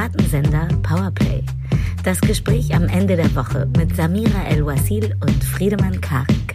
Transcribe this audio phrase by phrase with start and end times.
[0.00, 1.44] Piratensender Powerplay.
[2.04, 6.54] Das Gespräch am Ende der Woche mit Samira El-Wasil und Friedemann Karik.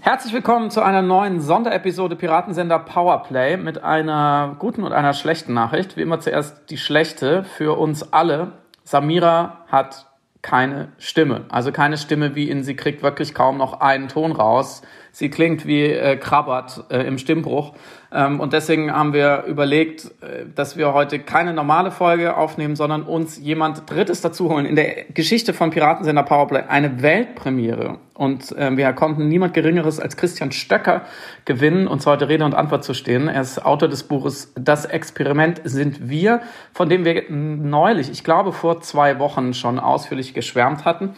[0.00, 5.96] Herzlich willkommen zu einer neuen Sonderepisode Piratensender Powerplay mit einer guten und einer schlechten Nachricht.
[5.96, 8.52] Wie immer zuerst die schlechte für uns alle.
[8.84, 10.04] Samira hat
[10.42, 11.44] keine Stimme.
[11.48, 14.82] Also keine Stimme wie in sie kriegt wirklich kaum noch einen Ton raus.
[15.18, 17.72] Sie klingt wie äh, Krabbert äh, im Stimmbruch.
[18.12, 23.02] Ähm, und deswegen haben wir überlegt, äh, dass wir heute keine normale Folge aufnehmen, sondern
[23.02, 24.64] uns jemand Drittes dazu holen.
[24.64, 27.98] In der Geschichte von Piratensender Powerplay eine Weltpremiere.
[28.14, 31.02] Und äh, wir konnten niemand Geringeres als Christian Stöcker
[31.46, 33.26] gewinnen, uns heute Rede und Antwort zu stehen.
[33.26, 38.52] Er ist Autor des Buches Das Experiment sind wir, von dem wir neulich, ich glaube
[38.52, 41.16] vor zwei Wochen schon ausführlich geschwärmt hatten.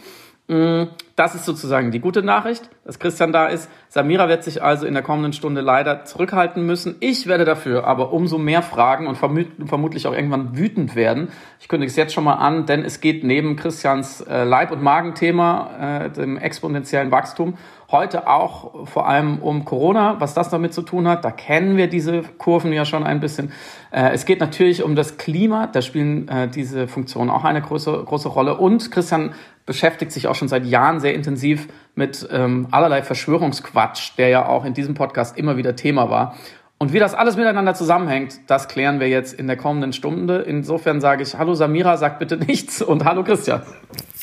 [1.21, 3.69] Das ist sozusagen die gute Nachricht, dass Christian da ist.
[3.89, 6.95] Samira wird sich also in der kommenden Stunde leider zurückhalten müssen.
[6.99, 11.29] Ich werde dafür aber umso mehr fragen und vermutlich auch irgendwann wütend werden.
[11.59, 14.81] Ich kündige es jetzt schon mal an, denn es geht neben Christians äh, Leib- und
[14.81, 17.53] Magenthema, äh, dem exponentiellen Wachstum,
[17.91, 21.25] heute auch vor allem um Corona, was das damit zu tun hat.
[21.25, 23.51] Da kennen wir diese Kurven ja schon ein bisschen.
[23.91, 28.03] Äh, es geht natürlich um das Klima, da spielen äh, diese Funktionen auch eine große,
[28.05, 28.57] große Rolle.
[28.57, 29.33] Und Christian
[29.65, 34.65] beschäftigt sich auch schon seit Jahren sehr intensiv mit ähm, allerlei Verschwörungsquatsch, der ja auch
[34.65, 36.35] in diesem Podcast immer wieder Thema war.
[36.77, 40.39] Und wie das alles miteinander zusammenhängt, das klären wir jetzt in der kommenden Stunde.
[40.39, 43.61] Insofern sage ich Hallo Samira, sag bitte nichts und Hallo Christian.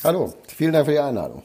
[0.02, 1.44] Hallo, vielen Dank für die Einladung.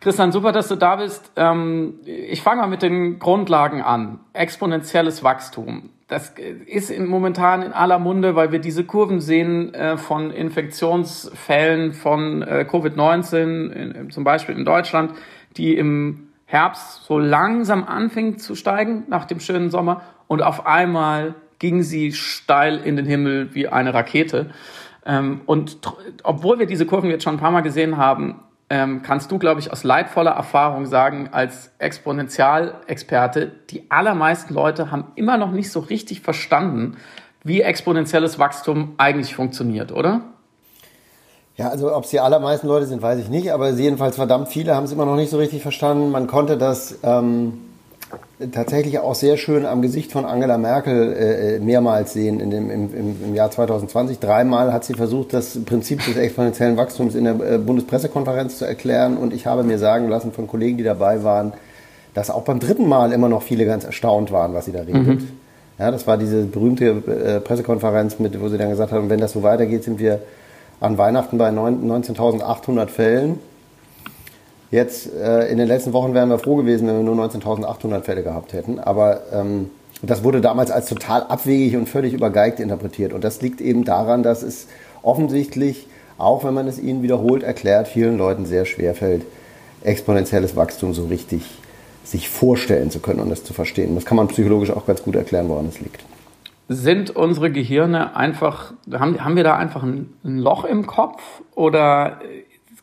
[0.00, 1.32] Christian, super, dass du da bist.
[1.36, 4.20] Ähm, ich fange mal mit den Grundlagen an.
[4.32, 5.90] Exponentielles Wachstum.
[6.06, 6.34] Das
[6.66, 12.64] ist momentan in aller Munde, weil wir diese Kurven sehen äh, von Infektionsfällen von äh,
[12.66, 15.12] Covid-19, zum Beispiel in Deutschland,
[15.56, 21.34] die im Herbst so langsam anfing zu steigen nach dem schönen Sommer und auf einmal
[21.58, 24.50] ging sie steil in den Himmel wie eine Rakete.
[25.04, 25.78] Ähm, und
[26.22, 28.40] obwohl wir diese Kurven jetzt schon ein paar Mal gesehen haben,
[28.70, 35.12] ähm, kannst du, glaube ich, aus leidvoller Erfahrung sagen, als Exponentialexperte, die allermeisten Leute haben
[35.14, 36.96] immer noch nicht so richtig verstanden,
[37.44, 40.20] wie exponentielles Wachstum eigentlich funktioniert, oder?
[41.56, 44.76] Ja, also ob es die allermeisten Leute sind, weiß ich nicht, aber jedenfalls verdammt viele
[44.76, 46.10] haben es immer noch nicht so richtig verstanden.
[46.10, 47.60] Man konnte das ähm,
[48.52, 52.70] tatsächlich auch sehr schön am Gesicht von Angela Merkel äh, äh mehrmals sehen in dem,
[52.70, 54.18] im, im, Jahr 2020.
[54.18, 59.16] Dreimal hat sie versucht, das Prinzip des exponentiellen Wachstums in der äh, Bundespressekonferenz zu erklären
[59.16, 61.52] und ich habe mir sagen lassen von Kollegen, die dabei waren,
[62.14, 65.06] dass auch beim dritten Mal immer noch viele ganz erstaunt waren, was sie da redet.
[65.06, 65.28] Mhm.
[65.78, 69.32] Ja, das war diese berühmte äh, Pressekonferenz, mit, wo sie dann gesagt haben, wenn das
[69.32, 70.20] so weitergeht, sind wir
[70.80, 73.38] an Weihnachten bei 19.800 Fällen.
[74.70, 78.22] Jetzt äh, in den letzten Wochen wären wir froh gewesen, wenn wir nur 19.800 Fälle
[78.22, 78.78] gehabt hätten.
[78.78, 79.70] Aber ähm,
[80.02, 83.12] das wurde damals als total abwegig und völlig übergeigt interpretiert.
[83.12, 84.68] Und das liegt eben daran, dass es
[85.02, 85.86] offensichtlich,
[86.18, 89.24] auch wenn man es ihnen wiederholt erklärt, vielen Leuten sehr schwer fällt,
[89.82, 91.42] exponentielles Wachstum so richtig
[92.04, 93.94] sich vorstellen zu können und es zu verstehen.
[93.94, 96.04] Das kann man psychologisch auch ganz gut erklären, woran es liegt.
[96.68, 101.22] Sind unsere Gehirne einfach, haben, haben wir da einfach ein, ein Loch im Kopf
[101.54, 102.18] oder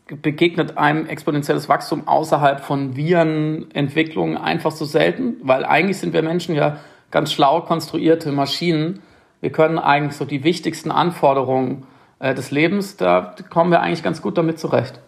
[0.07, 6.55] begegnet einem exponentielles Wachstum außerhalb von Virenentwicklungen einfach so selten, weil eigentlich sind wir Menschen
[6.55, 6.77] ja
[7.09, 9.01] ganz schlau konstruierte Maschinen.
[9.41, 11.87] Wir können eigentlich so die wichtigsten Anforderungen
[12.19, 14.99] äh, des Lebens, da kommen wir eigentlich ganz gut damit zurecht.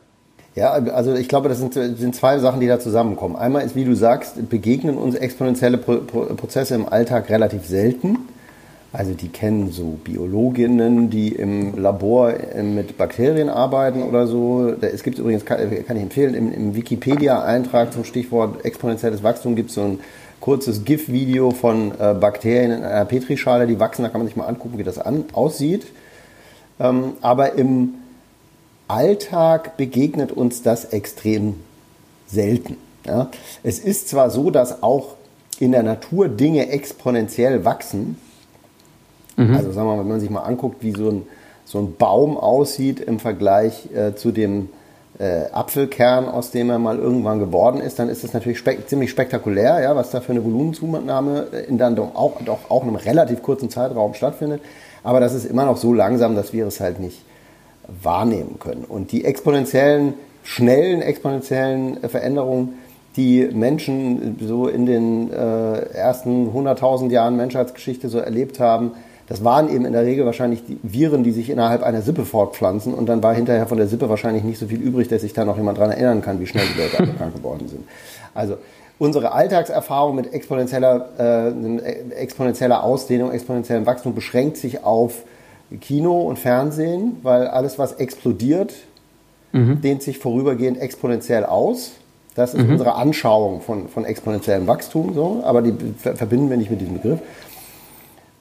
[0.56, 3.36] Ja, also ich glaube, das sind, sind zwei Sachen, die da zusammenkommen.
[3.36, 8.18] Einmal ist, wie du sagst, begegnen uns exponentielle Pro Prozesse im Alltag relativ selten.
[8.94, 14.74] Also die kennen so Biologinnen, die im Labor äh, mit Bakterien arbeiten oder so.
[14.82, 19.76] Es gibt übrigens, kann ich empfehlen, im, im Wikipedia-Eintrag zum Stichwort exponentielles Wachstum gibt es
[19.76, 20.00] so ein
[20.40, 24.04] kurzes GIF-Video von äh, Bakterien in einer Petrischale, die wachsen.
[24.04, 25.88] Da kann man sich mal angucken, wie das an, aussieht.
[26.80, 27.96] Ähm, aber im
[28.88, 31.56] Alltag begegnet uns das extrem
[32.28, 32.78] selten.
[33.64, 35.16] Es ist zwar so, dass auch
[35.60, 38.18] in der Natur Dinge exponentiell wachsen,
[39.38, 39.56] Mhm.
[39.56, 41.24] Also sagen wir mal, wenn man sich mal anguckt, wie so ein,
[41.64, 44.70] so ein Baum aussieht im Vergleich äh, zu dem
[45.20, 49.10] äh, Apfelkern, aus dem er mal irgendwann geworden ist, dann ist das natürlich spek ziemlich
[49.10, 53.42] spektakulär, ja, was da für eine Volumenzunahme in dann doch auch, doch auch einem relativ
[53.42, 54.62] kurzen Zeitraum stattfindet.
[55.04, 57.22] Aber das ist immer noch so langsam, dass wir es halt nicht
[58.04, 58.84] wahrnehmen können.
[58.84, 62.78] Und die exponentiellen, schnellen exponentiellen Veränderungen,
[63.16, 68.92] die Menschen so in den äh, ersten 100.000 Jahren Menschheitsgeschichte so erlebt haben,
[69.28, 72.94] das waren eben in der Regel wahrscheinlich die Viren, die sich innerhalb einer Sippe fortpflanzen
[72.94, 75.44] und dann war hinterher von der Sippe wahrscheinlich nicht so viel übrig, dass sich da
[75.44, 77.84] noch jemand dran erinnern kann, wie schnell die Leute alle krank geworden sind.
[78.34, 78.58] Also,
[79.00, 85.24] unsere Alltagserfahrung mit exponentieller, äh, exponentieller Ausdehnung, exponentiellem Wachstum beschränkt sich auf
[85.82, 88.74] Kino und Fernsehen, weil alles, was explodiert,
[89.52, 89.82] mhm.
[89.82, 91.92] dehnt sich vorübergehend exponentiell aus.
[92.36, 92.74] Das ist mhm.
[92.74, 97.20] unsere Anschauung von, von exponentiellem Wachstum, so, aber die verbinden wir nicht mit diesem Begriff.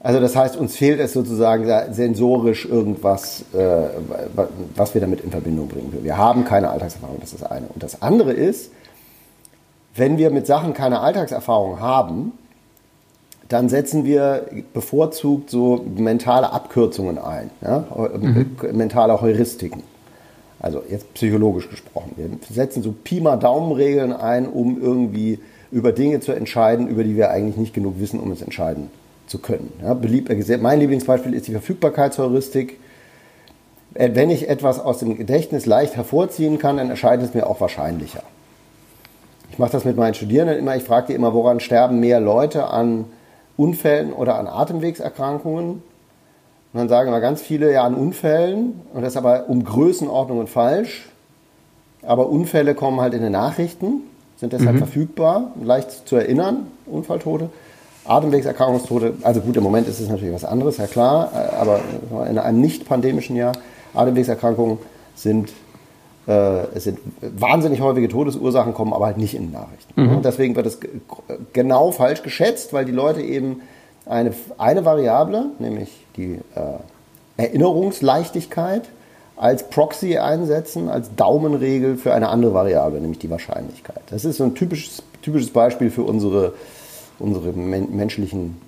[0.06, 3.88] Also das heißt, uns fehlt es sozusagen sensorisch irgendwas, äh,
[4.76, 5.92] was wir damit in Verbindung bringen.
[6.00, 7.66] Wir haben keine Alltagserfahrung, das ist das eine.
[7.66, 8.70] Und das andere ist,
[9.96, 12.34] wenn wir mit Sachen keine Alltagserfahrung haben,
[13.48, 17.84] dann setzen wir bevorzugt so mentale Abkürzungen ein, ja?
[18.16, 18.54] mhm.
[18.74, 19.82] mentale Heuristiken.
[20.60, 22.12] Also jetzt psychologisch gesprochen.
[22.14, 25.40] Wir setzen so Pi mal Daumenregeln ein, um irgendwie
[25.72, 28.88] über Dinge zu entscheiden, über die wir eigentlich nicht genug wissen, um es entscheiden
[29.36, 29.72] zu können.
[29.82, 30.30] Ja, beliebt,
[30.60, 32.78] mein Lieblingsbeispiel ist die Verfügbarkeitsheuristik.
[33.94, 37.60] Äh, wenn ich etwas aus dem Gedächtnis leicht hervorziehen kann, dann erscheint es mir auch
[37.60, 38.22] wahrscheinlicher.
[39.50, 40.76] Ich mache das mit meinen Studierenden immer.
[40.76, 43.04] Ich frage die immer, woran sterben mehr Leute an
[43.56, 45.70] Unfällen oder an Atemwegserkrankungen?
[45.70, 45.82] Und
[46.80, 48.80] dann sagen wir ganz viele ja an Unfällen.
[48.92, 51.08] Und das ist aber um Größenordnungen falsch.
[52.02, 54.02] Aber Unfälle kommen halt in den Nachrichten,
[54.36, 54.78] sind deshalb mhm.
[54.78, 57.50] verfügbar, leicht zu erinnern, Unfalltote.
[58.08, 61.80] Atemwegserkrankungstote, also gut, im Moment ist es natürlich was anderes, ja klar, aber
[62.28, 63.52] in einem nicht pandemischen Jahr,
[63.94, 64.78] Atemwegserkrankungen
[65.14, 65.52] sind,
[66.26, 70.00] äh, sind wahnsinnig häufige Todesursachen, kommen aber halt nicht in den Nachrichten.
[70.00, 70.16] Mhm.
[70.16, 70.78] Und deswegen wird es
[71.52, 73.62] genau falsch geschätzt, weil die Leute eben
[74.06, 78.82] eine, eine Variable, nämlich die äh, Erinnerungsleichtigkeit,
[79.36, 84.00] als Proxy einsetzen, als Daumenregel für eine andere Variable, nämlich die Wahrscheinlichkeit.
[84.08, 86.54] Das ist so ein typisches, typisches Beispiel für unsere
[87.18, 88.60] unsere men menschlichen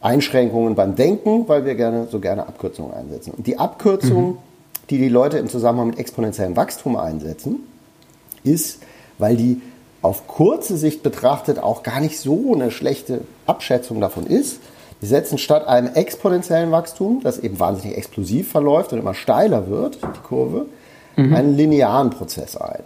[0.00, 3.32] Einschränkungen beim Denken, weil wir gerne so gerne Abkürzungen einsetzen.
[3.36, 4.38] Und die Abkürzung, mhm.
[4.90, 7.60] die die Leute im Zusammenhang mit exponentiellem Wachstum einsetzen,
[8.42, 8.82] ist,
[9.18, 9.60] weil die
[10.02, 14.58] auf kurze Sicht betrachtet auch gar nicht so eine schlechte Abschätzung davon ist.
[15.00, 19.98] Die setzen statt einem exponentiellen Wachstum, das eben wahnsinnig explosiv verläuft und immer steiler wird,
[20.02, 20.66] die Kurve,
[21.16, 21.34] mhm.
[21.34, 22.82] einen linearen Prozess ein.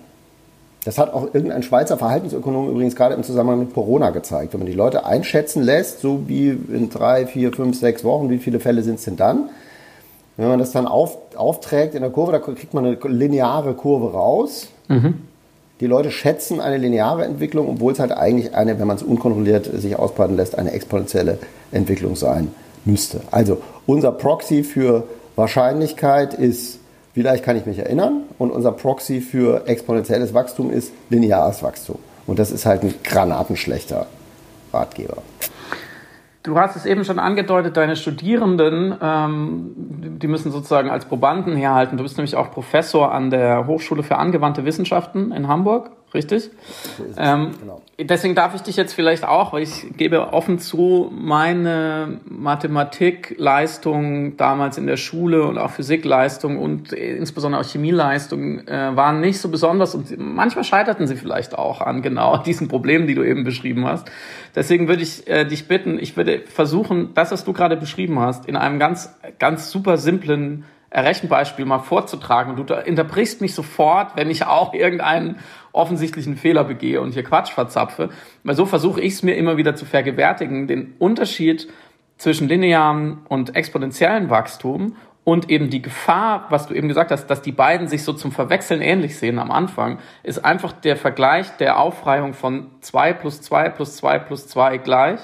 [0.86, 4.52] Das hat auch irgendein Schweizer Verhaltensökonom übrigens gerade im Zusammenhang mit Corona gezeigt.
[4.52, 8.38] Wenn man die Leute einschätzen lässt, so wie in drei, vier, fünf, sechs Wochen, wie
[8.38, 9.50] viele Fälle sind es denn dann?
[10.36, 14.12] Wenn man das dann auf, aufträgt in der Kurve, da kriegt man eine lineare Kurve
[14.12, 14.68] raus.
[14.86, 15.22] Mhm.
[15.80, 19.68] Die Leute schätzen eine lineare Entwicklung, obwohl es halt eigentlich eine, wenn man es unkontrolliert
[19.80, 21.38] sich ausbreiten lässt, eine exponentielle
[21.72, 22.52] Entwicklung sein
[22.84, 23.22] müsste.
[23.32, 25.02] Also unser Proxy für
[25.34, 26.78] Wahrscheinlichkeit ist
[27.16, 28.24] Vielleicht kann ich mich erinnern.
[28.36, 31.98] Und unser Proxy für exponentielles Wachstum ist lineares Wachstum.
[32.26, 34.06] Und das ist halt ein granatenschlechter
[34.70, 35.22] Ratgeber.
[36.42, 39.72] Du hast es eben schon angedeutet, deine Studierenden, ähm,
[40.20, 41.96] die müssen sozusagen als Probanden herhalten.
[41.96, 46.50] Du bist nämlich auch Professor an der Hochschule für angewandte Wissenschaften in Hamburg richtig?
[46.98, 47.82] So ähm, genau.
[47.98, 54.76] Deswegen darf ich dich jetzt vielleicht auch, weil ich gebe offen zu, meine Mathematikleistung damals
[54.76, 59.94] in der Schule und auch Physikleistung und insbesondere auch Chemieleistung äh, waren nicht so besonders
[59.94, 64.10] und manchmal scheiterten sie vielleicht auch an genau diesen Problemen, die du eben beschrieben hast.
[64.54, 68.46] Deswegen würde ich äh, dich bitten, ich würde versuchen, das, was du gerade beschrieben hast,
[68.46, 70.64] in einem ganz, ganz super simplen
[71.04, 72.54] Rechenbeispiel mal vorzutragen.
[72.54, 75.38] Und du unterbrichst mich sofort, wenn ich auch irgendeinen
[75.72, 78.10] offensichtlichen Fehler begehe und hier Quatsch verzapfe.
[78.44, 81.68] Weil so versuche ich es mir immer wieder zu vergewärtigen, den Unterschied
[82.16, 87.42] zwischen linearem und exponentiellem Wachstum und eben die Gefahr, was du eben gesagt hast, dass
[87.42, 91.80] die beiden sich so zum Verwechseln ähnlich sehen am Anfang, ist einfach der Vergleich der
[91.80, 95.18] Aufreihung von 2 plus 2 plus 2 plus 2 gleich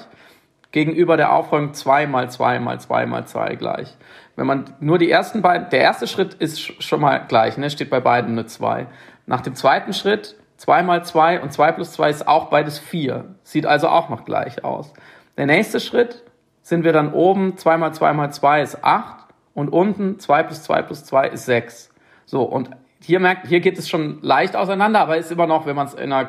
[0.73, 3.95] gegenüber der Aufreihung 2 mal 2 mal 2 mal 2 gleich.
[4.35, 7.89] Wenn man nur die ersten beiden, der erste Schritt ist schon mal gleich, ne, steht
[7.89, 8.87] bei beiden eine 2.
[9.25, 13.25] Nach dem zweiten Schritt 2 mal 2 und 2 plus 2 ist auch beides 4.
[13.43, 14.93] Sieht also auch noch gleich aus.
[15.37, 16.23] Der nächste Schritt
[16.61, 20.63] sind wir dann oben, 2 mal 2 mal 2 ist 8 und unten 2 plus
[20.63, 21.91] 2 plus 2 ist 6.
[22.25, 22.69] So, und
[23.01, 25.93] hier merkt, hier geht es schon leicht auseinander, aber ist immer noch, wenn man es
[25.93, 26.25] in einer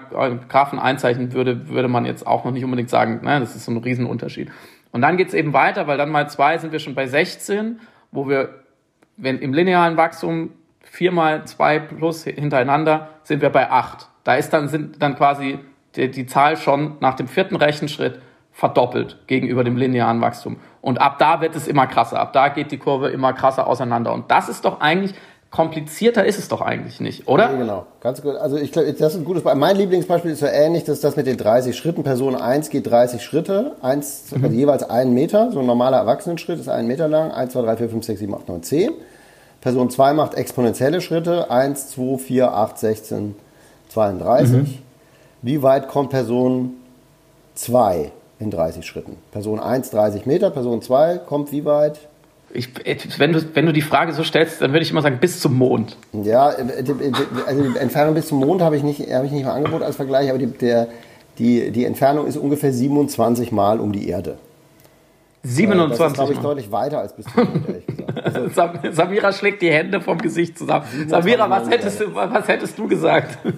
[0.49, 3.73] Graphen einzeichnen würde, würde man jetzt auch noch nicht unbedingt sagen, ne, das ist so
[3.73, 4.51] ein Riesenunterschied.
[4.91, 7.81] Und dann geht es eben weiter, weil dann mal 2 sind wir schon bei 16,
[8.15, 8.51] wo wir,
[9.17, 10.51] wenn im linearen Wachstum
[10.83, 14.09] 4 mal 2 plus hintereinander, sind wir bei 8.
[14.23, 15.59] Da ist dann, sind dann quasi
[15.97, 18.21] die, die Zahl schon nach dem vierten Rechenschritt
[18.53, 20.59] verdoppelt gegenüber dem linearen Wachstum.
[20.81, 22.21] Und ab da wird es immer krasser.
[22.21, 24.13] Ab da geht die Kurve immer krasser auseinander.
[24.13, 25.15] Und das ist doch eigentlich,
[25.55, 27.45] komplizierter ist es doch eigentlich nicht, oder?
[27.45, 27.87] Ja, genau.
[28.01, 28.35] Ganz gut.
[28.35, 29.61] Also ich glaube, das ist ein gutes Beispiel.
[29.61, 32.03] Mein Lieblingsbeispiel ist so ähnlich, dass das mit den 30 Schritten.
[32.03, 34.45] Person 1 geht 30 Schritte, eins, mhm.
[34.45, 35.53] also jeweils einen Meter.
[35.53, 37.31] So ein normaler Erwachsenenschritt ist einen Meter lang.
[37.31, 38.93] 1, 2, 3, 4, 5, 6, 7, 8, 9, 10.
[39.61, 41.49] Person 2 macht exponentielle Schritte.
[41.49, 43.37] 1, 2, 4, 8, 16,
[43.91, 44.51] 32.
[44.51, 44.79] Mhm.
[45.43, 46.73] Wie weit kommt Person
[47.55, 49.19] 2 in 30 Schritten.
[49.31, 52.01] Person 1 30 Meter, Person 2 kommt wie weit?
[52.57, 52.69] Ich,
[53.19, 55.59] wenn, du, wenn du die Frage so stellst, dann würde ich immer sagen, bis zum
[55.59, 55.97] Mond.
[56.13, 59.83] Ja, also die Entfernung bis zum Mond habe ich nicht, habe ich nicht mal angeboten
[59.83, 60.87] als Vergleich, aber die, der,
[61.39, 64.39] die, die Entfernung ist ungefähr 27 Mal um die Erde.
[65.43, 68.25] 27 Das ist, glaube ich, deutlich weiter als bis zum Mond, ehrlich gesagt.
[68.25, 68.93] Also.
[68.93, 70.87] Samira schlägt die Hände vom Gesicht zusammen.
[71.09, 73.39] Samira, was hättest, du, was hättest du gesagt?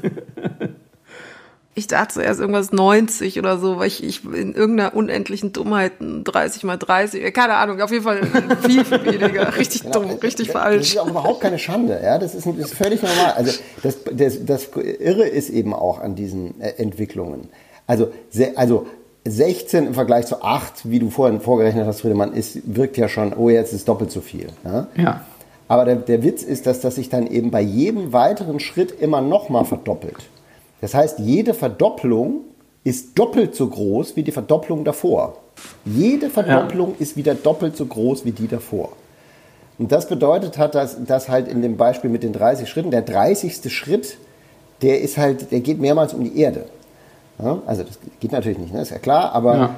[1.79, 6.65] Ich dachte zuerst irgendwas 90 oder so, weil ich, ich in irgendeiner unendlichen Dummheit 30
[6.65, 8.23] mal 30, keine Ahnung, auf jeden Fall
[8.67, 9.55] viel, viel weniger.
[9.59, 10.79] Richtig genau, dumm, richtig das, falsch.
[10.79, 12.19] Das ist auch überhaupt keine Schande, ja.
[12.19, 13.35] Das ist, das ist völlig normal.
[13.37, 13.53] Also
[13.83, 17.51] das, das, das Irre ist eben auch an diesen äh, Entwicklungen.
[17.87, 18.11] Also,
[18.55, 18.87] also
[19.27, 23.35] 16 im Vergleich zu 8, wie du vorhin vorgerechnet hast, Friedemann, ist, wirkt ja schon,
[23.35, 24.49] oh, jetzt ist doppelt so viel.
[24.65, 24.87] Ja.
[24.97, 25.21] ja.
[25.69, 29.21] Aber der, der Witz ist, dass das sich dann eben bei jedem weiteren Schritt immer
[29.21, 30.31] noch mal verdoppelt.
[30.81, 32.41] Das heißt, jede Verdopplung
[32.85, 35.39] ist doppelt so groß wie die Verdopplung davor.
[35.85, 36.97] Jede Verdopplung ja.
[37.01, 38.93] ist wieder doppelt so groß wie die davor.
[39.79, 43.03] Und das bedeutet hat, dass, dass halt in dem Beispiel mit den 30 Schritten, der
[43.03, 43.73] 30.
[43.73, 44.19] Schritt,
[44.83, 46.67] der ist halt, der geht mehrmals um die Erde.
[47.39, 48.81] Ja, also das geht natürlich nicht, ne?
[48.81, 49.75] ist ja klar, aber ja.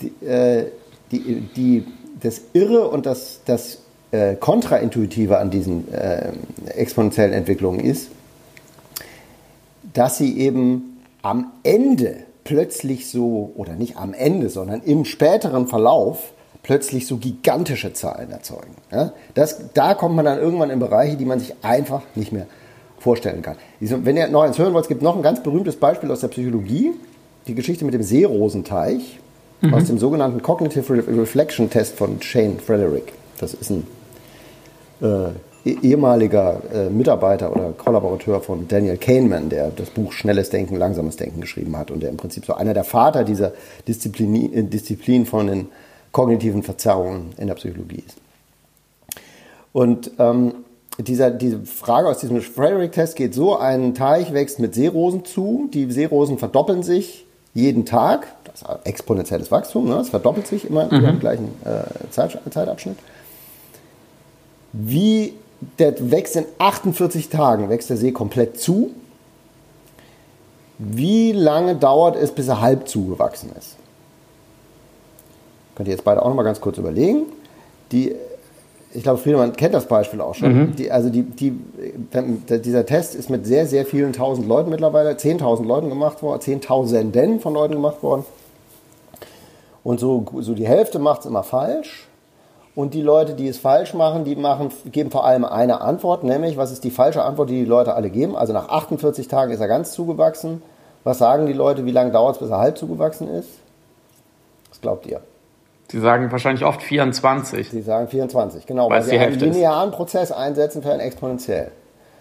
[0.00, 0.66] Die, äh,
[1.12, 1.86] die, die,
[2.20, 3.78] das Irre und das, das
[4.10, 6.32] äh, Kontraintuitive an diesen äh,
[6.74, 8.10] exponentiellen Entwicklungen ist,
[9.94, 16.34] dass sie eben am Ende plötzlich so, oder nicht am Ende, sondern im späteren Verlauf
[16.62, 18.74] plötzlich so gigantische Zahlen erzeugen.
[18.92, 19.12] Ja?
[19.34, 22.46] Das, da kommt man dann irgendwann in Bereiche, die man sich einfach nicht mehr
[22.98, 23.56] vorstellen kann.
[23.80, 26.28] Wenn ihr noch eins hören wollt, es gibt noch ein ganz berühmtes Beispiel aus der
[26.28, 26.92] Psychologie,
[27.46, 29.20] die Geschichte mit dem Seerosenteich
[29.60, 29.74] mhm.
[29.74, 33.12] aus dem sogenannten Cognitive Reflection Test von Shane Frederick.
[33.38, 33.86] Das ist ein
[35.02, 35.28] äh,
[35.64, 41.40] ehemaliger äh, Mitarbeiter oder Kollaborateur von Daniel Kahneman, der das Buch Schnelles Denken, Langsames Denken
[41.40, 43.52] geschrieben hat und der im Prinzip so einer der Vater dieser
[43.88, 45.68] Disziplin, äh, Disziplin von den
[46.12, 48.18] kognitiven Verzerrungen in der Psychologie ist.
[49.72, 50.54] Und ähm,
[50.98, 55.90] dieser, diese Frage aus diesem Frederick-Test geht so, ein Teich wächst mit Seerosen zu, die
[55.90, 59.96] Seerosen verdoppeln sich jeden Tag, das ist exponentielles Wachstum, ne?
[59.96, 61.04] es verdoppelt sich immer mhm.
[61.04, 62.98] im gleichen äh, Zeit, Zeitabschnitt.
[64.72, 65.34] Wie
[65.78, 68.90] der wächst in 48 Tagen, wächst der See komplett zu.
[70.78, 73.76] Wie lange dauert es, bis er halb zugewachsen ist?
[75.74, 77.24] Könnt ihr jetzt beide auch noch mal ganz kurz überlegen.
[77.92, 78.14] Die,
[78.92, 80.52] ich glaube, Friedemann kennt das Beispiel auch schon.
[80.52, 80.76] Mhm.
[80.76, 81.58] Die, also die, die,
[82.48, 87.40] dieser Test ist mit sehr, sehr vielen tausend Leuten mittlerweile, 10.000 Leuten gemacht worden, 10.000
[87.40, 88.24] von Leuten gemacht worden.
[89.82, 92.08] Und so, so die Hälfte macht es immer falsch.
[92.74, 96.56] Und die Leute, die es falsch machen, die machen, geben vor allem eine Antwort, nämlich,
[96.56, 98.36] was ist die falsche Antwort, die die Leute alle geben?
[98.36, 100.60] Also nach 48 Tagen ist er ganz zugewachsen.
[101.04, 103.50] Was sagen die Leute, wie lange dauert es, bis er halb zugewachsen ist?
[104.70, 105.20] Was glaubt ihr?
[105.90, 107.70] Sie sagen wahrscheinlich oft 24.
[107.70, 109.96] Sie sagen 24, genau, weil, weil sie einen linearen ist.
[109.96, 111.70] Prozess einsetzen für ein exponentiell.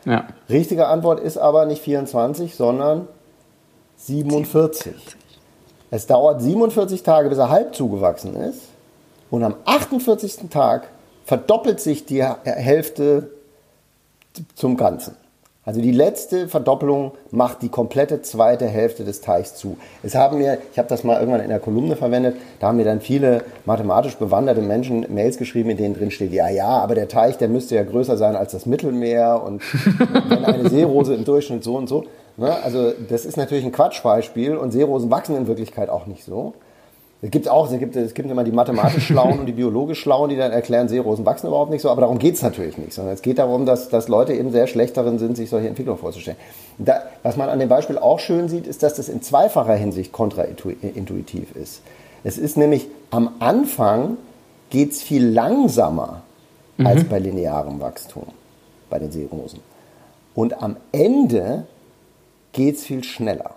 [0.05, 0.25] Ja.
[0.49, 3.07] Richtige Antwort ist aber nicht 24, sondern
[3.97, 4.93] 47.
[5.89, 8.72] Es dauert 47 Tage, bis er halb zugewachsen ist.
[9.33, 10.51] Und am 48.
[10.51, 10.89] Tag
[11.25, 13.31] verdoppelt sich die Hälfte
[14.53, 15.15] zum Ganzen.
[15.65, 19.77] Also die letzte Verdoppelung macht die komplette zweite Hälfte des Teichs zu.
[20.03, 22.85] Es haben mir, ich habe das mal irgendwann in der Kolumne verwendet, da haben mir
[22.85, 27.07] dann viele mathematisch bewanderte Menschen Mails geschrieben, in denen drin steht, ja, ja, aber der
[27.07, 29.63] Teich, der müsste ja größer sein als das Mittelmeer und
[30.29, 32.05] wenn eine Seerose im Durchschnitt so und so.
[32.37, 32.55] Ne?
[32.63, 36.53] Also das ist natürlich ein Quatschbeispiel und Seerosen wachsen in Wirklichkeit auch nicht so.
[37.23, 40.29] Es gibt auch, es gibt, es gibt immer die mathematisch Schlauen und die biologisch Schlauen,
[40.29, 43.13] die dann erklären, Seerosen wachsen überhaupt nicht so, aber darum geht es natürlich nicht, sondern
[43.13, 46.37] es geht darum, dass, dass Leute eben sehr schlecht darin sind, sich solche Entwicklungen vorzustellen.
[46.77, 50.11] Da, was man an dem Beispiel auch schön sieht, ist, dass das in zweifacher Hinsicht
[50.11, 51.81] kontraintuitiv ist.
[52.25, 54.17] Es ist nämlich am Anfang
[54.69, 56.23] geht es viel langsamer
[56.75, 56.87] mhm.
[56.87, 58.25] als bei linearem Wachstum,
[58.89, 59.61] bei den Seerosen.
[60.35, 61.67] Und am Ende
[62.51, 63.51] geht es viel schneller.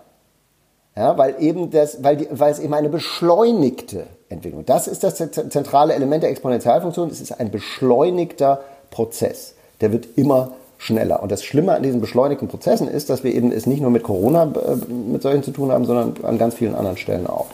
[0.96, 4.64] Ja, weil eben das, weil, die, weil es eben eine beschleunigte Entwicklung.
[4.64, 7.10] Das ist das zentrale Element der Exponentialfunktion.
[7.10, 8.60] Es ist ein beschleunigter
[8.90, 9.54] Prozess.
[9.82, 11.22] Der wird immer schneller.
[11.22, 14.02] Und das Schlimme an diesen beschleunigten Prozessen ist, dass wir eben es nicht nur mit
[14.02, 17.46] Corona äh, mit solchen zu tun haben, sondern an ganz vielen anderen Stellen auch.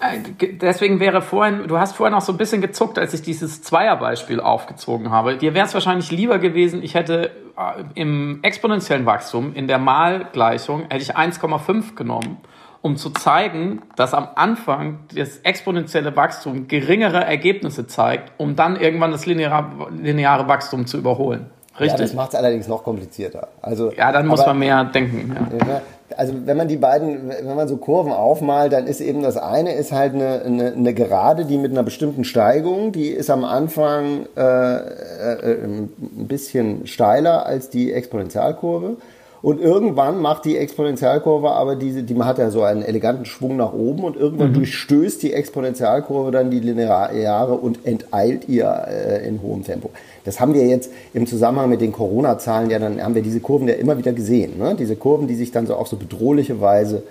[0.00, 3.62] Äh, deswegen wäre vorhin, du hast vorhin auch so ein bisschen gezuckt, als ich dieses
[3.62, 5.36] Zweierbeispiel aufgezogen habe.
[5.36, 10.82] Dir wäre es wahrscheinlich lieber gewesen, ich hätte äh, im exponentiellen Wachstum, in der Malgleichung,
[10.90, 12.38] hätte ich 1,5 genommen,
[12.82, 19.12] um zu zeigen, dass am Anfang das exponentielle Wachstum geringere Ergebnisse zeigt, um dann irgendwann
[19.12, 21.50] das lineare, lineare Wachstum zu überholen.
[21.78, 21.98] Richtig.
[21.98, 23.48] Ja, das macht es allerdings noch komplizierter.
[23.60, 25.36] Also, ja, dann muss man mehr denken.
[25.66, 25.82] Ja.
[26.16, 29.74] Also wenn man die beiden, wenn man so Kurven aufmalt, dann ist eben das eine
[29.74, 34.26] ist halt eine, eine, eine Gerade, die mit einer bestimmten Steigung, die ist am Anfang
[34.36, 35.90] äh, äh, ein
[36.28, 38.96] bisschen steiler als die Exponentialkurve.
[39.42, 43.72] Und irgendwann macht die Exponentialkurve aber diese, die hat ja so einen eleganten Schwung nach
[43.72, 44.54] oben und irgendwann mhm.
[44.54, 49.90] durchstößt die Exponentialkurve dann die Lineare und enteilt ihr äh, in hohem Tempo.
[50.24, 53.68] Das haben wir jetzt im Zusammenhang mit den Corona-Zahlen ja, dann haben wir diese Kurven
[53.68, 54.58] ja immer wieder gesehen.
[54.58, 54.74] Ne?
[54.78, 57.02] Diese Kurven, die sich dann so auf so bedrohliche Weise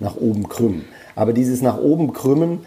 [0.00, 0.84] nach oben krümmen.
[1.14, 2.60] Aber dieses nach oben krümmen,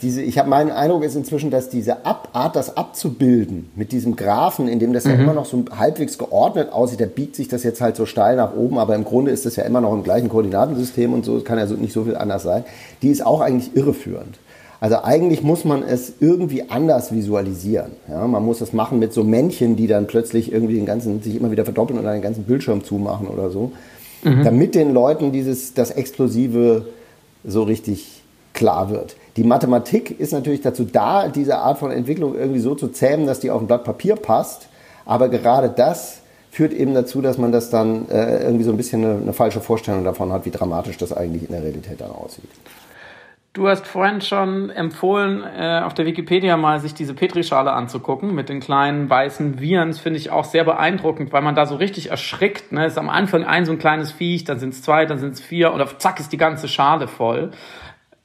[0.00, 4.16] diese, ich habe meinen Eindruck ist inzwischen, dass diese Ab Art, das abzubilden mit diesem
[4.16, 5.10] Graphen, in dem das mhm.
[5.10, 8.36] ja immer noch so halbwegs geordnet aussieht, da biegt sich das jetzt halt so steil
[8.36, 11.36] nach oben, aber im Grunde ist das ja immer noch im gleichen Koordinatensystem und so,
[11.36, 12.64] es kann ja so, nicht so viel anders sein.
[13.02, 14.38] Die ist auch eigentlich irreführend.
[14.80, 17.92] Also eigentlich muss man es irgendwie anders visualisieren.
[18.08, 21.36] Ja, man muss es machen mit so Männchen, die dann plötzlich irgendwie den ganzen, sich
[21.36, 23.72] immer wieder verdoppeln und einen ganzen Bildschirm zumachen oder so.
[24.24, 24.42] Mhm.
[24.42, 26.86] Damit den Leuten dieses, das Explosive
[27.44, 28.22] so richtig
[28.54, 29.16] klar wird.
[29.36, 33.40] Die Mathematik ist natürlich dazu da, diese Art von Entwicklung irgendwie so zu zähmen, dass
[33.40, 34.68] die auf ein Blatt Papier passt.
[35.06, 36.20] Aber gerade das
[36.50, 39.60] führt eben dazu, dass man das dann äh, irgendwie so ein bisschen eine, eine, falsche
[39.60, 42.44] Vorstellung davon hat, wie dramatisch das eigentlich in der Realität dann aussieht.
[43.54, 48.50] Du hast vorhin schon empfohlen, äh, auf der Wikipedia mal sich diese Petrischale anzugucken mit
[48.50, 49.88] den kleinen weißen Viren.
[49.88, 52.72] Das finde ich auch sehr beeindruckend, weil man da so richtig erschrickt.
[52.72, 52.86] Ne?
[52.86, 55.40] Ist am Anfang ein so ein kleines Viech, dann sind es zwei, dann sind es
[55.40, 57.50] vier und auf zack ist die ganze Schale voll.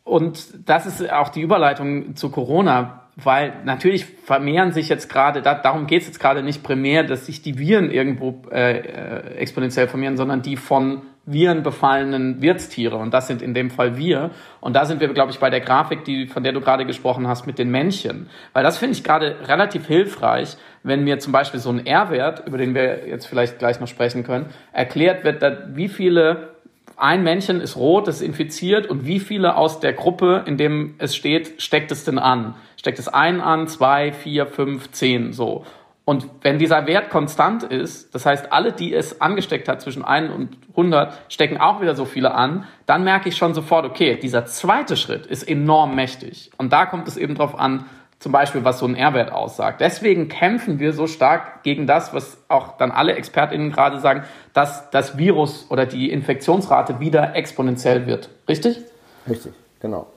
[0.07, 5.55] Und das ist auch die Überleitung zu Corona, weil natürlich vermehren sich jetzt gerade, da,
[5.55, 9.87] darum geht es jetzt gerade nicht primär, dass sich die Viren irgendwo äh, äh, exponentiell
[9.87, 12.95] vermehren, sondern die von Viren befallenen Wirtstiere.
[12.95, 14.31] Und das sind in dem Fall wir.
[14.61, 17.27] Und da sind wir, glaube ich, bei der Grafik, die, von der du gerade gesprochen
[17.27, 18.29] hast, mit den Männchen.
[18.53, 22.57] Weil das finde ich gerade relativ hilfreich, wenn mir zum Beispiel so ein R-Wert, über
[22.57, 25.43] den wir jetzt vielleicht gleich noch sprechen können, erklärt wird,
[25.75, 26.55] wie viele
[26.97, 31.15] ein Männchen ist rot, ist infiziert und wie viele aus der Gruppe, in dem es
[31.15, 32.55] steht, steckt es denn an?
[32.75, 35.63] Steckt es ein an, zwei, vier, fünf, zehn, so.
[36.05, 40.33] Und wenn dieser Wert konstant ist, das heißt, alle, die es angesteckt hat, zwischen 1
[40.33, 44.45] und 100, stecken auch wieder so viele an, dann merke ich schon sofort, okay, dieser
[44.45, 46.49] zweite Schritt ist enorm mächtig.
[46.57, 47.85] Und da kommt es eben drauf an,
[48.19, 49.79] zum Beispiel, was so ein R-Wert aussagt.
[49.79, 54.89] Deswegen kämpfen wir so stark gegen das, was auch dann alle ExpertInnen gerade sagen, dass
[54.89, 58.29] das Virus oder die Infektionsrate wieder exponentiell wird.
[58.47, 58.81] Richtig?
[59.29, 60.07] Richtig, genau.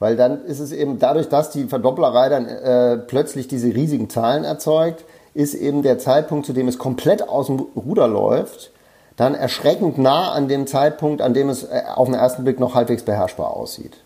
[0.00, 4.42] Weil dann ist es eben dadurch, dass die Verdopplerei dann äh, plötzlich diese riesigen Zahlen
[4.42, 8.72] erzeugt, ist eben der Zeitpunkt, zu dem es komplett aus dem Ruder läuft,
[9.16, 12.74] dann erschreckend nah an dem Zeitpunkt, an dem es äh, auf den ersten Blick noch
[12.74, 13.96] halbwegs beherrschbar aussieht.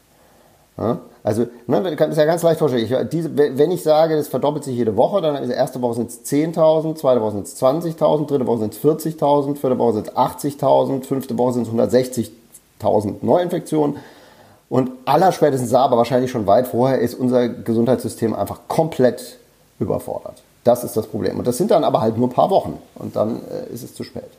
[0.76, 0.98] Ja?
[1.28, 2.84] Also, ne, das ist ja ganz leicht vorstellen.
[2.84, 6.08] Ich, diese, wenn ich sage, das verdoppelt sich jede Woche, dann ist erste Woche sind
[6.08, 10.08] es 10.000, zweite Woche sind es 20.000, dritte Woche sind es 40.000, vierte Woche sind
[10.08, 13.98] es 80.000, fünfte Woche sind es 160.000 Neuinfektionen.
[14.70, 19.36] Und allerspätestens da, aber wahrscheinlich schon weit vorher, ist unser Gesundheitssystem einfach komplett
[19.78, 20.42] überfordert.
[20.64, 21.38] Das ist das Problem.
[21.38, 22.78] Und das sind dann aber halt nur ein paar Wochen.
[22.94, 24.30] Und dann äh, ist es zu spät.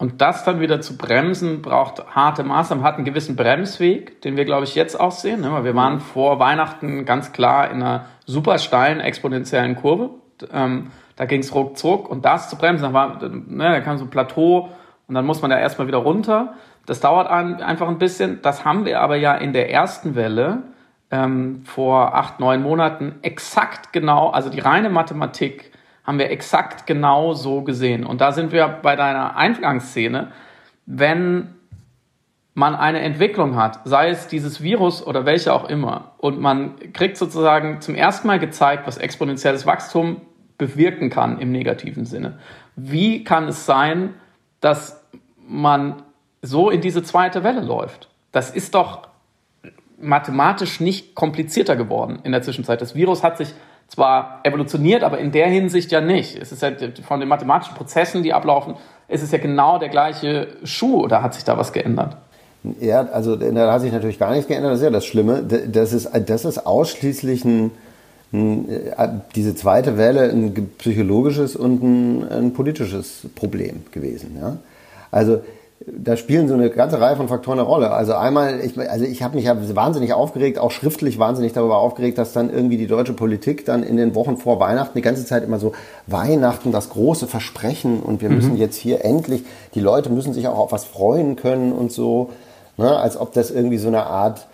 [0.00, 4.46] Und das dann wieder zu bremsen, braucht harte Maßnahmen, hat einen gewissen Bremsweg, den wir,
[4.46, 5.42] glaube ich, jetzt auch sehen.
[5.42, 5.62] Ne?
[5.62, 10.08] Wir waren vor Weihnachten ganz klar in einer super steilen, exponentiellen Kurve.
[10.54, 12.08] Ähm, da ging es ruckzuck.
[12.08, 14.70] Und das zu bremsen, da, war, ne, da kam so ein Plateau
[15.06, 16.54] und dann muss man da erstmal wieder runter.
[16.86, 18.40] Das dauert einfach ein bisschen.
[18.40, 20.62] Das haben wir aber ja in der ersten Welle
[21.10, 25.69] ähm, vor acht, neun Monaten exakt genau, also die reine Mathematik
[26.04, 28.04] haben wir exakt genau so gesehen.
[28.04, 30.32] Und da sind wir bei deiner Eingangsszene.
[30.86, 31.54] Wenn
[32.54, 37.16] man eine Entwicklung hat, sei es dieses Virus oder welche auch immer, und man kriegt
[37.16, 40.20] sozusagen zum ersten Mal gezeigt, was exponentielles Wachstum
[40.58, 42.38] bewirken kann im negativen Sinne.
[42.76, 44.14] Wie kann es sein,
[44.60, 45.02] dass
[45.46, 46.02] man
[46.42, 48.08] so in diese zweite Welle läuft?
[48.32, 49.08] Das ist doch
[49.98, 52.80] mathematisch nicht komplizierter geworden in der Zwischenzeit.
[52.80, 53.54] Das Virus hat sich
[53.90, 56.38] zwar evolutioniert, aber in der Hinsicht ja nicht.
[56.40, 56.70] Es ist ja
[57.06, 58.76] von den mathematischen Prozessen, die ablaufen,
[59.08, 62.16] ist es ja genau der gleiche Schuh oder hat sich da was geändert?
[62.80, 64.72] Ja, also da hat sich natürlich gar nichts geändert.
[64.72, 65.42] Das ist ja das Schlimme.
[65.42, 67.72] Das ist, das ist ausschließlich ein,
[68.32, 74.36] ein, äh, diese zweite Welle ein psychologisches und ein, ein politisches Problem gewesen.
[74.38, 74.58] Ja?
[75.10, 75.40] Also
[75.86, 77.90] da spielen so eine ganze Reihe von Faktoren eine Rolle.
[77.90, 82.18] Also einmal, ich, also ich habe mich ja wahnsinnig aufgeregt, auch schriftlich wahnsinnig darüber aufgeregt,
[82.18, 85.42] dass dann irgendwie die deutsche Politik dann in den Wochen vor Weihnachten die ganze Zeit
[85.42, 85.72] immer so
[86.06, 88.36] Weihnachten, das große Versprechen und wir mhm.
[88.36, 92.28] müssen jetzt hier endlich, die Leute müssen sich auch auf was freuen können und so,
[92.76, 94.48] ne, als ob das irgendwie so eine Art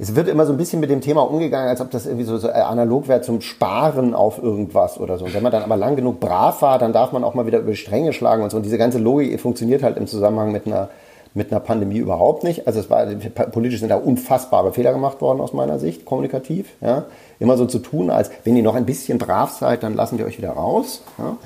[0.00, 2.38] es wird immer so ein bisschen mit dem Thema umgegangen, als ob das irgendwie so,
[2.38, 5.24] so analog wäre zum Sparen auf irgendwas oder so.
[5.24, 7.58] Und wenn man dann aber lang genug brav war, dann darf man auch mal wieder
[7.58, 8.56] über die Stränge schlagen und so.
[8.56, 10.88] Und diese ganze Logik funktioniert halt im Zusammenhang mit einer,
[11.34, 12.68] mit einer Pandemie überhaupt nicht.
[12.68, 16.68] Also es war politisch sind da unfassbare Fehler gemacht worden aus meiner Sicht, kommunikativ.
[16.80, 17.06] Ja.
[17.40, 20.26] Immer so zu tun, als wenn ihr noch ein bisschen brav seid, dann lassen wir
[20.26, 21.02] euch wieder raus.
[21.18, 21.36] Ja.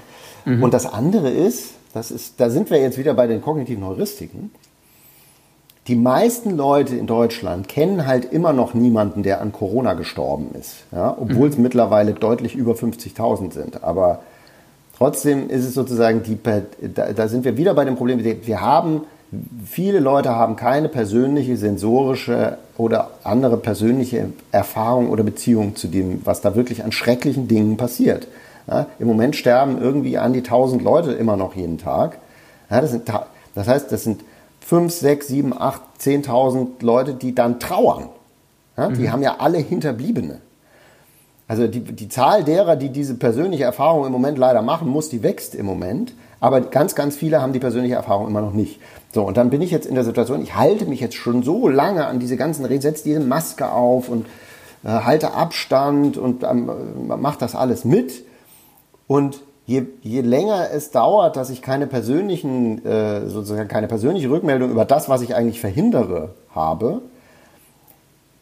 [0.45, 0.63] Mhm.
[0.63, 4.51] Und das andere ist, das ist, da sind wir jetzt wieder bei den kognitiven Heuristiken.
[5.89, 10.85] Die meisten Leute in Deutschland kennen halt immer noch niemanden, der an Corona gestorben ist,
[10.93, 11.53] ja, obwohl mhm.
[11.53, 13.83] es mittlerweile deutlich über 50.000 sind.
[13.83, 14.21] Aber
[14.97, 16.39] trotzdem ist es sozusagen die,
[16.95, 19.03] da, da sind wir wieder bei dem Problem, wir haben
[19.65, 26.43] Viele Leute haben keine persönliche, sensorische oder andere persönliche Erfahrung oder Beziehung zu dem, was
[26.43, 28.29] da wirklich an schrecklichen Dingen passiert.
[28.67, 32.19] Ja, Im Moment sterben irgendwie an die 1000 Leute immer noch jeden Tag.
[32.71, 33.11] Ja, das, sind,
[33.55, 34.21] das heißt, das sind
[34.65, 38.09] 5, 6, 7, 8, 10.000 Leute, die dann trauern.
[38.77, 39.13] Ja, die mhm.
[39.13, 40.41] haben ja alle Hinterbliebene.
[41.49, 45.23] Also die, die Zahl derer, die diese persönliche Erfahrung im Moment leider machen muss, die
[45.23, 46.15] wächst im Moment.
[46.41, 48.81] Aber ganz, ganz viele haben die persönliche Erfahrung immer noch nicht.
[49.13, 51.69] So, und dann bin ich jetzt in der Situation, ich halte mich jetzt schon so
[51.69, 54.27] lange an diese ganzen Regeln, setze diese Maske auf und
[54.85, 56.71] äh, halte Abstand und ähm,
[57.07, 58.25] mache das alles mit.
[59.07, 64.71] Und je, je länger es dauert, dass ich keine persönlichen, äh, sozusagen keine persönliche Rückmeldung
[64.71, 67.03] über das, was ich eigentlich verhindere, habe,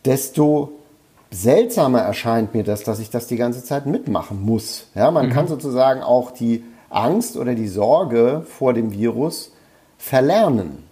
[0.05, 0.73] desto
[1.31, 4.87] seltsamer erscheint mir das, dass ich das die ganze Zeit mitmachen muss.
[4.95, 5.31] Ja, man mhm.
[5.31, 9.53] kann sozusagen auch die Angst oder die Sorge vor dem Virus
[9.97, 10.85] verlernen.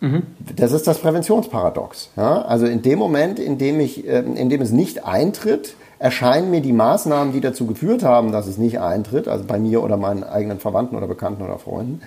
[0.00, 0.24] Mhm.
[0.56, 2.10] Das ist das Präventionsparadox.
[2.16, 2.42] Ja?
[2.42, 6.60] Also in dem Moment, in dem, ich, äh, in dem es nicht eintritt, erscheinen mir
[6.60, 10.24] die Maßnahmen, die dazu geführt haben, dass es nicht eintritt, also bei mir oder meinen
[10.24, 12.02] eigenen Verwandten oder Bekannten oder Freunden,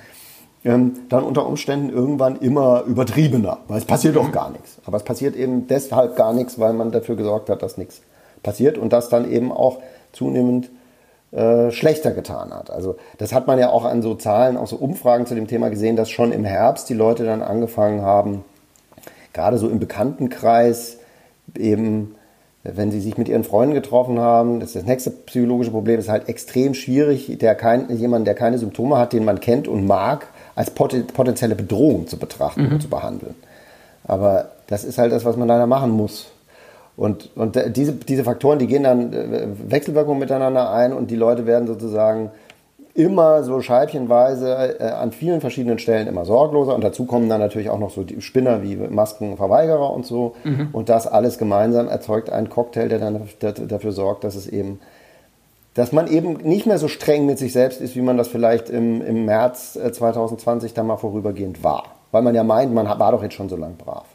[0.64, 4.78] ähm, dann unter Umständen irgendwann immer übertriebener, weil es passiert doch gar nichts.
[4.86, 8.02] Aber es passiert eben deshalb gar nichts, weil man dafür gesorgt hat, dass nichts
[8.44, 9.80] passiert und das dann eben auch
[10.12, 10.70] zunehmend
[11.32, 12.72] äh, schlechter getan hat.
[12.72, 15.70] Also das hat man ja auch an so Zahlen, auch so Umfragen zu dem Thema
[15.70, 18.44] gesehen, dass schon im Herbst die Leute dann angefangen haben,
[19.32, 20.98] gerade so im Bekanntenkreis
[21.56, 22.16] eben,
[22.64, 26.10] wenn sie sich mit ihren Freunden getroffen haben, das ist das nächste psychologische Problem, ist
[26.10, 30.28] halt extrem schwierig, der kein, jemand, der keine Symptome hat, den man kennt und mag,
[30.56, 32.74] als potenzielle Bedrohung zu betrachten mhm.
[32.74, 33.36] und zu behandeln.
[34.04, 36.32] Aber das ist halt das, was man leider machen muss.
[36.98, 41.46] Und, und diese, diese Faktoren, die gehen dann äh, Wechselwirkungen miteinander ein und die Leute
[41.46, 42.32] werden sozusagen
[43.00, 46.76] immer so scheibchenweise äh, an vielen verschiedenen Stellen immer sorgloser.
[46.76, 50.36] Und dazu kommen dann natürlich auch noch so die Spinner wie Maskenverweigerer und so.
[50.44, 50.70] Mhm.
[50.74, 54.82] Und das alles gemeinsam erzeugt einen Cocktail, der dann dafür sorgt, dass es eben,
[55.76, 58.70] dass man eben nicht mehr so streng mit sich selbst ist, wie man das vielleicht
[58.70, 61.86] im, im März 2020 äh, dann mal vorübergehend war.
[62.12, 64.06] Weil man ja meint, man war doch jetzt schon so lang brav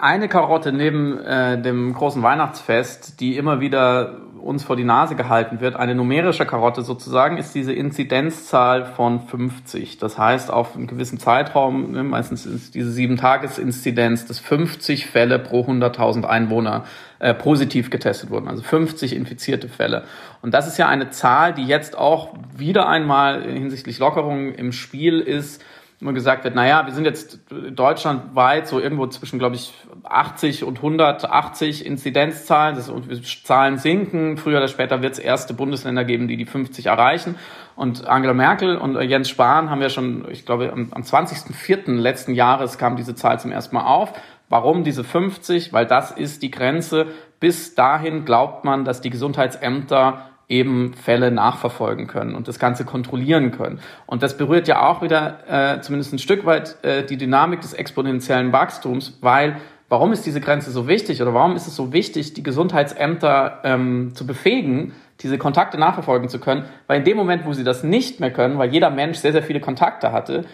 [0.00, 5.60] eine Karotte neben äh, dem großen Weihnachtsfest, die immer wieder uns vor die Nase gehalten
[5.60, 9.98] wird, eine numerische Karotte sozusagen, ist diese Inzidenzzahl von 50.
[9.98, 15.06] Das heißt, auf einem gewissen Zeitraum, ne, meistens ist diese sieben Tages Inzidenz, dass 50
[15.06, 16.84] Fälle pro 100.000 Einwohner
[17.20, 20.04] äh, positiv getestet wurden, also 50 infizierte Fälle.
[20.42, 25.20] Und das ist ja eine Zahl, die jetzt auch wieder einmal hinsichtlich Lockerungen im Spiel
[25.20, 25.62] ist,
[26.02, 27.38] immer gesagt wird, naja, wir sind jetzt
[27.70, 32.74] deutschlandweit so irgendwo zwischen, glaube ich, 80 und 180 Inzidenzzahlen.
[32.74, 34.36] Das, und Zahlen sinken.
[34.36, 37.36] Früher oder später wird es erste Bundesländer geben, die die 50 erreichen.
[37.76, 41.92] Und Angela Merkel und Jens Spahn haben ja schon, ich glaube, am, am 20.04.
[41.92, 44.12] letzten Jahres kam diese Zahl zum ersten Mal auf.
[44.48, 45.72] Warum diese 50?
[45.72, 47.06] Weil das ist die Grenze.
[47.38, 53.50] Bis dahin glaubt man, dass die Gesundheitsämter eben Fälle nachverfolgen können und das Ganze kontrollieren
[53.50, 53.80] können.
[54.06, 57.72] Und das berührt ja auch wieder äh, zumindest ein Stück weit äh, die Dynamik des
[57.72, 59.56] exponentiellen Wachstums, weil
[59.88, 64.12] warum ist diese Grenze so wichtig oder warum ist es so wichtig, die Gesundheitsämter ähm,
[64.14, 66.66] zu befähigen, diese Kontakte nachverfolgen zu können?
[66.86, 69.42] Weil in dem Moment, wo sie das nicht mehr können, weil jeder Mensch sehr, sehr
[69.42, 70.44] viele Kontakte hatte,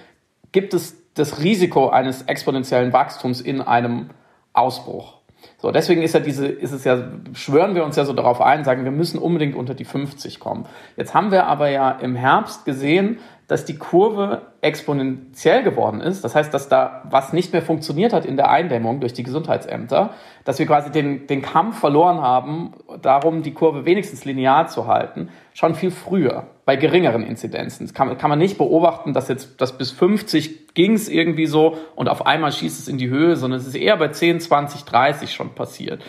[0.52, 4.10] gibt es das Risiko eines exponentiellen Wachstums in einem
[4.52, 5.17] Ausbruch.
[5.60, 8.64] So, deswegen ist ja diese, ist es ja, schwören wir uns ja so darauf ein,
[8.64, 10.66] sagen, wir müssen unbedingt unter die 50 kommen.
[10.96, 13.18] Jetzt haben wir aber ja im Herbst gesehen,
[13.48, 16.22] dass die Kurve exponentiell geworden ist.
[16.22, 20.10] Das heißt, dass da was nicht mehr funktioniert hat in der Eindämmung durch die Gesundheitsämter,
[20.44, 25.30] dass wir quasi den, den Kampf verloren haben, darum die Kurve wenigstens linear zu halten,
[25.54, 27.86] schon viel früher, bei geringeren Inzidenzen.
[27.86, 31.78] Das kann, kann man nicht beobachten, dass jetzt dass bis 50 ging es irgendwie so
[31.96, 34.84] und auf einmal schießt es in die Höhe, sondern es ist eher bei 10, 20,
[34.84, 36.04] 30 schon passiert.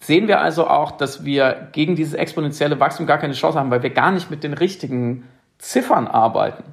[0.00, 3.82] Sehen wir also auch, dass wir gegen dieses exponentielle Wachstum gar keine Chance haben, weil
[3.82, 5.24] wir gar nicht mit den richtigen
[5.58, 6.64] Ziffern arbeiten.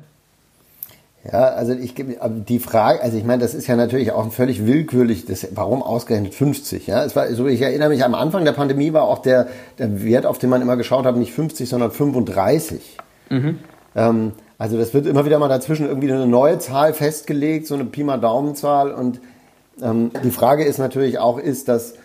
[1.23, 4.31] Ja, also ich gebe die Frage, also ich meine, das ist ja natürlich auch ein
[4.31, 6.87] völlig willkürlich, das, warum ausgerechnet 50?
[6.87, 10.03] Ja, es war so, ich erinnere mich, am Anfang der Pandemie war auch der, der
[10.03, 12.97] Wert, auf den man immer geschaut hat, nicht 50, sondern 35.
[13.29, 13.59] Mhm.
[13.95, 17.85] Ähm, Also das wird immer wieder mal dazwischen irgendwie eine neue Zahl festgelegt, so eine
[17.85, 18.91] Pi mal Daumenzahl.
[18.91, 19.19] Und
[19.81, 21.95] ähm, die Frage ist natürlich auch, ist das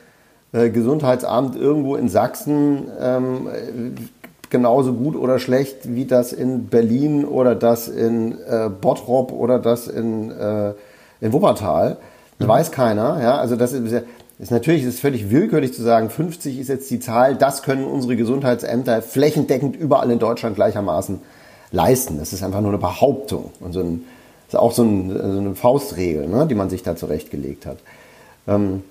[0.52, 3.48] äh, Gesundheitsamt irgendwo in Sachsen ähm,
[4.50, 9.88] genauso gut oder schlecht wie das in Berlin oder das in äh, Bottrop oder das
[9.88, 10.72] in, äh,
[11.20, 11.98] in Wuppertal?
[12.38, 12.52] Das mhm.
[12.52, 13.22] weiß keiner.
[13.22, 13.38] Ja?
[13.38, 14.04] Also das ist,
[14.38, 18.16] ist natürlich ist völlig willkürlich zu sagen, 50 ist jetzt die Zahl, das können unsere
[18.16, 21.20] Gesundheitsämter flächendeckend überall in Deutschland gleichermaßen
[21.72, 22.18] leisten.
[22.18, 24.04] Das ist einfach nur eine Behauptung und so ein,
[24.48, 27.78] ist auch so, ein, so eine Faustregel, ne, die man sich da zurechtgelegt hat.
[28.46, 28.82] Ähm,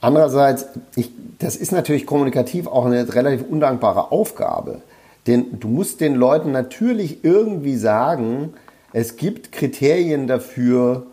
[0.00, 4.82] andererseits, ich, das ist natürlich kommunikativ auch eine relativ undankbare Aufgabe,
[5.26, 8.54] denn du musst den Leuten natürlich irgendwie sagen,
[8.92, 11.06] es gibt Kriterien dafür,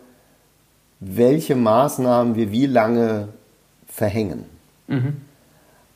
[1.00, 3.28] welche Maßnahmen wir wie lange
[3.86, 4.44] verhängen.
[4.88, 5.18] Mhm.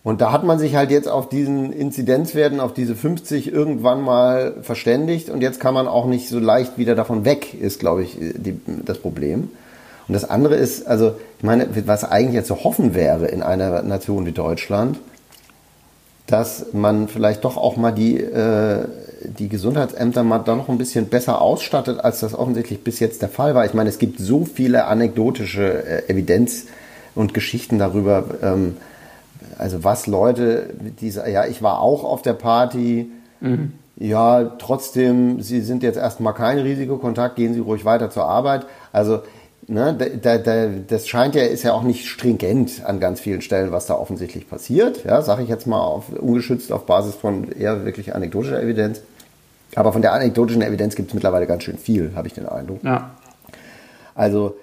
[0.04, 4.54] Und da hat man sich halt jetzt auf diesen Inzidenzwerten, auf diese 50 irgendwann mal
[4.62, 8.18] verständigt und jetzt kann man auch nicht so leicht wieder davon weg, ist, glaube ich,
[8.18, 9.50] die, das Problem.
[10.12, 13.80] Und das andere ist, also, ich meine, was eigentlich jetzt zu hoffen wäre in einer
[13.80, 14.98] Nation wie Deutschland,
[16.26, 18.84] dass man vielleicht doch auch mal die, äh,
[19.22, 23.30] die Gesundheitsämter mal da noch ein bisschen besser ausstattet, als das offensichtlich bis jetzt der
[23.30, 23.64] Fall war.
[23.64, 26.66] Ich meine, es gibt so viele anekdotische äh, Evidenz
[27.14, 28.76] und Geschichten darüber, ähm,
[29.56, 33.72] also was Leute, diese, ja, ich war auch auf der Party, mhm.
[33.96, 38.66] ja, trotzdem, Sie sind jetzt erstmal kein Risikokontakt, gehen Sie ruhig weiter zur Arbeit.
[38.92, 39.20] Also,
[39.68, 43.72] ne, da, da, das scheint ja, ist ja auch nicht stringent an ganz vielen Stellen,
[43.72, 45.04] was da offensichtlich passiert.
[45.04, 49.02] Ja, sage ich jetzt mal auf, ungeschützt auf Basis von eher wirklich anekdotischer Evidenz.
[49.74, 52.84] Aber von der anekdotischen Evidenz gibt es mittlerweile ganz schön viel, habe ich den Eindruck.
[52.84, 53.12] Ja.
[54.14, 54.56] Also,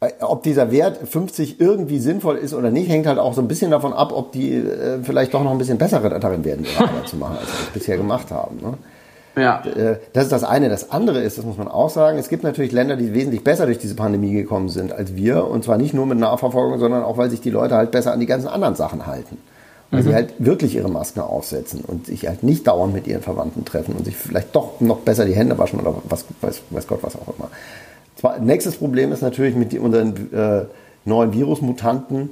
[0.00, 3.48] äh, ob dieser Wert 50 irgendwie sinnvoll ist oder nicht, hängt halt auch so ein
[3.48, 7.08] bisschen davon ab, ob die äh, vielleicht doch noch ein bisschen bessere darin werden, Arbeit
[7.08, 8.56] zu machen, als sie das bisher gemacht haben.
[8.60, 8.74] Ne?
[9.36, 9.62] Ja.
[9.64, 10.68] Äh, das ist das eine.
[10.68, 13.66] Das andere ist, das muss man auch sagen, es gibt natürlich Länder, die wesentlich besser
[13.66, 15.46] durch diese Pandemie gekommen sind als wir.
[15.46, 18.20] Und zwar nicht nur mit Nachverfolgung, sondern auch, weil sich die Leute halt besser an
[18.20, 19.38] die ganzen anderen Sachen halten.
[19.90, 20.06] Weil mhm.
[20.06, 23.94] sie halt wirklich ihre Masken aufsetzen und sich halt nicht dauernd mit ihren Verwandten treffen
[23.94, 27.16] und sich vielleicht doch noch besser die Hände waschen oder was, weiß, weiß Gott, was
[27.16, 27.50] auch immer.
[28.16, 30.64] Zwar, nächstes Problem ist natürlich mit unseren äh,
[31.04, 32.30] neuen Virusmutanten.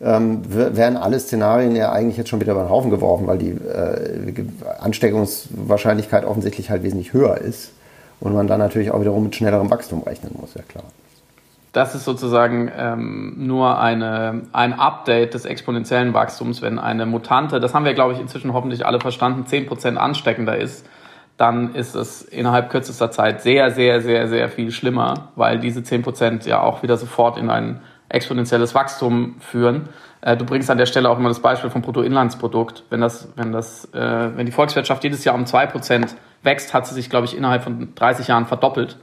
[0.00, 3.50] Ähm, werden alle Szenarien ja eigentlich jetzt schon wieder über den Haufen geworfen, weil die
[3.50, 4.44] äh,
[4.78, 7.72] Ansteckungswahrscheinlichkeit offensichtlich halt wesentlich höher ist
[8.20, 10.84] und man dann natürlich auch wiederum mit schnellerem Wachstum rechnen muss, ja klar.
[11.72, 17.74] Das ist sozusagen ähm, nur eine, ein Update des exponentiellen Wachstums, wenn eine Mutante, das
[17.74, 20.86] haben wir, glaube ich, inzwischen hoffentlich alle verstanden, 10% ansteckender ist,
[21.36, 26.48] dann ist es innerhalb kürzester Zeit sehr, sehr, sehr, sehr viel schlimmer, weil diese 10%
[26.48, 29.88] ja auch wieder sofort in ein exponentielles Wachstum führen.
[30.20, 32.84] Äh, du bringst an der Stelle auch immer das Beispiel vom Bruttoinlandsprodukt.
[32.90, 36.94] Wenn, das, wenn, das, äh, wenn die Volkswirtschaft jedes Jahr um 2% wächst, hat sie
[36.94, 38.96] sich, glaube ich, innerhalb von 30 Jahren verdoppelt.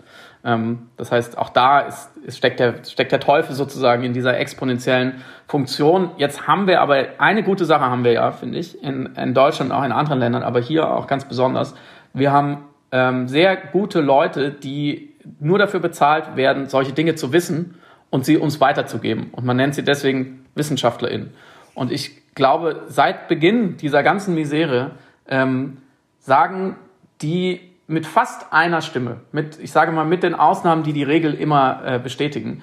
[0.43, 4.37] Ähm, das heißt, auch da ist, ist, steckt, der, steckt der Teufel sozusagen in dieser
[4.37, 6.11] exponentiellen Funktion.
[6.17, 9.71] Jetzt haben wir aber eine gute Sache haben wir ja, finde ich, in, in Deutschland,
[9.71, 11.75] auch in anderen Ländern, aber hier auch ganz besonders
[12.15, 17.75] wir haben ähm, sehr gute Leute, die nur dafür bezahlt werden, solche Dinge zu wissen
[18.15, 19.27] und sie uns weiterzugeben.
[19.33, 21.33] Und man nennt sie deswegen WissenschaftlerInnen.
[21.73, 24.91] Und ich glaube, seit Beginn dieser ganzen Misere
[25.27, 25.79] ähm,
[26.19, 26.77] sagen
[27.21, 31.33] die mit fast einer Stimme, mit, ich sage mal, mit den Ausnahmen, die die Regel
[31.33, 32.61] immer äh, bestätigen,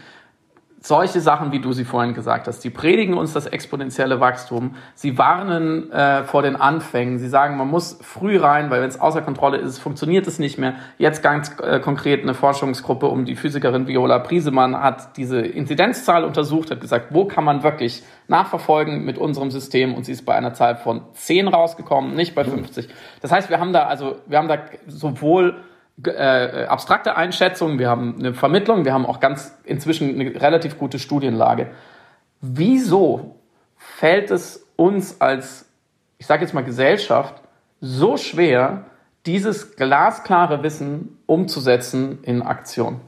[0.83, 2.63] solche Sachen, wie du sie vorhin gesagt hast.
[2.63, 4.75] Sie predigen uns das exponentielle Wachstum.
[4.95, 7.19] Sie warnen äh, vor den Anfängen.
[7.19, 10.59] Sie sagen, man muss früh rein, weil wenn es außer Kontrolle ist, funktioniert es nicht
[10.59, 10.75] mehr.
[10.99, 16.73] Jetzt ganz äh, konkret eine Forschungsgruppe um die Physikerin Viola Priesemann hat diese Inzidenzzahl untersucht,
[16.73, 20.53] hat gesagt, wo kann man wirklich nachverfolgen mit unserem System und sie ist bei einer
[20.53, 22.89] Zahl von 10 rausgekommen, nicht bei 50.
[23.21, 25.63] Das heißt, wir haben da also, wir haben da sowohl
[26.05, 30.99] äh, abstrakte Einschätzungen, wir haben eine Vermittlung, wir haben auch ganz inzwischen eine relativ gute
[30.99, 31.69] Studienlage.
[32.41, 33.37] Wieso
[33.77, 35.67] fällt es uns als,
[36.19, 37.35] ich sage jetzt mal Gesellschaft,
[37.81, 38.85] so schwer,
[39.27, 43.01] dieses glasklare Wissen umzusetzen in Aktion?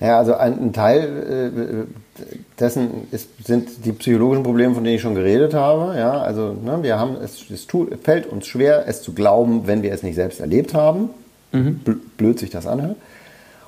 [0.00, 1.86] Ja, also ein, ein Teil
[2.18, 2.22] äh,
[2.58, 5.98] dessen ist, sind die psychologischen Probleme, von denen ich schon geredet habe.
[5.98, 9.82] Ja, also ne, wir haben es, es tut, fällt uns schwer, es zu glauben, wenn
[9.82, 11.10] wir es nicht selbst erlebt haben
[11.52, 11.80] mhm.
[12.16, 12.96] blöd sich das anhört.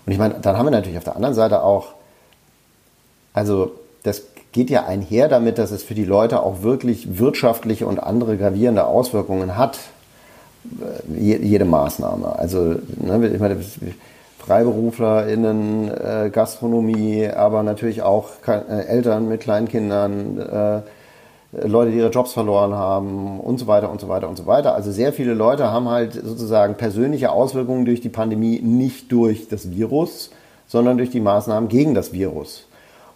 [0.04, 1.94] Und ich meine, dann haben wir natürlich auf der anderen Seite auch,
[3.34, 8.02] also das geht ja einher damit, dass es für die Leute auch wirklich wirtschaftliche und
[8.02, 9.78] andere gravierende Auswirkungen hat,
[10.80, 12.38] äh, jede Maßnahme.
[12.38, 13.58] Also ne, ich meine,
[14.38, 20.80] FreiberuflerInnen, äh, Gastronomie, aber natürlich auch äh, Eltern mit Kleinkindern, äh,
[21.52, 24.74] Leute, die ihre Jobs verloren haben und so weiter und so weiter und so weiter.
[24.74, 29.70] Also sehr viele Leute haben halt sozusagen persönliche Auswirkungen durch die Pandemie nicht durch das
[29.70, 30.30] Virus,
[30.66, 32.66] sondern durch die Maßnahmen gegen das Virus.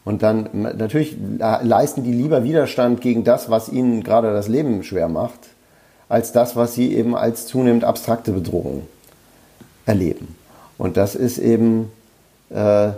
[0.05, 5.09] Und dann natürlich leisten die lieber Widerstand gegen das, was ihnen gerade das Leben schwer
[5.09, 5.41] macht,
[6.09, 8.83] als das, was sie eben als zunehmend abstrakte Bedrohung
[9.87, 10.37] erleben.
[10.79, 11.91] Und das ist eben
[12.51, 12.91] äh,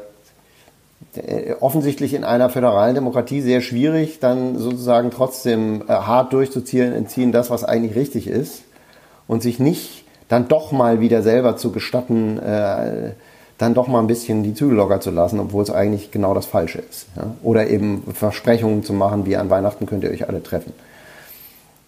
[1.60, 7.50] offensichtlich in einer föderalen Demokratie sehr schwierig, dann sozusagen trotzdem äh, hart durchzuziehen, entziehen das,
[7.50, 8.62] was eigentlich richtig ist
[9.26, 13.12] und sich nicht dann doch mal wieder selber zu gestatten, äh,
[13.56, 16.46] dann doch mal ein bisschen die Zügel locker zu lassen, obwohl es eigentlich genau das
[16.46, 17.06] Falsche ist.
[17.42, 20.72] Oder eben Versprechungen zu machen, wie an Weihnachten könnt ihr euch alle treffen.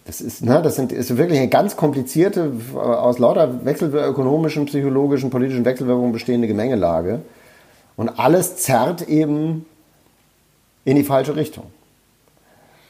[0.05, 5.63] Das ist, ne, das sind, ist wirklich eine ganz komplizierte, aus lauter wechselökonomischen, psychologischen, politischen
[5.63, 7.19] Wechselwirkungen bestehende Gemengelage.
[8.01, 9.67] Und alles zerrt eben
[10.85, 11.65] in die falsche Richtung.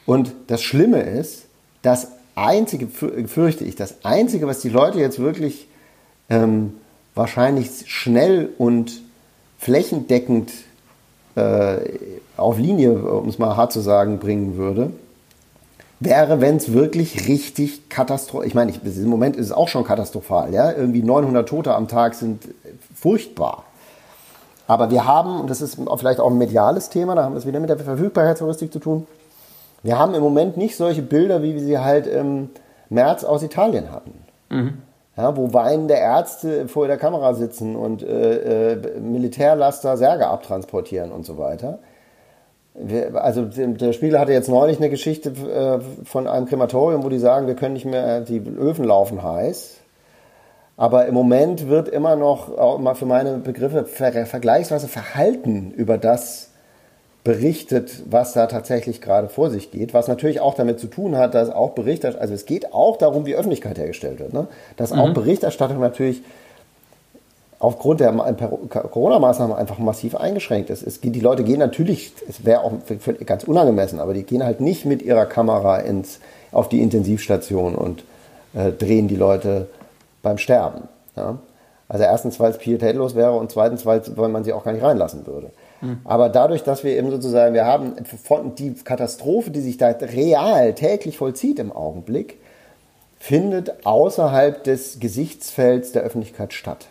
[0.06, 1.48] Und das Schlimme ist,
[1.82, 5.68] das Einzige, fürchte ich, das Einzige, was die Leute jetzt wirklich
[6.30, 6.76] ähm,
[7.14, 9.02] wahrscheinlich schnell und
[9.58, 10.54] flächendeckend
[11.36, 11.80] äh,
[12.38, 14.92] auf Linie, um es mal hart zu sagen, bringen würde,
[16.00, 19.84] wäre, wenn es wirklich richtig katastrophal, ich meine, ich, im Moment ist es auch schon
[19.84, 22.48] katastrophal, ja, irgendwie 900 Tote am Tag sind
[22.96, 23.66] furchtbar.
[24.68, 27.46] Aber wir haben, und das ist vielleicht auch ein mediales Thema, da haben wir es
[27.46, 29.08] wieder mit der Verfügbarkeitsheuristik zu tun,
[29.84, 32.50] wir haben im Moment nicht solche Bilder, wie wir sie halt im
[32.90, 34.14] März aus Italien hatten.
[34.50, 34.74] Mhm.
[35.18, 41.26] Ja, wo weinende Ärzte vor der Kamera sitzen und äh, äh, Militärlaster Särge abtransportieren und
[41.26, 41.80] so weiter.
[42.74, 47.20] Wir, also der Spiegel hatte jetzt neulich eine Geschichte äh, von einem Krematorium, wo die
[47.20, 49.81] sagen, wir können nicht mehr, die Öfen laufen heiß.
[50.82, 56.00] Aber im Moment wird immer noch, auch mal für meine Begriffe, ver vergleichsweise verhalten über
[56.00, 56.50] das
[57.24, 61.36] berichtet, was da tatsächlich gerade vor sich geht, was natürlich auch damit zu tun hat,
[61.36, 64.48] dass auch Berichterstattung, also es geht auch darum, wie Öffentlichkeit hergestellt wird, ne?
[64.76, 65.14] dass auch mhm.
[65.14, 66.24] Berichterstattung natürlich
[67.60, 70.82] aufgrund der Corona-Maßnahmen einfach massiv eingeschränkt ist.
[70.82, 72.72] Es die Leute gehen natürlich, es wäre auch
[73.28, 76.20] ganz unangemessen, aber die gehen halt nicht mit ihrer Kamera ins,
[76.52, 78.04] auf die Intensivstation und
[78.56, 79.68] äh, drehen die Leute
[80.22, 80.88] beim Sterben.
[81.16, 81.40] Ja?
[81.88, 84.84] Also erstens, weil es pietätlos wäre und zweitens, weil, weil man sie auch gar nicht
[84.84, 85.52] reinlassen würde.
[85.82, 86.00] Mhm.
[86.06, 87.96] Aber dadurch, dass wir eben sozusagen, wir haben
[88.58, 92.38] die Katastrophe, die sich da real täglich vollzieht im Augenblick,
[93.20, 96.88] findet außerhalb des Gesichtsfelds der Öffentlichkeit statt.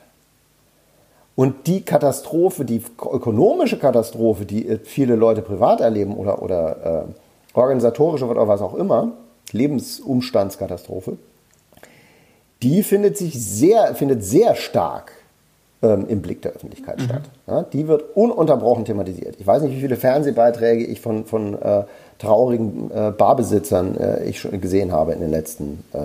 [1.35, 8.27] Und die Katastrophe, die ökonomische Katastrophe, die viele Leute privat erleben oder, oder äh, organisatorische
[8.27, 9.13] oder was auch immer,
[9.51, 11.17] Lebensumstandskatastrophe,
[12.63, 15.13] die findet sich sehr, findet sehr stark
[15.83, 17.05] ähm, im Blick der Öffentlichkeit mhm.
[17.05, 17.23] statt.
[17.47, 19.37] Ja, die wird ununterbrochen thematisiert.
[19.39, 21.85] Ich weiß nicht, wie viele Fernsehbeiträge ich von, von äh,
[22.19, 25.99] traurigen äh, Barbesitzern äh, ich schon gesehen habe in den letzten äh,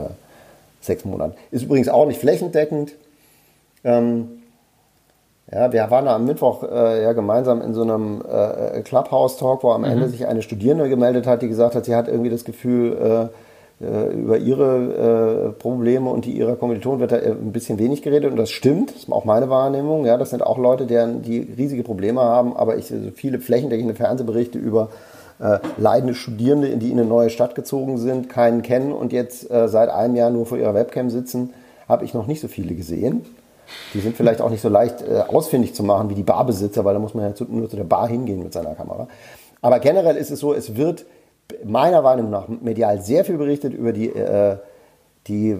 [0.80, 1.36] sechs Monaten.
[1.52, 2.94] Ist übrigens auch nicht flächendeckend.
[3.84, 4.30] Ähm,
[5.52, 9.82] ja, wir waren am Mittwoch äh, ja gemeinsam in so einem äh, Clubhouse-Talk, wo am
[9.82, 9.88] mhm.
[9.88, 13.45] Ende sich eine Studierende gemeldet hat, die gesagt hat, sie hat irgendwie das Gefühl, äh
[13.80, 18.32] über ihre äh, Probleme und die ihrer Kommilitonen wird da äh, ein bisschen wenig geredet
[18.32, 20.06] und das stimmt, das ist auch meine Wahrnehmung.
[20.06, 23.94] Ja, das sind auch Leute, deren, die riesige Probleme haben, aber ich also viele flächendeckende
[23.94, 24.90] Fernsehberichte über
[25.40, 29.52] äh, leidende Studierende, in die in eine neue Stadt gezogen sind, keinen kennen und jetzt
[29.52, 31.54] äh, seit einem Jahr nur vor ihrer Webcam sitzen,
[31.90, 33.26] habe ich noch nicht so viele gesehen.
[33.94, 36.94] Die sind vielleicht auch nicht so leicht äh, ausfindig zu machen wie die Barbesitzer, weil
[36.94, 39.10] da muss man ja zu, nur zu der Bar hingehen mit seiner Kamera.
[39.62, 41.06] Aber generell ist es so, es wird
[41.64, 44.58] meiner Meinung nach medial sehr viel berichtet über die, äh,
[45.28, 45.58] die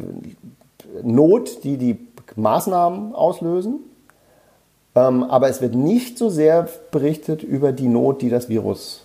[1.04, 1.98] Not, die die
[2.36, 3.80] Maßnahmen auslösen.
[4.96, 9.02] Ähm, aber es wird nicht so sehr berichtet über die Not, die das Virus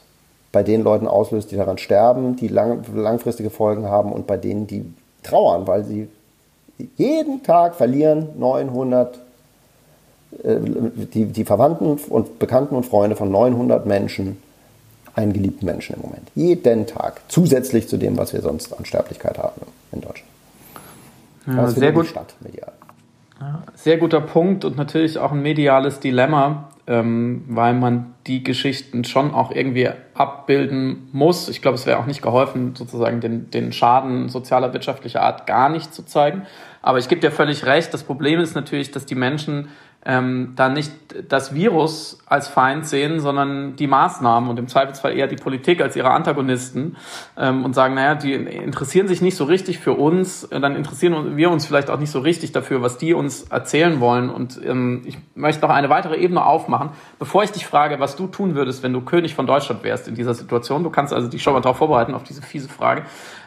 [0.53, 4.66] bei den Leuten auslöst, die daran sterben, die lang, langfristige Folgen haben und bei denen,
[4.66, 4.85] die
[5.23, 6.09] trauern, weil sie
[6.97, 9.19] jeden Tag verlieren 900,
[10.43, 10.57] äh,
[11.12, 14.39] die, die Verwandten und Bekannten und Freunde von 900 Menschen
[15.15, 16.29] einen geliebten Menschen im Moment.
[16.35, 17.21] Jeden Tag.
[17.29, 20.31] Zusätzlich zu dem, was wir sonst an Sterblichkeit haben in Deutschland.
[21.47, 22.07] Ja, sehr gut.
[22.07, 22.73] Stadt, medial.
[23.41, 29.05] Ja, sehr guter Punkt und natürlich auch ein mediales Dilemma, ähm, weil man die Geschichten
[29.05, 31.49] schon auch irgendwie abbilden muss.
[31.49, 35.71] Ich glaube, es wäre auch nicht geholfen, sozusagen den, den Schaden sozialer, wirtschaftlicher Art gar
[35.71, 36.43] nicht zu zeigen.
[36.83, 37.93] Aber ich gebe dir völlig recht.
[37.95, 39.69] Das Problem ist natürlich, dass die Menschen
[40.05, 40.92] ähm, dann nicht
[41.28, 45.94] das Virus als Feind sehen, sondern die Maßnahmen und im Zweifelsfall eher die Politik als
[45.94, 46.96] ihre Antagonisten
[47.36, 51.51] ähm, und sagen, naja, die interessieren sich nicht so richtig für uns, dann interessieren wir
[51.51, 54.30] uns vielleicht auch nicht so richtig dafür, was die uns erzählen wollen.
[54.30, 58.26] Und ähm, ich möchte noch eine weitere Ebene aufmachen, bevor ich dich frage, was du
[58.26, 60.82] tun würdest, wenn du König von Deutschland wärst in dieser Situation.
[60.82, 63.03] Du kannst also dich schon mal darauf vorbereiten, auf diese fiese Frage.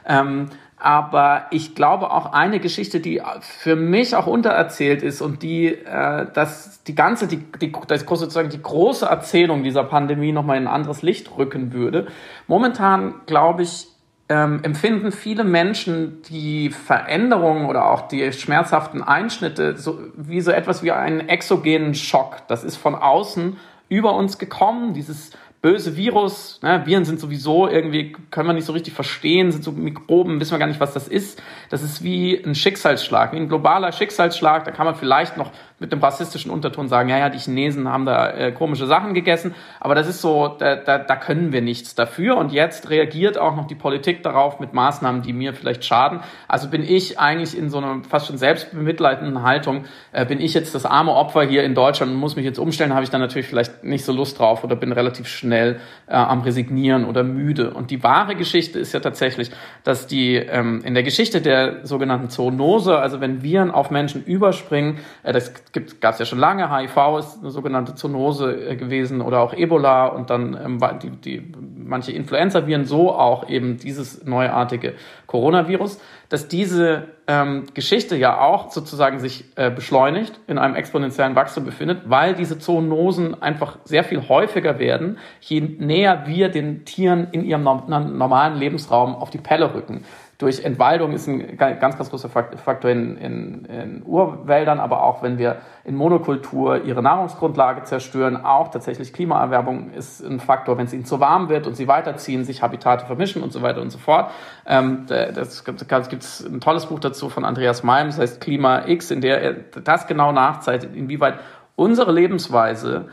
[0.05, 0.49] Ähm,
[0.83, 6.27] aber ich glaube auch eine Geschichte, die für mich auch untererzählt ist und die äh,
[6.33, 10.73] dass die ganze, die, die, das sozusagen die große Erzählung dieser Pandemie nochmal in ein
[10.73, 12.07] anderes Licht rücken würde.
[12.47, 13.87] Momentan, glaube ich,
[14.27, 20.83] ähm, empfinden viele Menschen die Veränderungen oder auch die schmerzhaften Einschnitte so, wie so etwas
[20.83, 22.41] wie einen exogenen Schock.
[22.49, 23.55] Das ist von außen
[23.87, 25.31] über uns gekommen, dieses
[25.63, 26.59] böse Virus.
[26.61, 26.85] Ne?
[26.85, 30.59] Viren sind sowieso irgendwie, können wir nicht so richtig verstehen, sind so Mikroben, wissen wir
[30.59, 31.41] gar nicht, was das ist.
[31.69, 34.65] Das ist wie ein Schicksalsschlag, wie ein globaler Schicksalsschlag.
[34.65, 35.51] Da kann man vielleicht noch
[35.83, 39.53] mit einem rassistischen Unterton sagen, ja, ja, die Chinesen haben da äh, komische Sachen gegessen,
[39.79, 42.37] aber das ist so, da, da, da können wir nichts dafür.
[42.37, 46.21] Und jetzt reagiert auch noch die Politik darauf mit Maßnahmen, die mir vielleicht schaden.
[46.47, 50.73] Also bin ich eigentlich in so einer fast schon selbstbemitleidenden Haltung, äh, bin ich jetzt
[50.73, 53.47] das arme Opfer hier in Deutschland und muss mich jetzt umstellen, habe ich dann natürlich
[53.47, 57.73] vielleicht nicht so Lust drauf oder bin relativ schnell schnell äh, am Resignieren oder müde.
[57.73, 59.51] Und die wahre Geschichte ist ja tatsächlich,
[59.83, 64.99] dass die ähm, in der Geschichte der sogenannten Zoonose, also wenn Viren auf Menschen überspringen,
[65.23, 65.53] äh, das
[65.99, 70.07] gab es ja schon lange, HIV ist eine sogenannte Zoonose äh, gewesen oder auch Ebola
[70.07, 74.93] und dann ähm, die, die, manche Influenza-Viren, so auch eben dieses neuartige
[75.27, 75.99] Coronavirus
[76.33, 82.09] dass diese ähm, Geschichte ja auch sozusagen sich äh, beschleunigt, in einem exponentiellen Wachstum befindet,
[82.09, 87.61] weil diese Zoonosen einfach sehr viel häufiger werden, je näher wir den Tieren in ihrem
[87.61, 90.05] normalen Lebensraum auf die Pelle rücken
[90.43, 95.37] durch Entwaldung ist ein ganz, ganz großer Faktor in, in, in Urwäldern, aber auch wenn
[95.37, 101.05] wir in Monokultur ihre Nahrungsgrundlage zerstören, auch tatsächlich Klimaerwerbung ist ein Faktor, wenn es ihnen
[101.05, 104.31] zu warm wird und sie weiterziehen, sich Habitate vermischen und so weiter und so fort.
[104.65, 105.81] Ähm, das gibt
[106.23, 109.53] es ein tolles Buch dazu von Andreas Malm, das heißt Klima X, in der er
[109.53, 111.35] das genau nachzeichnet, inwieweit
[111.77, 113.05] unsere Lebensweise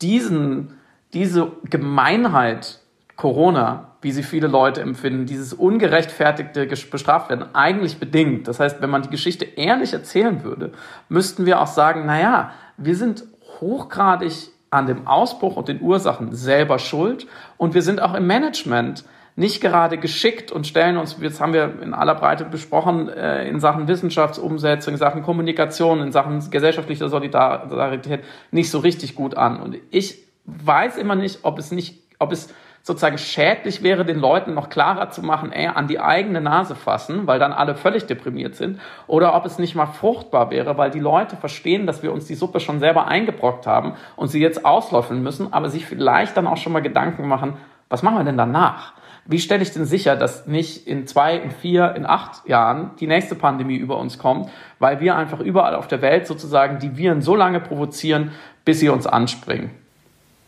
[0.00, 0.78] diesen,
[1.12, 2.78] diese Gemeinheit
[3.16, 8.46] Corona wie sie viele Leute empfinden, dieses ungerechtfertigte bestraft werden, eigentlich bedingt.
[8.46, 10.70] Das heißt, wenn man die Geschichte ehrlich erzählen würde,
[11.08, 13.24] müssten wir auch sagen, naja, wir sind
[13.60, 17.26] hochgradig an dem Ausbruch und den Ursachen selber schuld
[17.56, 19.04] und wir sind auch im Management
[19.34, 23.58] nicht gerade geschickt und stellen uns, jetzt haben wir in aller Breite besprochen, äh, in
[23.58, 28.20] Sachen Wissenschaftsumsetzung, in Sachen Kommunikation, in Sachen gesellschaftlicher Solidarität
[28.52, 29.60] nicht so richtig gut an.
[29.60, 32.54] Und ich weiß immer nicht, ob es nicht, ob es
[32.86, 37.26] sozusagen schädlich wäre, den Leuten noch klarer zu machen, ey, an die eigene Nase fassen,
[37.26, 38.78] weil dann alle völlig deprimiert sind,
[39.08, 42.36] oder ob es nicht mal fruchtbar wäre, weil die Leute verstehen, dass wir uns die
[42.36, 46.58] Suppe schon selber eingebrockt haben und sie jetzt auslöffeln müssen, aber sich vielleicht dann auch
[46.58, 47.54] schon mal Gedanken machen,
[47.88, 48.92] was machen wir denn danach?
[49.24, 53.08] Wie stelle ich denn sicher, dass nicht in zwei, in vier, in acht Jahren die
[53.08, 57.20] nächste Pandemie über uns kommt, weil wir einfach überall auf der Welt sozusagen die Viren
[57.20, 58.30] so lange provozieren,
[58.64, 59.70] bis sie uns anspringen?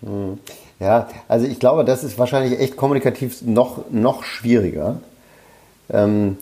[0.02, 0.38] Hm.
[0.80, 5.00] Ja, also ich glaube, das ist wahrscheinlich echt kommunikativ noch, noch schwieriger.
[5.90, 6.36] Ähm,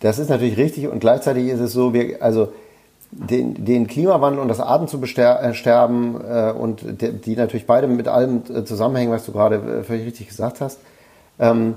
[0.00, 2.52] das ist natürlich richtig und gleichzeitig ist es so, wir, also
[3.12, 8.08] den, den Klimawandel und das Arten zu besterben äh, und de, die natürlich beide mit
[8.08, 10.78] allem äh, zusammenhängen, was du gerade äh, völlig richtig gesagt hast,
[11.38, 11.74] ähm,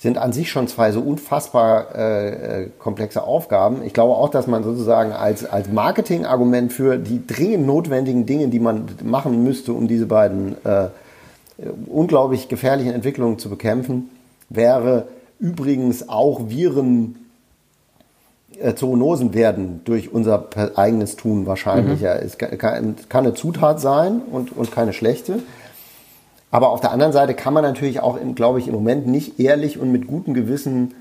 [0.00, 3.82] sind an sich schon zwei so unfassbar äh, komplexe Aufgaben.
[3.84, 8.60] Ich glaube auch, dass man sozusagen als, als Marketingargument für die dringend notwendigen Dinge, die
[8.60, 10.88] man machen müsste, um diese beiden äh,
[11.86, 14.08] unglaublich gefährlichen Entwicklungen zu bekämpfen,
[14.48, 17.16] wäre übrigens auch Viren
[18.58, 22.14] äh, Zoonosen werden durch unser eigenes Tun wahrscheinlicher.
[22.14, 22.26] Mhm.
[22.26, 25.40] Es kann, kann, eine Zutat sein und, und keine schlechte.
[26.50, 29.78] Aber auf der anderen Seite kann man natürlich auch, glaube ich, im Moment nicht ehrlich
[29.78, 30.94] und mit gutem Gewissen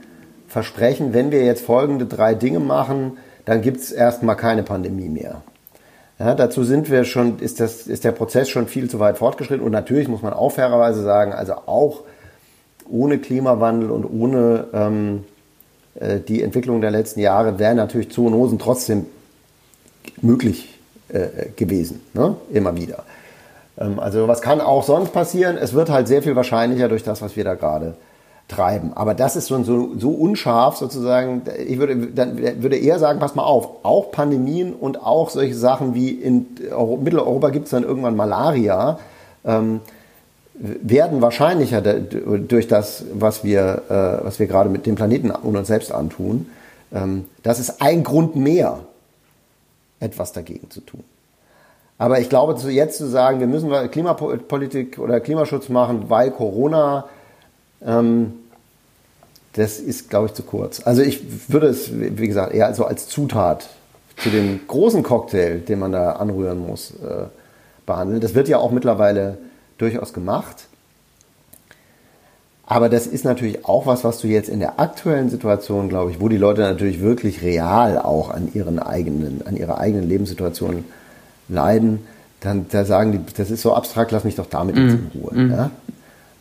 [0.48, 5.42] versprechen, wenn wir jetzt folgende drei Dinge machen, dann gibt es erstmal keine Pandemie mehr.
[6.20, 9.66] Ja, dazu sind wir schon, ist, das, ist der Prozess schon viel zu weit fortgeschritten
[9.66, 12.04] und natürlich muss man auch fairerweise sagen, also auch
[12.90, 15.24] ohne Klimawandel und ohne ähm,
[15.96, 19.06] äh, die Entwicklung der letzten Jahre wären natürlich Zoonosen trotzdem
[20.22, 20.78] möglich
[21.08, 22.36] äh, gewesen, ne?
[22.52, 23.04] immer wieder.
[23.80, 25.58] Ähm, also was kann auch sonst passieren?
[25.58, 27.96] Es wird halt sehr viel wahrscheinlicher durch das, was wir da gerade
[28.48, 28.92] treiben.
[28.96, 31.44] Aber das ist so, so, so unscharf sozusagen.
[31.68, 35.94] Ich würde, dann würde eher sagen, pass mal auf, auch Pandemien und auch solche Sachen
[35.94, 36.48] wie in
[37.02, 39.00] Mitteleuropa gibt es dann irgendwann Malaria,
[39.46, 39.82] ähm,
[40.56, 45.68] werden wahrscheinlicher durch das, was wir, äh, was wir gerade mit dem Planeten und uns
[45.68, 46.48] selbst antun.
[46.92, 48.80] Ähm, das ist ein Grund mehr,
[50.02, 51.04] etwas dagegen zu tun.
[52.00, 57.06] Aber ich glaube, zu, jetzt zu sagen, wir müssen Klimapolitik oder Klimaschutz machen, weil Corona,
[57.86, 58.34] ähm,
[59.54, 60.82] das ist, glaube ich, zu kurz.
[60.86, 63.68] Also ich würde es, wie gesagt, eher so als Zutat
[64.16, 67.26] zu dem großen Cocktail, den man da anrühren muss, äh,
[67.86, 68.22] behandeln.
[68.22, 69.38] Das wird ja auch mittlerweile
[69.78, 70.68] durchaus gemacht.
[72.66, 76.22] Aber das ist natürlich auch was, was du jetzt in der aktuellen Situation, glaube ich,
[76.22, 80.86] wo die Leute natürlich wirklich real auch an ihren eigenen, an ihrer eigenen Lebenssituation
[81.50, 82.00] leiden,
[82.40, 85.34] dann da sagen die, das ist so abstrakt, lass mich doch damit jetzt in Ruhe.
[85.34, 85.52] Mm.
[85.52, 85.72] Ja?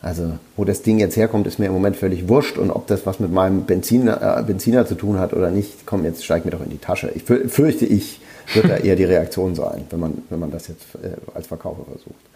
[0.01, 2.57] Also, wo das Ding jetzt herkommt, ist mir im Moment völlig wurscht.
[2.57, 6.05] Und ob das was mit meinem Benziner, äh, Benziner zu tun hat oder nicht, komm,
[6.05, 7.11] jetzt steig mir doch in die Tasche.
[7.15, 8.21] Ich fürchte, ich
[8.53, 11.83] wird da eher die Reaktion sein, wenn man, wenn man das jetzt äh, als Verkaufer
[11.83, 12.28] versucht.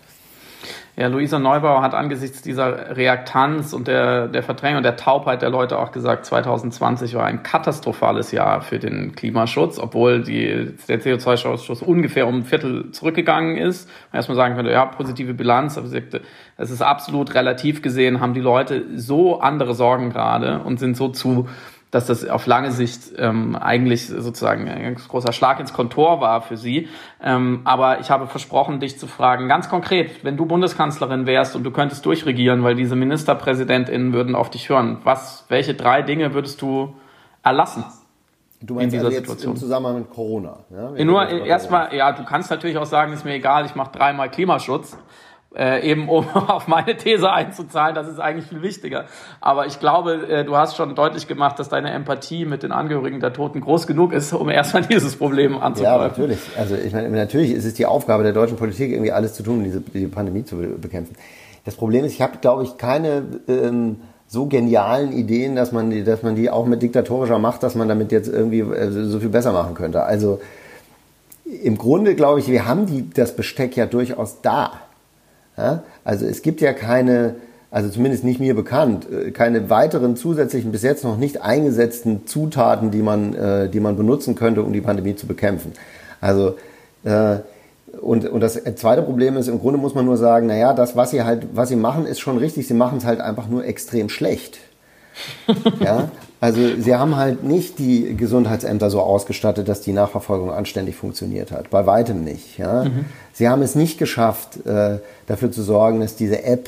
[0.95, 5.49] Ja, Luisa Neubauer hat angesichts dieser Reaktanz und der, der Verdrängung und der Taubheit der
[5.49, 11.83] Leute auch gesagt, 2020 war ein katastrophales Jahr für den Klimaschutz, obwohl die, der CO2-Ausstoß
[11.83, 13.89] ungefähr um ein Viertel zurückgegangen ist.
[14.11, 16.03] Man erstmal sagen könnte, ja, positive Bilanz, aber sie
[16.57, 21.07] es ist absolut relativ gesehen, haben die Leute so andere Sorgen gerade und sind so
[21.07, 21.49] zu
[21.93, 26.41] dass das auf lange Sicht ähm, eigentlich sozusagen ein ganz großer Schlag ins Kontor war
[26.41, 26.89] für sie.
[27.21, 31.63] Ähm, aber ich habe versprochen, dich zu fragen, ganz konkret, wenn du Bundeskanzlerin wärst und
[31.63, 36.63] du könntest durchregieren, weil diese MinisterpräsidentInnen würden auf dich hören, was, welche drei Dinge würdest
[36.63, 36.95] du
[37.43, 37.85] erlassen?
[38.59, 39.53] Du meinst in dieser also jetzt Situation.
[39.53, 40.59] im Zusammenhang mit Corona?
[40.71, 44.31] Ja, Nur erstmal, ja, du kannst natürlich auch sagen, ist mir egal, ich mache dreimal
[44.31, 44.97] Klimaschutz
[45.55, 49.05] äh, eben um auf meine These einzuzahlen, das ist eigentlich viel wichtiger.
[49.41, 53.19] Aber ich glaube, äh, du hast schon deutlich gemacht, dass deine Empathie mit den Angehörigen
[53.19, 56.01] der Toten groß genug ist, um erstmal dieses Problem anzugreifen.
[56.01, 56.39] Ja, natürlich.
[56.57, 59.59] Also ich meine, natürlich ist es die Aufgabe der deutschen Politik, irgendwie alles zu tun,
[59.59, 61.15] um diese, diese Pandemie zu bekämpfen.
[61.65, 63.97] Das Problem ist, ich habe, glaube ich, keine ähm,
[64.27, 67.87] so genialen Ideen, dass man, die, dass man die auch mit diktatorischer Macht, dass man
[67.87, 70.03] damit jetzt irgendwie äh, so viel besser machen könnte.
[70.03, 70.41] Also
[71.45, 74.71] im Grunde glaube ich, wir haben die, das Besteck ja durchaus da.
[75.57, 75.83] Ja?
[76.03, 77.35] Also es gibt ja keine,
[77.71, 82.91] also zumindest nicht mir bekannt, äh, keine weiteren zusätzlichen, bis jetzt noch nicht eingesetzten Zutaten,
[82.91, 85.73] die man, äh, die man benutzen könnte, um die Pandemie zu bekämpfen.
[86.21, 86.55] Also
[87.03, 87.37] äh,
[88.01, 91.11] und, und das zweite Problem ist, im Grunde muss man nur sagen, naja, das, was
[91.11, 94.09] sie halt, was sie machen, ist schon richtig, sie machen es halt einfach nur extrem
[94.09, 94.57] schlecht.
[95.79, 96.09] ja,
[96.43, 101.69] also sie haben halt nicht die Gesundheitsämter so ausgestattet, dass die Nachverfolgung anständig funktioniert hat.
[101.69, 102.57] Bei weitem nicht.
[102.57, 102.83] Ja.
[102.83, 103.05] Mhm.
[103.31, 106.67] Sie haben es nicht geschafft, äh, dafür zu sorgen, dass diese App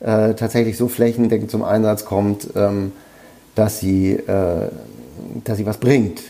[0.00, 2.92] äh, tatsächlich so flächendeckend zum Einsatz kommt, ähm,
[3.54, 4.68] dass, sie, äh,
[5.42, 6.20] dass sie was bringt.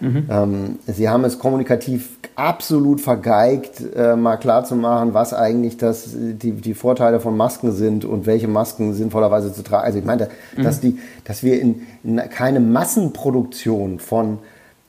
[0.00, 0.26] Mhm.
[0.30, 6.74] Ähm, sie haben es kommunikativ absolut vergeigt, äh, mal klarzumachen, was eigentlich das, die, die
[6.74, 9.84] Vorteile von Masken sind und welche Masken sinnvollerweise zu tragen.
[9.84, 10.62] Also ich meine, mhm.
[10.62, 14.38] dass, die, dass wir in, in keine Massenproduktion von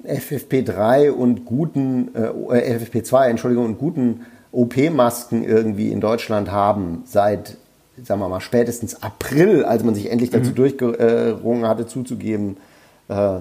[0.05, 7.57] FFP3 und guten, äh, FFP2, Entschuldigung, und guten OP-Masken irgendwie in Deutschland haben seit,
[8.03, 10.55] sagen wir mal, spätestens April, als man sich endlich dazu mhm.
[10.55, 12.57] durchgerungen hatte, zuzugeben,
[13.07, 13.39] äh,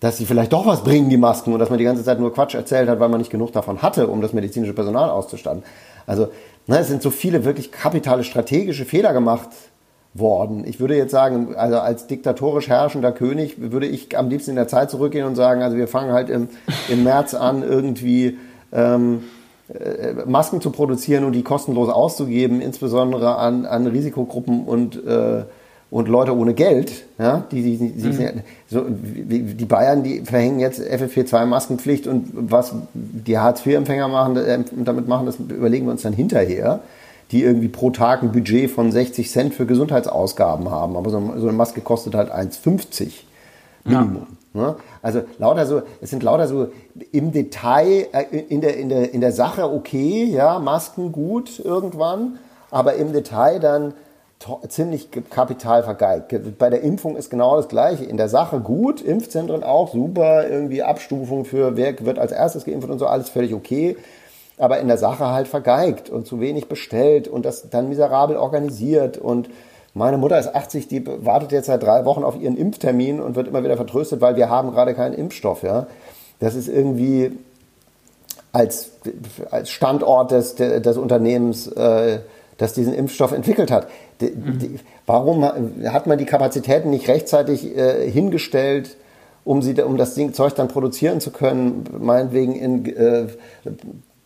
[0.00, 2.32] dass sie vielleicht doch was bringen, die Masken, und dass man die ganze Zeit nur
[2.32, 5.62] Quatsch erzählt hat, weil man nicht genug davon hatte, um das medizinische Personal auszustatten.
[6.06, 6.28] Also,
[6.66, 9.48] ne, es sind so viele wirklich kapitale strategische Fehler gemacht
[10.14, 10.64] worden.
[10.66, 14.68] Ich würde jetzt sagen, also als diktatorisch herrschender König würde ich am liebsten in der
[14.68, 16.48] Zeit zurückgehen und sagen, also wir fangen halt im,
[16.88, 18.38] im März an, irgendwie
[18.72, 19.24] ähm,
[19.68, 25.44] äh, Masken zu produzieren und die kostenlos auszugeben, insbesondere an, an Risikogruppen und äh,
[25.90, 28.42] und Leute ohne Geld, ja, die, die, die, mhm.
[28.68, 35.26] so, die Bayern, die verhängen jetzt FFP2-Maskenpflicht und was die Hartz-IV-Empfänger machen, äh, damit machen,
[35.26, 36.80] das überlegen wir uns dann hinterher,
[37.30, 40.96] die irgendwie pro Tag ein Budget von 60 Cent für Gesundheitsausgaben haben.
[40.96, 43.10] Aber so, eine Maske kostet halt 1,50
[43.84, 44.26] Minimum.
[44.54, 44.60] Ja.
[44.60, 44.76] Ne?
[45.02, 46.68] Also lauter so, es sind lauter so
[47.12, 52.38] im Detail, äh, in der, in der, in der Sache okay, ja, Masken gut irgendwann,
[52.70, 53.94] aber im Detail dann
[54.68, 56.58] ziemlich Kapital vergeigt.
[56.58, 58.04] Bei der Impfung ist genau das Gleiche.
[58.04, 62.88] In der Sache gut, Impfzentren auch super, irgendwie Abstufung für wer wird als erstes geimpft
[62.88, 63.96] und so, alles völlig okay.
[64.58, 69.18] Aber in der Sache halt vergeigt und zu wenig bestellt und das dann miserabel organisiert
[69.18, 69.48] und
[69.96, 73.48] meine Mutter ist 80, die wartet jetzt seit drei Wochen auf ihren Impftermin und wird
[73.48, 75.62] immer wieder vertröstet, weil wir haben gerade keinen Impfstoff.
[75.62, 75.86] Ja?
[76.38, 77.32] Das ist irgendwie
[78.52, 78.90] als,
[79.50, 82.18] als Standort des, des Unternehmens äh,
[82.58, 83.88] das diesen Impfstoff entwickelt hat.
[84.20, 84.58] Die, mhm.
[84.58, 88.96] die, warum hat man die Kapazitäten nicht rechtzeitig äh, hingestellt,
[89.44, 93.26] um, sie, um das Ding, Zeug dann produzieren zu können, meinetwegen in äh,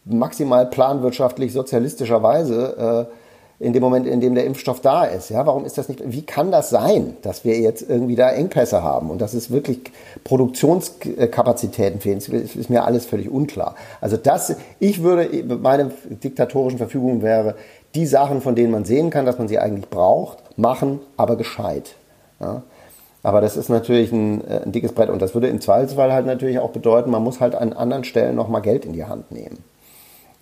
[0.04, 3.08] maximal planwirtschaftlich sozialistischer Weise?
[3.08, 3.14] Äh,
[3.60, 5.28] in dem Moment, in dem der Impfstoff da ist.
[5.28, 6.02] Ja, warum ist das nicht?
[6.06, 9.80] Wie kann das sein, dass wir jetzt irgendwie da Engpässe haben und dass es wirklich
[10.24, 12.20] Produktionskapazitäten fehlen?
[12.20, 13.74] Das ist mir alles völlig unklar.
[14.00, 15.28] Also das, ich würde,
[15.58, 17.54] meine diktatorischen Verfügung wäre,
[17.94, 21.94] die Sachen, von denen man sehen kann, dass man sie eigentlich braucht, machen, aber gescheit.
[22.40, 22.62] Ja?
[23.22, 26.26] Aber das ist natürlich ein, äh, ein, dickes Brett und das würde im Zweifelsfall halt
[26.26, 29.62] natürlich auch bedeuten, man muss halt an anderen Stellen nochmal Geld in die Hand nehmen.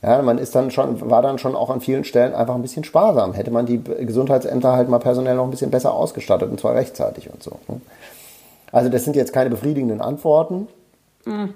[0.00, 2.84] Ja, man ist dann schon, war dann schon auch an vielen Stellen einfach ein bisschen
[2.84, 3.32] sparsam.
[3.32, 7.30] Hätte man die Gesundheitsämter halt mal personell noch ein bisschen besser ausgestattet und zwar rechtzeitig
[7.30, 7.58] und so.
[7.66, 7.80] Ne?
[8.70, 10.68] Also das sind jetzt keine befriedigenden Antworten.
[11.24, 11.54] Mhm.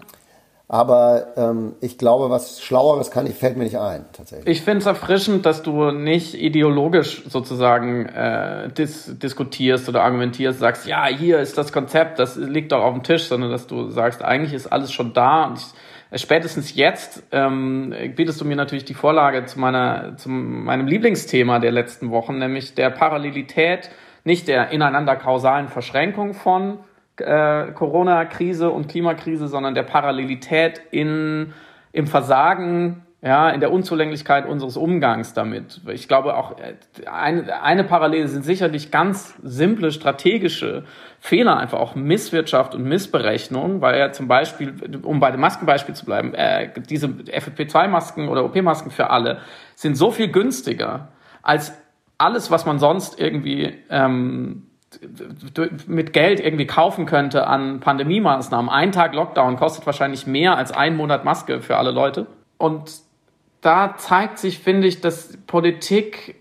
[0.69, 4.49] Aber ähm, ich glaube, was Schlaueres kann ich, fällt mir nicht ein, tatsächlich.
[4.49, 10.87] Ich finde es erfrischend, dass du nicht ideologisch sozusagen äh, dis diskutierst oder argumentierst, sagst,
[10.87, 14.23] ja, hier ist das Konzept, das liegt doch auf dem Tisch, sondern dass du sagst,
[14.23, 15.67] eigentlich ist alles schon da und ich,
[16.11, 21.59] äh, spätestens jetzt ähm, bietest du mir natürlich die Vorlage zu meiner, zu meinem Lieblingsthema
[21.59, 23.91] der letzten Wochen, nämlich der Parallelität,
[24.25, 26.79] nicht der ineinander kausalen Verschränkung von
[27.17, 31.53] äh, Corona-Krise und Klimakrise, sondern der Parallelität in,
[31.93, 35.81] im Versagen, ja, in der Unzulänglichkeit unseres Umgangs damit.
[35.93, 36.75] Ich glaube auch, äh,
[37.07, 40.85] eine, eine Parallele sind sicherlich ganz simple strategische
[41.21, 46.05] Fehler, einfach auch Misswirtschaft und Missberechnung, weil ja zum Beispiel, um bei dem Maskenbeispiel zu
[46.05, 49.39] bleiben, äh, diese FFP2-Masken oder OP-Masken für alle
[49.77, 51.73] sind so viel günstiger als
[52.19, 54.67] alles, was man sonst irgendwie ähm,
[55.86, 58.70] mit Geld irgendwie kaufen könnte an Pandemie-Maßnahmen.
[58.70, 62.26] Ein Tag Lockdown kostet wahrscheinlich mehr als ein Monat Maske für alle Leute.
[62.59, 62.93] Und
[63.61, 66.36] da zeigt sich, finde ich, dass Politik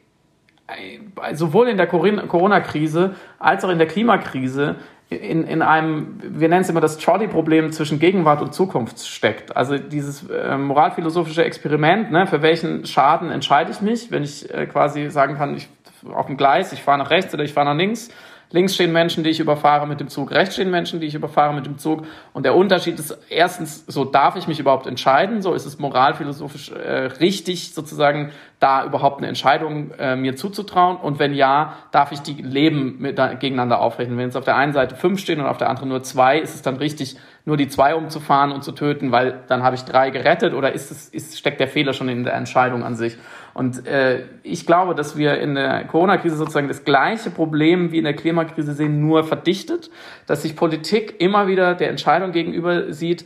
[0.67, 4.77] äh, sowohl in der Corona-Krise als auch in der Klimakrise
[5.11, 9.55] in, in einem, wir nennen es immer das Trolley-Problem zwischen Gegenwart und Zukunft steckt.
[9.57, 14.67] Also dieses äh, moralphilosophische Experiment, ne, für welchen Schaden entscheide ich mich, wenn ich äh,
[14.67, 15.67] quasi sagen kann, ich
[16.13, 18.09] auf dem Gleis, ich fahre nach rechts oder ich fahre nach links
[18.51, 21.53] Links stehen Menschen, die ich überfahre mit dem Zug, rechts stehen Menschen, die ich überfahre
[21.53, 22.03] mit dem Zug.
[22.33, 26.71] Und der Unterschied ist erstens, so darf ich mich überhaupt entscheiden, so ist es moralphilosophisch
[26.71, 30.97] äh, richtig, sozusagen da überhaupt eine Entscheidung äh, mir zuzutrauen.
[30.97, 34.17] Und wenn ja, darf ich die Leben mit, da, gegeneinander aufrechnen.
[34.17, 36.53] Wenn jetzt auf der einen Seite fünf stehen und auf der anderen nur zwei, ist
[36.53, 40.11] es dann richtig, nur die zwei umzufahren und zu töten, weil dann habe ich drei
[40.11, 43.17] gerettet oder ist es, ist, steckt der Fehler schon in der Entscheidung an sich?
[43.53, 48.05] Und äh, ich glaube, dass wir in der Corona-Krise sozusagen das gleiche Problem wie in
[48.05, 49.89] der Klimakrise sehen, nur verdichtet,
[50.27, 53.25] dass sich Politik immer wieder der Entscheidung gegenüber sieht,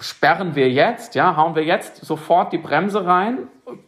[0.00, 3.38] sperren wir jetzt, ja, hauen wir jetzt sofort die Bremse rein,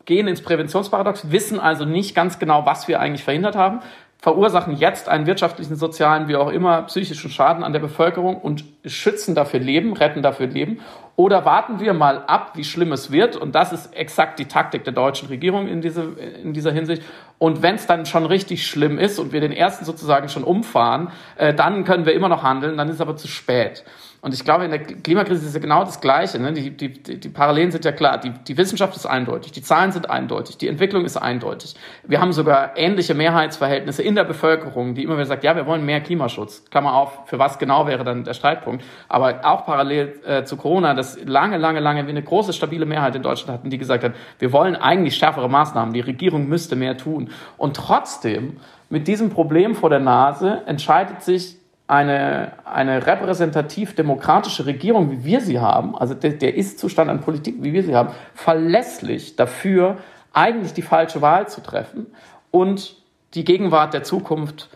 [0.05, 3.80] gehen ins Präventionsparadox, wissen also nicht ganz genau, was wir eigentlich verhindert haben,
[4.23, 9.35] verursachen jetzt einen wirtschaftlichen, sozialen, wie auch immer, psychischen Schaden an der Bevölkerung und schützen
[9.35, 10.79] dafür Leben, retten dafür Leben
[11.16, 13.37] oder warten wir mal ab, wie schlimm es wird?
[13.37, 16.05] Und das ist exakt die Taktik der deutschen Regierung in, diese,
[16.41, 17.03] in dieser Hinsicht.
[17.39, 21.11] Und wenn es dann schon richtig schlimm ist und wir den ersten sozusagen schon umfahren,
[21.37, 23.85] äh, dann können wir immer noch handeln, dann ist aber zu spät.
[24.25, 26.39] Und ich glaube, in der Klimakrise ist ja genau das Gleiche.
[26.39, 26.53] Ne?
[26.53, 28.18] Die, die, die Parallelen sind ja klar.
[28.18, 31.75] Die, die Wissenschaft ist eindeutig, die Zahlen sind eindeutig, die Entwicklung ist eindeutig.
[32.05, 35.85] Wir haben sogar ähnliche Mehrheitsverhältnisse in der Bevölkerung, die immer wieder sagt, ja, wir wollen
[35.85, 36.64] mehr Klimaschutz.
[36.70, 38.85] Klammer auf, für was genau wäre dann der Streitpunkt.
[39.09, 43.16] Aber auch parallel äh, zu Corona, dass lange, lange, lange wir eine große, stabile Mehrheit
[43.16, 46.97] in Deutschland hatten, die gesagt hat, wir wollen eigentlich schärfere Maßnahmen, die Regierung müsste mehr
[46.97, 47.31] tun.
[47.59, 48.59] Und trotzdem,
[48.89, 51.57] mit diesem Problem vor der Nase, entscheidet sich
[51.93, 57.74] eine, eine repräsentativ-demokratische Regierung, wie wir sie haben, also der, der Ist-Zustand an Politik, wie
[57.74, 59.99] wir sie haben, verlässlich dafür,
[60.32, 62.07] eigentlich die falsche Wahl zu treffen
[62.51, 62.97] und
[63.34, 64.70] die Gegenwart der Zukunft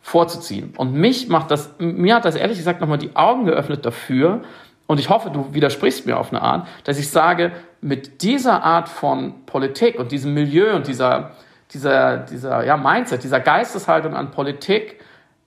[0.00, 0.72] vorzuziehen.
[0.74, 4.40] Und mich macht das, mir hat das ehrlich gesagt nochmal die Augen geöffnet dafür,
[4.86, 8.88] und ich hoffe, du widersprichst mir auf eine Art, dass ich sage, mit dieser Art
[8.88, 11.32] von Politik und diesem Milieu und dieser,
[11.72, 15.00] dieser, dieser ja, Mindset, dieser Geisteshaltung an Politik,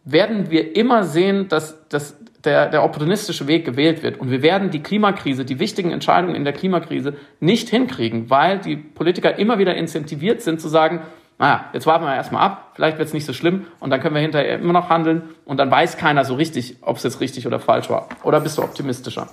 [0.06, 4.20] werden wir immer sehen, dass, dass der, der opportunistische Weg gewählt wird.
[4.20, 8.78] Und wir werden die Klimakrise, die wichtigen Entscheidungen in der Klimakrise nicht hinkriegen, weil die
[8.78, 11.02] Politiker immer wieder incentiviert sind zu sagen,
[11.38, 14.16] naja, jetzt warten wir erstmal ab, vielleicht wird es nicht so schlimm und dann können
[14.16, 17.46] wir hinterher immer noch handeln und dann weiß keiner so richtig, ob es jetzt richtig
[17.46, 18.08] oder falsch war.
[18.24, 19.28] Oder bist du optimistischer?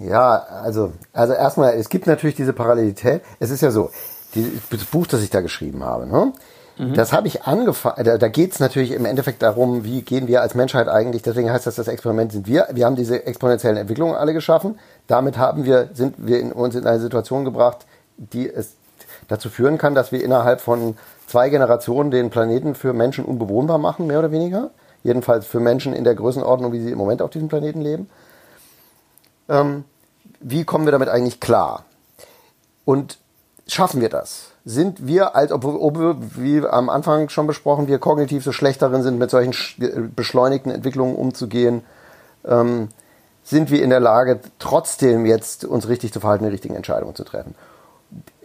[0.00, 3.22] Ja, also, also erstmal, es gibt natürlich diese Parallelität.
[3.40, 3.90] Es ist ja so,
[4.34, 6.32] die, das Buch, das ich da geschrieben habe, ne?
[6.78, 6.94] Mhm.
[6.94, 10.40] Das habe ich angefangen, da, da geht es natürlich im Endeffekt darum, wie gehen wir
[10.42, 12.68] als Menschheit eigentlich, deswegen heißt das, das Experiment sind wir.
[12.72, 14.78] Wir haben diese exponentiellen Entwicklungen alle geschaffen.
[15.06, 18.74] Damit haben wir, sind wir in, uns in eine Situation gebracht, die es
[19.28, 20.96] dazu führen kann, dass wir innerhalb von
[21.26, 24.70] zwei Generationen den Planeten für Menschen unbewohnbar machen, mehr oder weniger.
[25.02, 28.08] Jedenfalls für Menschen in der Größenordnung, wie sie im Moment auf diesem Planeten leben.
[29.48, 29.84] Ähm,
[30.40, 31.84] wie kommen wir damit eigentlich klar?
[32.84, 33.18] Und
[33.66, 34.51] schaffen wir das?
[34.64, 38.80] Sind wir, als ob, ob wir, wie am Anfang schon besprochen, wir kognitiv so schlecht
[38.80, 39.52] darin sind, mit solchen
[40.14, 41.82] beschleunigten Entwicklungen umzugehen?
[42.44, 42.88] Ähm,
[43.42, 47.24] sind wir in der Lage, trotzdem jetzt uns richtig zu verhalten, die richtigen Entscheidungen zu
[47.24, 47.56] treffen?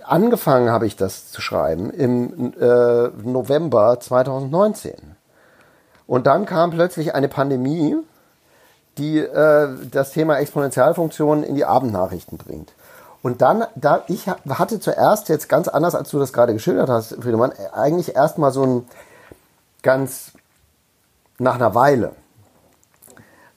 [0.04, 4.96] Angefangen habe ich das zu schreiben im äh, November 2019.
[6.08, 7.96] Und dann kam plötzlich eine Pandemie,
[8.98, 12.74] die äh, das Thema Exponentialfunktionen in die Abendnachrichten bringt.
[13.28, 17.14] Und dann, da ich hatte zuerst jetzt ganz anders, als du das gerade geschildert hast,
[17.22, 18.88] Friedemann, eigentlich erstmal so ein
[19.84, 20.32] ganz
[21.38, 22.14] nach einer Weile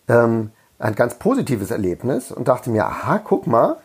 [0.09, 0.51] ähm,
[0.81, 3.77] ein ganz positives Erlebnis und dachte mir, aha, guck mal,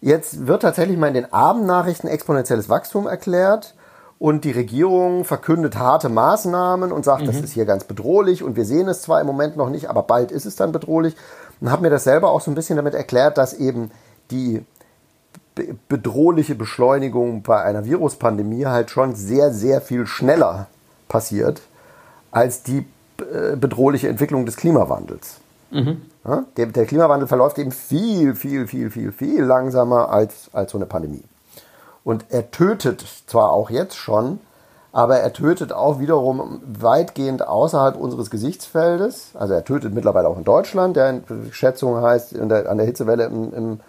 [0.00, 3.76] jetzt wird tatsächlich mal in den Abendnachrichten exponentielles Wachstum erklärt
[4.18, 7.26] und die Regierung verkündet harte Maßnahmen und sagt, mhm.
[7.26, 10.02] das ist hier ganz bedrohlich und wir sehen es zwar im Moment noch nicht, aber
[10.02, 11.14] bald ist es dann bedrohlich.
[11.60, 13.92] Und habe mir das selber auch so ein bisschen damit erklärt, dass eben
[14.32, 14.64] die
[15.88, 20.66] bedrohliche Beschleunigung bei einer Viruspandemie halt schon sehr, sehr viel schneller
[21.08, 21.62] passiert
[22.30, 22.86] als die
[23.18, 25.38] äh, bedrohliche Entwicklung des Klimawandels.
[25.70, 26.02] Mhm.
[26.24, 30.78] Ja, der, der, Klimawandel verläuft eben viel, viel, viel, viel, viel langsamer als, als so
[30.78, 31.24] eine Pandemie.
[32.04, 34.40] Und er tötet zwar auch jetzt schon,
[34.92, 39.30] aber er tötet auch wiederum weitgehend außerhalb unseres Gesichtsfeldes.
[39.34, 41.20] Also er tötet mittlerweile auch in Deutschland, der
[41.52, 43.80] Schätzung heißt, der, an der Hitzewelle im, im,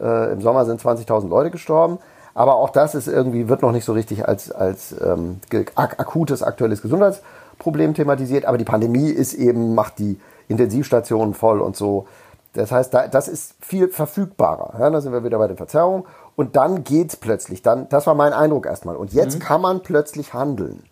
[0.00, 1.98] äh, im Sommer sind 20.000 Leute gestorben.
[2.34, 5.40] Aber auch das ist irgendwie, wird noch nicht so richtig als, als ähm,
[5.74, 8.44] ak akutes aktuelles Gesundheitsproblem thematisiert.
[8.44, 12.06] Aber die Pandemie ist eben, macht die Intensivstationen voll und so.
[12.52, 14.78] Das heißt, das ist viel verfügbarer.
[14.78, 16.04] Ja, da sind wir wieder bei den Verzerrungen.
[16.36, 17.62] Und dann geht's plötzlich.
[17.62, 18.96] Dann, das war mein Eindruck erstmal.
[18.96, 19.40] Und jetzt mhm.
[19.40, 20.84] kann man plötzlich handeln.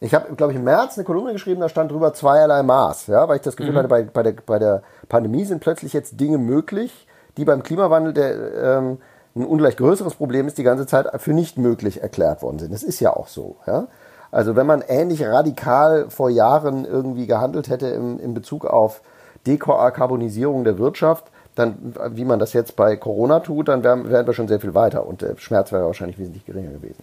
[0.00, 3.28] Ich habe, glaube ich, im März eine Kolumne geschrieben, da stand drüber zweierlei Maß, ja,
[3.28, 3.78] weil ich das Gefühl mhm.
[3.78, 7.06] hatte, bei, bei, der, bei der Pandemie sind plötzlich jetzt Dinge möglich,
[7.38, 8.98] die beim Klimawandel, der ähm,
[9.34, 12.72] ein ungleich größeres Problem ist, die ganze Zeit für nicht möglich erklärt worden sind.
[12.72, 13.56] Das ist ja auch so.
[13.66, 13.86] Ja?
[14.30, 19.00] Also wenn man ähnlich radikal vor Jahren irgendwie gehandelt hätte im, in Bezug auf
[19.46, 24.34] Dekarbonisierung der Wirtschaft, dann, wie man das jetzt bei Corona tut, dann wären, wären wir
[24.34, 27.02] schon sehr viel weiter und der Schmerz wäre wahrscheinlich wesentlich geringer gewesen.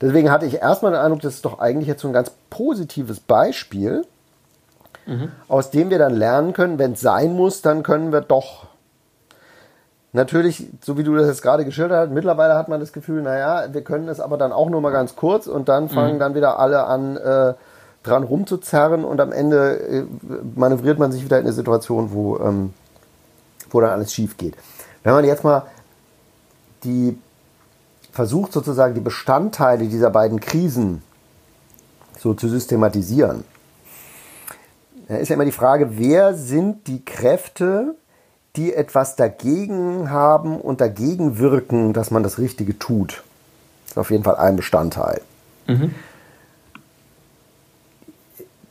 [0.00, 3.20] Deswegen hatte ich erstmal den Eindruck, das ist doch eigentlich jetzt so ein ganz positives
[3.20, 4.04] Beispiel,
[5.06, 5.30] mhm.
[5.48, 8.66] aus dem wir dann lernen können, wenn es sein muss, dann können wir doch
[10.14, 13.74] Natürlich, so wie du das jetzt gerade geschildert hast, mittlerweile hat man das Gefühl, naja,
[13.74, 16.18] wir können es aber dann auch nur mal ganz kurz und dann fangen mhm.
[16.20, 17.54] dann wieder alle an, äh,
[18.04, 20.04] dran rumzuzerren und am Ende äh,
[20.54, 22.74] manövriert man sich wieder in eine Situation, wo, ähm,
[23.70, 24.54] wo dann alles schief geht.
[25.02, 25.64] Wenn man jetzt mal
[26.84, 27.18] die
[28.12, 31.02] versucht sozusagen die Bestandteile dieser beiden Krisen
[32.16, 33.42] so zu systematisieren,
[35.08, 37.96] dann ist ja immer die Frage, wer sind die Kräfte,
[38.56, 43.22] die etwas dagegen haben und dagegen wirken, dass man das Richtige tut.
[43.84, 45.20] Das ist auf jeden Fall ein Bestandteil.
[45.66, 45.94] Mhm.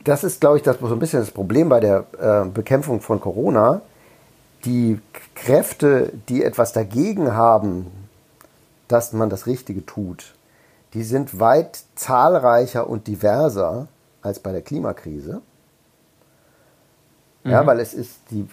[0.04, 3.20] Das ist, glaube ich, das so ein bisschen das Problem bei der äh, Bekämpfung von
[3.20, 3.80] Corona.
[4.64, 5.00] Die
[5.34, 7.90] Kräfte, die etwas dagegen haben,
[8.88, 10.34] dass man das Richtige tut,
[10.92, 13.88] die sind weit zahlreicher und diverser
[14.22, 15.42] als bei der Klimakrise.
[17.42, 17.50] Mhm.
[17.50, 18.46] Ja, weil es ist die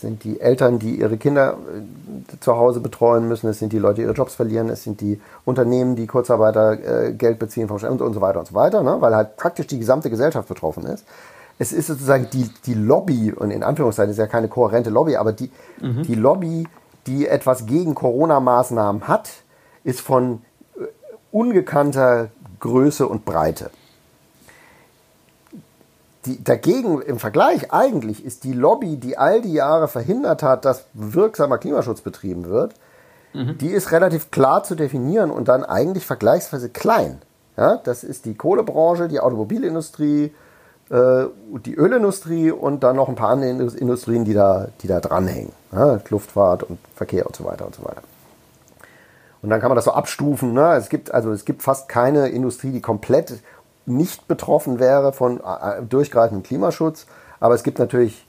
[0.00, 3.96] sind die Eltern, die ihre Kinder äh, zu Hause betreuen müssen, es sind die Leute,
[3.96, 8.00] die ihre Jobs verlieren, es sind die Unternehmen, die Kurzarbeiter äh, Geld beziehen vom Staat
[8.00, 8.96] und so weiter und so weiter, ne?
[9.00, 11.04] weil halt praktisch die gesamte Gesellschaft betroffen ist.
[11.58, 15.32] Es ist sozusagen die, die Lobby, und in Anführungszeichen ist ja keine kohärente Lobby, aber
[15.32, 16.02] die, mhm.
[16.04, 16.66] die Lobby,
[17.06, 19.30] die etwas gegen Corona-Maßnahmen hat,
[19.84, 20.42] ist von
[20.76, 20.84] äh,
[21.32, 22.28] ungekannter
[22.60, 23.70] Größe und Breite
[26.26, 30.84] die, dagegen im Vergleich eigentlich ist die Lobby, die all die Jahre verhindert hat, dass
[30.92, 32.74] wirksamer Klimaschutz betrieben wird,
[33.32, 33.56] mhm.
[33.58, 37.22] die ist relativ klar zu definieren und dann eigentlich vergleichsweise klein.
[37.56, 40.32] Ja, das ist die Kohlebranche, die Automobilindustrie,
[40.90, 41.24] äh,
[41.64, 45.52] die Ölindustrie und dann noch ein paar andere Industrien, die da, die da dranhängen.
[45.72, 48.02] Ja, Luftfahrt und Verkehr und so weiter und so weiter.
[49.42, 50.52] Und dann kann man das so abstufen.
[50.52, 50.74] Ne?
[50.74, 53.40] Es gibt also es gibt fast keine Industrie, die komplett
[53.96, 57.06] nicht betroffen wäre von äh, äh, durchgreifendem Klimaschutz.
[57.40, 58.26] Aber es gibt natürlich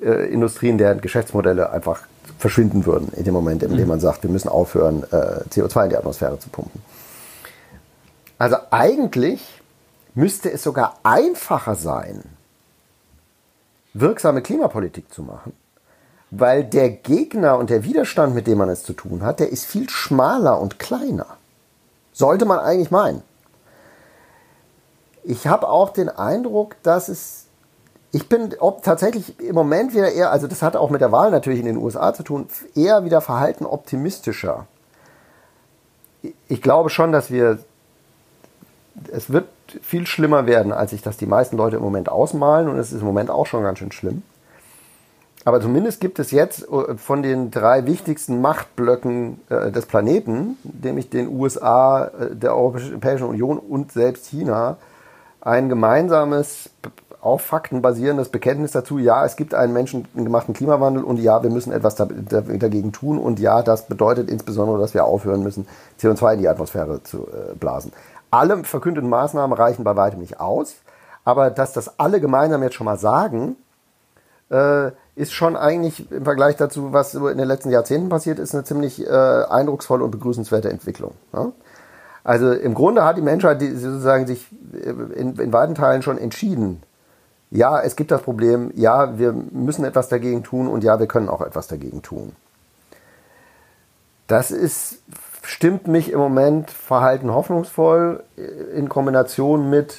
[0.00, 2.02] äh, Industrien, deren Geschäftsmodelle einfach
[2.38, 3.88] verschwinden würden in dem Moment, in dem mhm.
[3.88, 6.82] man sagt, wir müssen aufhören, äh, CO2 in die Atmosphäre zu pumpen.
[8.38, 9.60] Also eigentlich
[10.14, 12.22] müsste es sogar einfacher sein,
[13.92, 15.52] wirksame Klimapolitik zu machen,
[16.30, 19.66] weil der Gegner und der Widerstand, mit dem man es zu tun hat, der ist
[19.66, 21.26] viel schmaler und kleiner.
[22.12, 23.22] Sollte man eigentlich meinen
[25.24, 27.46] ich habe auch den Eindruck, dass es.
[28.12, 31.30] Ich bin ob, tatsächlich im Moment wieder eher, also das hat auch mit der Wahl
[31.30, 34.66] natürlich in den USA zu tun, eher wieder verhalten optimistischer.
[36.48, 37.60] ich glaube schon, dass wir,
[39.12, 39.46] es wird
[39.80, 43.00] viel schlimmer werden, als sich das die meisten Leute im Moment ausmalen und es ist
[43.00, 44.24] im Moment auch schon ganz schön schlimm.
[45.44, 51.08] Aber zumindest gibt es jetzt äh, von den drei wichtigsten Machtblöcken äh, des Planeten, nämlich
[51.08, 54.76] den USA, äh, der Europäischen Union und selbst China,
[55.40, 56.70] ein gemeinsames,
[57.20, 61.72] auf Fakten basierendes Bekenntnis dazu, ja, es gibt einen menschengemachten Klimawandel und ja, wir müssen
[61.72, 65.68] etwas dagegen tun und ja, das bedeutet insbesondere, dass wir aufhören müssen,
[66.00, 67.28] CO2 in die Atmosphäre zu
[67.58, 67.92] blasen.
[68.30, 70.76] Alle verkündeten Maßnahmen reichen bei weitem nicht aus,
[71.24, 73.56] aber dass das alle gemeinsam jetzt schon mal sagen,
[75.20, 79.06] ist schon eigentlich im Vergleich dazu, was in den letzten Jahrzehnten passiert ist, eine ziemlich
[79.06, 81.12] äh, eindrucksvolle und begrüßenswerte Entwicklung.
[81.32, 81.52] Ja?
[82.22, 86.82] Also im Grunde hat die Menschheit sozusagen sich in, in weiten Teilen schon entschieden,
[87.50, 91.28] ja, es gibt das Problem, ja, wir müssen etwas dagegen tun und ja, wir können
[91.28, 92.32] auch etwas dagegen tun.
[94.28, 94.98] Das ist,
[95.42, 98.22] stimmt mich im Moment verhalten hoffnungsvoll
[98.76, 99.96] in Kombination mit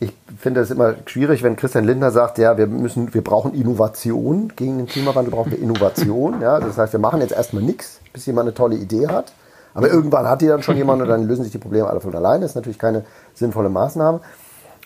[0.00, 4.52] ich finde es immer schwierig, wenn Christian Lindner sagt, ja, wir müssen, wir brauchen Innovation.
[4.54, 6.40] Gegen den Klimawandel brauchen wir Innovation.
[6.40, 9.32] Ja, das heißt, wir machen jetzt erstmal nichts, bis jemand eine tolle Idee hat.
[9.74, 12.14] Aber irgendwann hat die dann schon jemand und dann lösen sich die Probleme alle von
[12.14, 12.42] alleine.
[12.42, 13.04] Das ist natürlich keine
[13.34, 14.20] sinnvolle Maßnahme.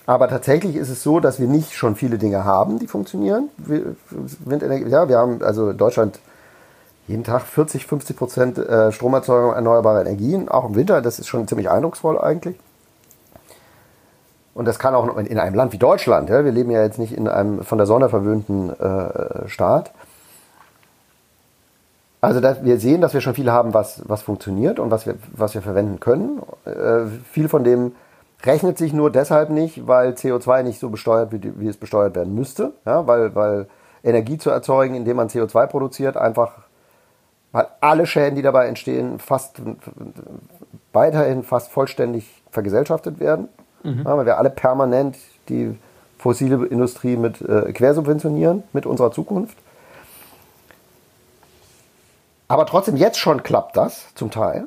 [0.07, 3.51] Aber tatsächlich ist es so, dass wir nicht schon viele Dinge haben, die funktionieren.
[4.45, 6.18] Windenergie, ja, wir haben also Deutschland
[7.07, 11.03] jeden Tag 40, 50 Prozent äh, Stromerzeugung erneuerbarer Energien, auch im Winter.
[11.03, 12.57] Das ist schon ziemlich eindrucksvoll eigentlich.
[14.55, 16.30] Und das kann auch in einem Land wie Deutschland.
[16.30, 19.93] Ja, wir leben ja jetzt nicht in einem von der Sonne verwöhnten äh, Staat.
[22.21, 25.14] Also dass wir sehen, dass wir schon viel haben, was, was funktioniert und was wir,
[25.33, 26.43] was wir verwenden können.
[26.64, 27.93] Äh, viel von dem
[28.45, 32.16] rechnet sich nur deshalb nicht, weil CO2 nicht so besteuert wird, wie, wie es besteuert
[32.16, 32.73] werden müsste.
[32.85, 33.66] Ja, weil, weil
[34.03, 36.53] Energie zu erzeugen, indem man CO2 produziert, einfach,
[37.53, 39.61] weil alle Schäden, die dabei entstehen, fast
[40.93, 43.49] weiterhin fast vollständig vergesellschaftet werden.
[43.83, 44.03] Mhm.
[44.05, 45.16] Ja, weil wir alle permanent
[45.49, 45.77] die
[46.19, 49.57] fossile Industrie mit äh, quersubventionieren, mit unserer Zukunft.
[52.49, 54.66] Aber trotzdem, jetzt schon klappt das zum Teil.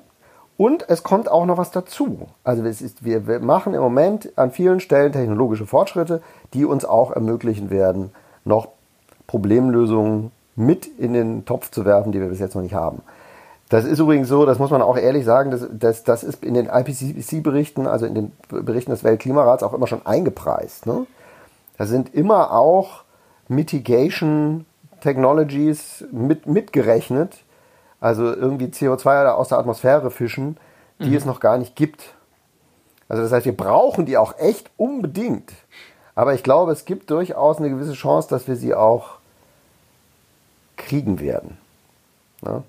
[0.56, 2.28] Und es kommt auch noch was dazu.
[2.44, 6.22] Also ist, wir, wir machen im Moment an vielen Stellen technologische Fortschritte,
[6.54, 8.12] die uns auch ermöglichen werden,
[8.46, 8.68] noch
[9.26, 13.02] Problemlösungen mit in den Topf zu werfen, die wir bis jetzt noch nicht haben.
[13.70, 16.54] Das ist übrigens so, das muss man auch ehrlich sagen, das, das, das ist in
[16.54, 20.86] den IPCC-Berichten, also in den Berichten des Weltklimarats auch immer schon eingepreist.
[20.86, 21.08] Ne?
[21.78, 23.04] Da sind immer auch
[23.48, 24.66] Mitigation
[25.00, 27.44] Technologies mit, mitgerechnet,
[28.02, 30.58] also irgendwie CO2 aus der Atmosphäre fischen,
[31.00, 31.16] die mhm.
[31.16, 32.14] es noch gar nicht gibt.
[33.08, 35.54] Also das heißt, wir brauchen die auch echt unbedingt.
[36.16, 39.20] Aber ich glaube, es gibt durchaus eine gewisse Chance, dass wir sie auch
[40.78, 41.58] kriegen werden.
[42.42, 42.64] Ne?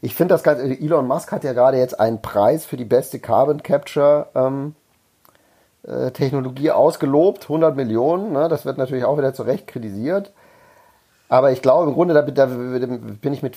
[0.00, 3.18] Ich finde das ganz, Elon Musk hat ja gerade jetzt einen Preis für die beste
[3.18, 4.74] Carbon Capture ähm,
[5.82, 8.32] äh, Technologie ausgelobt, 100 Millionen.
[8.32, 8.48] Ne?
[8.48, 10.32] Das wird natürlich auch wieder zu Recht kritisiert.
[11.30, 13.56] Aber ich glaube, im Grunde, da, da bin ich mit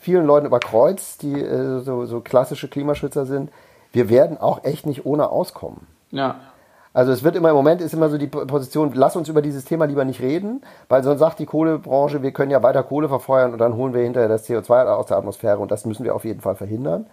[0.00, 3.50] vielen Leuten überkreuzt, die äh, so, so klassische Klimaschützer sind.
[3.92, 5.86] Wir werden auch echt nicht ohne auskommen.
[6.10, 6.34] Ja.
[6.92, 9.64] Also es wird immer im Moment ist immer so die Position, lass uns über dieses
[9.64, 13.52] Thema lieber nicht reden, weil sonst sagt die Kohlebranche, wir können ja weiter Kohle verfeuern
[13.52, 16.24] und dann holen wir hinterher das CO2 aus der Atmosphäre und das müssen wir auf
[16.24, 17.06] jeden Fall verhindern.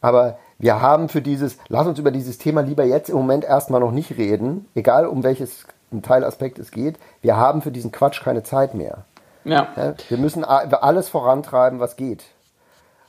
[0.00, 3.80] Aber wir haben für dieses, lass uns über dieses Thema lieber jetzt im Moment erstmal
[3.80, 5.66] noch nicht reden, egal um welches
[6.00, 6.98] Teilaspekt es geht.
[7.20, 9.04] Wir haben für diesen Quatsch keine Zeit mehr.
[9.44, 9.68] Ja.
[10.08, 12.24] Wir müssen alles vorantreiben, was geht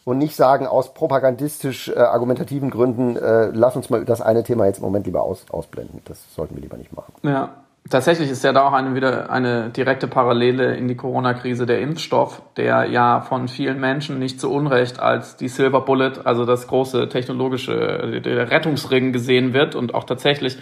[0.05, 4.65] und nicht sagen aus propagandistisch äh, argumentativen Gründen, äh, lass uns mal das eine Thema
[4.65, 6.01] jetzt im Moment lieber aus, ausblenden.
[6.05, 7.13] Das sollten wir lieber nicht machen.
[7.23, 7.49] Ja.
[7.89, 12.41] Tatsächlich ist ja da auch eine, wieder eine direkte Parallele in die Corona-Krise der Impfstoff,
[12.55, 17.09] der ja von vielen Menschen nicht zu Unrecht als die Silver Bullet, also das große
[17.09, 20.59] technologische, der Rettungsring gesehen wird und auch tatsächlich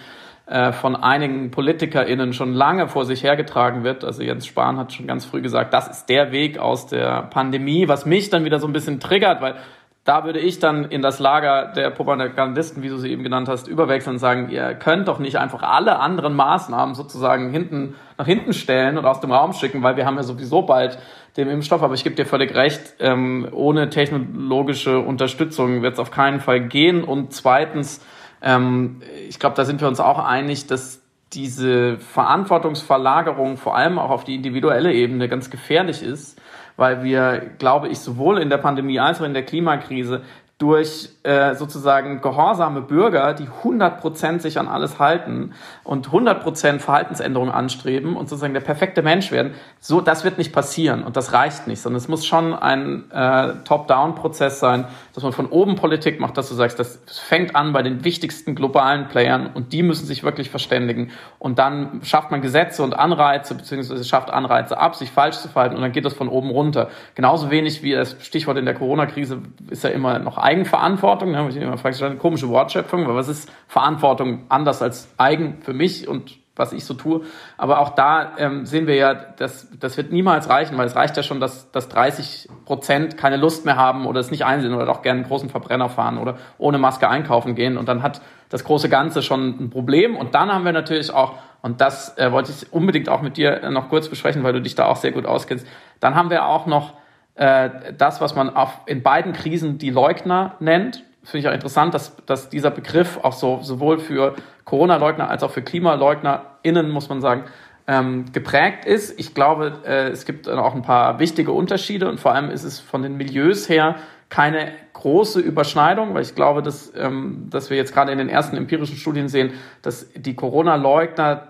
[0.74, 4.04] von einigen PolitikerInnen schon lange vor sich hergetragen wird.
[4.04, 7.88] Also Jens Spahn hat schon ganz früh gesagt, das ist der Weg aus der Pandemie,
[7.88, 9.56] was mich dann wieder so ein bisschen triggert, weil
[10.04, 13.68] da würde ich dann in das Lager der Propagandisten, wie du sie eben genannt hast,
[13.68, 18.54] überwechseln und sagen, ihr könnt doch nicht einfach alle anderen Maßnahmen sozusagen hinten, nach hinten
[18.54, 20.98] stellen und aus dem Raum schicken, weil wir haben ja sowieso bald
[21.38, 21.84] den Impfstoff.
[21.84, 26.62] Aber ich gebe dir völlig recht, ähm, ohne technologische Unterstützung wird es auf keinen Fall
[26.62, 27.04] gehen.
[27.04, 28.04] Und zweitens,
[28.42, 31.02] ähm, ich glaube, da sind wir uns auch einig, dass
[31.34, 36.42] diese Verantwortungsverlagerung vor allem auch auf die individuelle Ebene ganz gefährlich ist,
[36.76, 40.24] weil wir, glaube ich, sowohl in der Pandemie als auch in der Klimakrise
[40.62, 45.54] durch äh, sozusagen gehorsame Bürger, die 100% sich an alles halten
[45.84, 51.04] und 100% Verhaltensänderungen anstreben und sozusagen der perfekte Mensch werden, so das wird nicht passieren
[51.04, 54.86] und das reicht nicht, sondern es muss schon ein äh, Top-Down-Prozess sein,
[55.16, 58.54] dass man von oben Politik macht, dass du sagst, das fängt an bei den wichtigsten
[58.54, 61.10] globalen Playern und die müssen sich wirklich verständigen
[61.40, 65.76] und dann schafft man Gesetze und Anreize beziehungsweise schafft Anreize ab, sich falsch zu verhalten
[65.76, 66.90] und dann geht das von oben runter.
[67.16, 69.40] Genauso wenig wie das Stichwort in der Corona-Krise
[69.72, 71.32] ist ja immer noch Eigenverantwortung.
[71.32, 71.48] Ne?
[71.50, 76.08] Ich immer frage, eine komische Wortschöpfung, weil was ist Verantwortung anders als eigen für mich
[76.08, 77.22] und was ich so tue.
[77.58, 81.16] Aber auch da ähm, sehen wir ja, dass das wird niemals reichen, weil es reicht
[81.16, 84.86] ja schon, dass, dass 30 Prozent keine Lust mehr haben oder es nicht einsehen oder
[84.86, 87.78] doch gerne einen großen Verbrenner fahren oder ohne Maske einkaufen gehen.
[87.78, 90.18] Und dann hat das große Ganze schon ein Problem.
[90.18, 93.70] Und dann haben wir natürlich auch, und das äh, wollte ich unbedingt auch mit dir
[93.72, 95.66] noch kurz besprechen, weil du dich da auch sehr gut auskennst,
[96.02, 96.94] dann haben wir auch noch
[97.36, 101.04] äh, das, was man auf, in beiden Krisen die Leugner nennt.
[101.24, 105.52] Finde ich auch interessant, dass, dass dieser Begriff auch so sowohl für Corona-Leugner als auch
[105.52, 107.46] für KlimaleugnerInnen, muss man sagen,
[107.88, 109.20] ähm, geprägt ist.
[109.20, 112.80] Ich glaube, äh, es gibt auch ein paar wichtige Unterschiede und vor allem ist es
[112.80, 113.96] von den Milieus her
[114.30, 118.56] keine große Überschneidung, weil ich glaube, dass, ähm, dass wir jetzt gerade in den ersten
[118.56, 119.52] empirischen Studien sehen,
[119.82, 121.50] dass die Corona-Leugner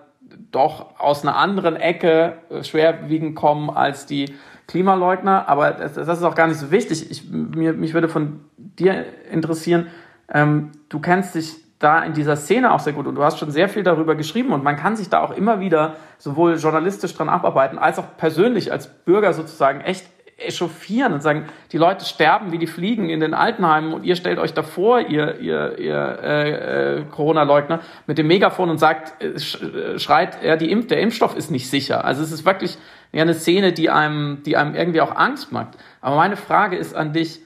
[0.52, 4.34] doch aus einer anderen Ecke äh, schwerwiegend kommen als die
[4.72, 7.12] Klimaleugner, aber das, das ist auch gar nicht so wichtig.
[7.12, 9.88] Ich, mir, mich würde von dir interessieren,
[10.34, 13.52] ähm, du kennst dich da in dieser Szene auch sehr gut und du hast schon
[13.52, 17.28] sehr viel darüber geschrieben und man kann sich da auch immer wieder sowohl journalistisch dran
[17.28, 20.06] abarbeiten, als auch persönlich als Bürger sozusagen echt
[20.46, 24.40] echauffieren und sagen, die Leute sterben wie die Fliegen in den Altenheimen und ihr stellt
[24.40, 30.00] euch davor, ihr, ihr, ihr äh, äh, Corona-Leugner, mit dem Megafon und sagt, äh, äh,
[30.00, 32.06] schreit, ja, die Impf der Impfstoff ist nicht sicher.
[32.06, 32.78] Also es ist wirklich
[33.12, 35.78] ja, eine Szene, die einem, die einem irgendwie auch Angst macht.
[36.02, 37.42] Aber meine Frage ist an dich,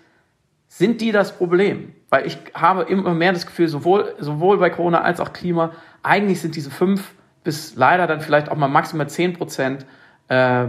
[0.68, 1.94] sind die das Problem?
[2.10, 5.72] Weil ich habe immer mehr das Gefühl, sowohl, sowohl bei Corona als auch Klima,
[6.04, 9.86] eigentlich sind diese fünf bis leider dann vielleicht auch mal maximal zehn Prozent
[10.28, 10.68] äh,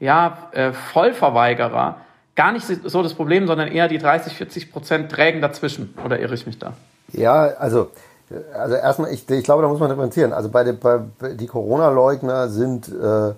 [0.00, 1.96] ja, äh, Vollverweigerer
[2.38, 5.92] gar nicht so das Problem, sondern eher die 30, 40 Prozent trägen dazwischen.
[6.04, 6.74] Oder irre ich mich da?
[7.12, 7.90] Ja, also,
[8.54, 10.32] also erstmal, ich, ich glaube, da muss man differenzieren.
[10.32, 11.00] Also bei, den, bei
[11.34, 13.32] die Corona-Leugner sind, äh,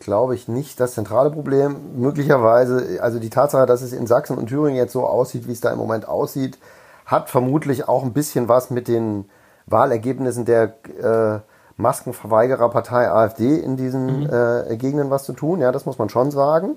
[0.00, 1.76] glaube ich, nicht das zentrale Problem.
[1.96, 5.62] Möglicherweise, also die Tatsache, dass es in Sachsen und Thüringen jetzt so aussieht, wie es
[5.62, 6.58] da im Moment aussieht,
[7.06, 9.30] hat vermutlich auch ein bisschen was mit den
[9.64, 11.40] Wahlergebnissen der äh,
[11.76, 14.30] Maskenverweigererpartei AfD in diesen mhm.
[14.30, 15.60] äh, Gegenden was zu tun.
[15.60, 16.76] Ja, das muss man schon sagen.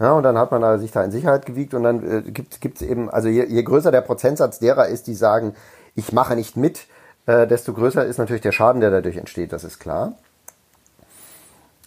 [0.00, 2.64] Ja, und dann hat man da sich da in Sicherheit gewiegt und dann äh, gibt
[2.64, 5.54] es eben, also je, je größer der Prozentsatz derer ist, die sagen,
[5.94, 6.86] ich mache nicht mit,
[7.26, 10.14] äh, desto größer ist natürlich der Schaden, der dadurch entsteht, das ist klar.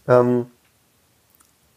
[0.08, 0.48] Ähm,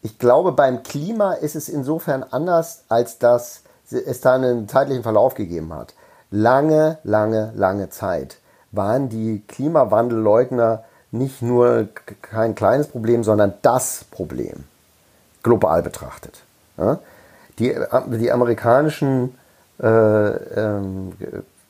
[0.01, 5.35] ich glaube, beim Klima ist es insofern anders, als dass es da einen zeitlichen Verlauf
[5.35, 5.93] gegeben hat.
[6.31, 8.37] Lange, lange, lange Zeit
[8.71, 11.89] waren die Klimawandelleugner nicht nur
[12.21, 14.63] kein kleines Problem, sondern das Problem,
[15.43, 16.41] global betrachtet.
[16.77, 16.99] Ja?
[17.59, 17.75] Die,
[18.07, 19.35] die amerikanischen,
[19.81, 20.81] äh, äh,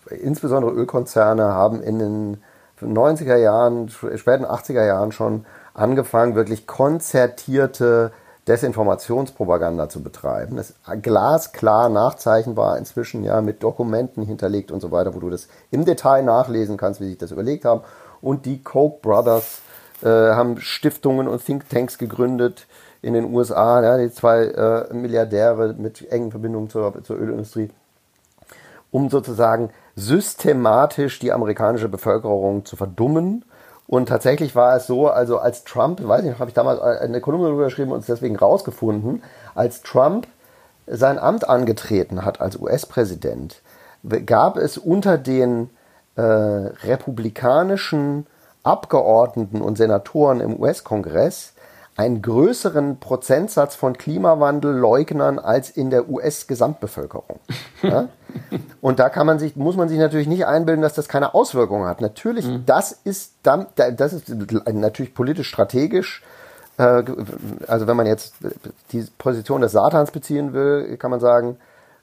[0.09, 2.43] insbesondere Ölkonzerne, haben in den
[2.81, 8.11] 90er Jahren, späten 80er Jahren schon angefangen, wirklich konzertierte
[8.47, 10.55] Desinformationspropaganda zu betreiben.
[10.57, 15.47] Das ist glasklar nachzeichnbar inzwischen ja mit Dokumenten hinterlegt und so weiter, wo du das
[15.69, 17.81] im Detail nachlesen kannst, wie sich das überlegt haben.
[18.19, 19.61] Und die Koch Brothers
[20.01, 22.67] äh, haben Stiftungen und Thinktanks gegründet
[23.01, 27.69] in den USA, ja, die zwei äh, Milliardäre mit engen Verbindungen zur, zur Ölindustrie,
[28.91, 33.45] um sozusagen systematisch die amerikanische Bevölkerung zu verdummen
[33.91, 37.47] und tatsächlich war es so, also als Trump, weiß nicht, habe ich damals eine Kolumne
[37.47, 39.21] darüber geschrieben und es deswegen rausgefunden,
[39.53, 40.27] als Trump
[40.87, 43.61] sein Amt angetreten hat als US-Präsident,
[44.25, 45.71] gab es unter den
[46.15, 48.27] äh, republikanischen
[48.63, 51.51] Abgeordneten und Senatoren im US-Kongress
[51.97, 57.41] einen größeren Prozentsatz von Klimawandelleugnern als in der US-Gesamtbevölkerung.
[57.81, 58.07] Ja?
[58.81, 61.87] Und da kann man sich, muss man sich natürlich nicht einbilden, dass das keine Auswirkungen
[61.87, 62.01] hat.
[62.01, 62.65] Natürlich, mhm.
[62.65, 66.23] das ist dann, das ist natürlich politisch strategisch.
[66.77, 67.03] Äh,
[67.67, 68.35] also wenn man jetzt
[68.91, 71.57] die Position des Satans beziehen will, kann man sagen,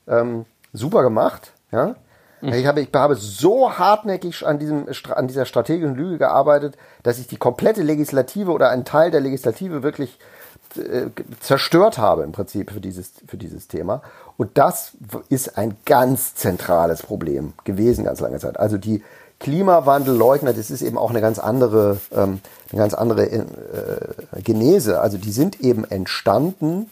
[0.06, 1.94] ähm, super gemacht, ja.
[2.40, 7.26] Ich habe, ich habe so hartnäckig an, diesem, an dieser strategischen Lüge gearbeitet, dass ich
[7.26, 10.20] die komplette Legislative oder einen Teil der Legislative wirklich
[11.40, 14.02] zerstört habe im Prinzip für dieses, für dieses Thema.
[14.36, 14.92] Und das
[15.28, 18.58] ist ein ganz zentrales Problem gewesen ganz lange Zeit.
[18.58, 19.02] Also die
[19.40, 22.40] Klimawandelleugner, das ist eben auch eine ganz andere, ähm,
[22.70, 25.00] eine ganz andere äh, Genese.
[25.00, 26.90] Also die sind eben entstanden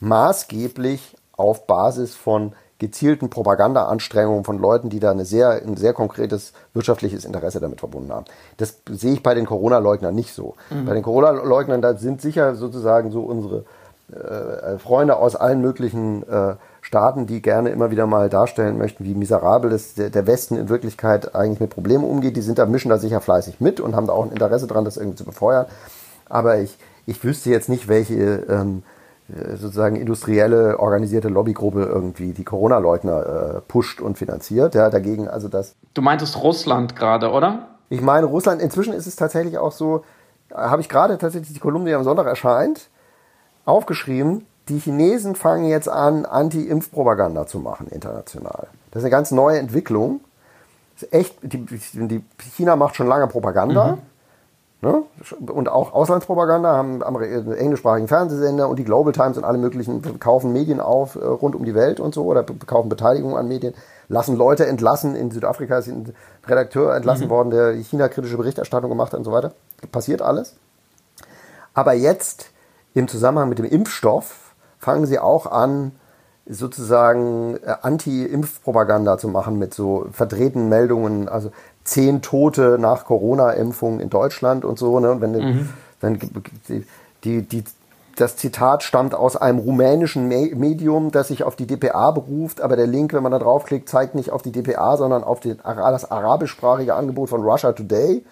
[0.00, 6.52] maßgeblich auf Basis von gezielten Propagandaanstrengungen von Leuten, die da eine sehr, ein sehr konkretes
[6.72, 8.24] wirtschaftliches Interesse damit verbunden haben.
[8.56, 10.54] Das sehe ich bei den Corona-Leugnern nicht so.
[10.70, 10.84] Mhm.
[10.86, 13.64] Bei den Corona-Leugnern, da sind sicher sozusagen so unsere
[14.12, 19.14] äh, Freunde aus allen möglichen äh, Staaten, die gerne immer wieder mal darstellen möchten, wie
[19.14, 22.36] miserabel das, der, der Westen in Wirklichkeit eigentlich mit Problemen umgeht.
[22.36, 24.84] Die sind da, mischen da sicher fleißig mit und haben da auch ein Interesse daran,
[24.84, 25.66] das irgendwie zu befeuern.
[26.28, 28.93] Aber ich, ich wüsste jetzt nicht, welche ähm, äh,
[29.28, 34.74] sozusagen industrielle, organisierte Lobbygruppe irgendwie die Corona-Leugner äh, pusht und finanziert.
[34.74, 35.74] Ja, dagegen also das.
[35.94, 37.68] Du meintest Russland gerade, oder?
[37.88, 38.60] Ich meine Russland.
[38.60, 40.04] Inzwischen ist es tatsächlich auch so,
[40.52, 42.88] habe ich gerade tatsächlich die Kolumne, die am Sonntag erscheint,
[43.64, 48.68] aufgeschrieben, die Chinesen fangen jetzt an, Anti-Impfpropaganda zu machen international.
[48.90, 50.20] Das ist eine ganz neue Entwicklung.
[50.94, 53.92] Das ist echt, die, die China macht schon lange Propaganda.
[53.92, 53.98] Mhm.
[54.84, 55.02] Ne?
[55.50, 60.52] Und auch Auslandspropaganda haben äh, englischsprachigen Fernsehsender und die Global Times und alle möglichen kaufen
[60.52, 63.72] Medien auf äh, rund um die Welt und so oder kaufen Beteiligung an Medien,
[64.08, 65.16] lassen Leute entlassen.
[65.16, 66.14] In Südafrika ist ein
[66.46, 67.30] Redakteur entlassen mhm.
[67.30, 69.54] worden, der China-kritische Berichterstattung gemacht hat und so weiter.
[69.90, 70.54] Passiert alles.
[71.72, 72.50] Aber jetzt
[72.92, 75.92] im Zusammenhang mit dem Impfstoff fangen sie auch an,
[76.46, 81.26] sozusagen äh, Anti-Impfpropaganda zu machen mit so verdrehten Meldungen.
[81.26, 81.52] Also
[81.84, 84.98] zehn Tote nach Corona-Impfung in Deutschland und so.
[85.00, 85.10] Ne?
[85.10, 85.68] Und wenn mhm.
[86.00, 86.18] dann
[87.24, 87.64] die, die,
[88.16, 92.86] das Zitat stammt aus einem rumänischen Medium, das sich auf die DPA beruft, aber der
[92.86, 96.94] Link, wenn man da draufklickt, zeigt nicht auf die DPA, sondern auf die, das arabischsprachige
[96.94, 98.24] Angebot von Russia Today.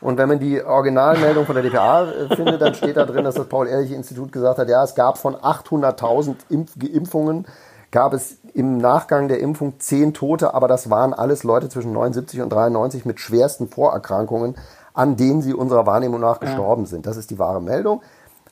[0.00, 3.34] Und wenn man die Originalmeldung von der DPA äh, findet, dann steht da drin, dass
[3.34, 7.46] das Paul-Ehrlich-Institut gesagt hat, ja, es gab von 800.000 Impf Geimpfungen
[7.90, 12.40] gab es im Nachgang der Impfung zehn Tote, aber das waren alles Leute zwischen 79
[12.40, 14.56] und 93 mit schwersten Vorerkrankungen,
[14.94, 17.06] an denen sie unserer Wahrnehmung nach gestorben sind.
[17.06, 18.02] Das ist die wahre Meldung.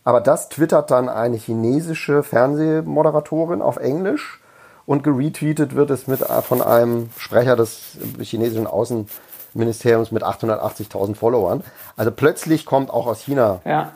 [0.05, 4.41] Aber das twittert dann eine chinesische Fernsehmoderatorin auf Englisch
[4.87, 11.63] und geretweetet wird es mit, äh, von einem Sprecher des chinesischen Außenministeriums mit 880.000 Followern.
[11.97, 13.93] Also plötzlich kommt auch aus China ja.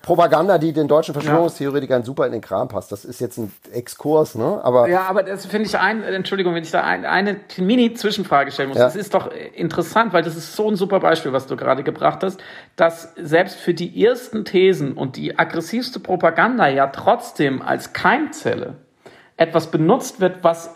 [0.00, 2.06] Propaganda, die den deutschen Verschwörungstheoretikern ja.
[2.06, 2.90] super in den Kram passt.
[2.90, 4.60] Das ist jetzt ein Exkurs, ne?
[4.62, 8.70] Aber ja, aber das finde ich ein, Entschuldigung, wenn ich da ein, eine Mini-Zwischenfrage stellen
[8.70, 8.78] muss.
[8.78, 8.84] Ja.
[8.84, 12.22] Das ist doch interessant, weil das ist so ein super Beispiel, was du gerade gebracht
[12.22, 12.40] hast,
[12.76, 18.76] dass selbst für die ersten Thesen und die aggressivste Propaganda ja trotzdem als Keimzelle
[19.36, 20.74] etwas benutzt wird, was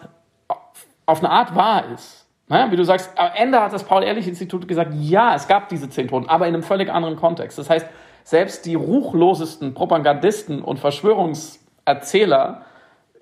[1.06, 2.26] auf eine Art wahr ist.
[2.48, 6.08] Naja, wie du sagst, am Ende hat das Paul-Ehrlich-Institut gesagt, ja, es gab diese zehn
[6.08, 7.58] Toten, aber in einem völlig anderen Kontext.
[7.58, 7.86] Das heißt,
[8.30, 12.62] selbst die ruchlosesten Propagandisten und Verschwörungserzähler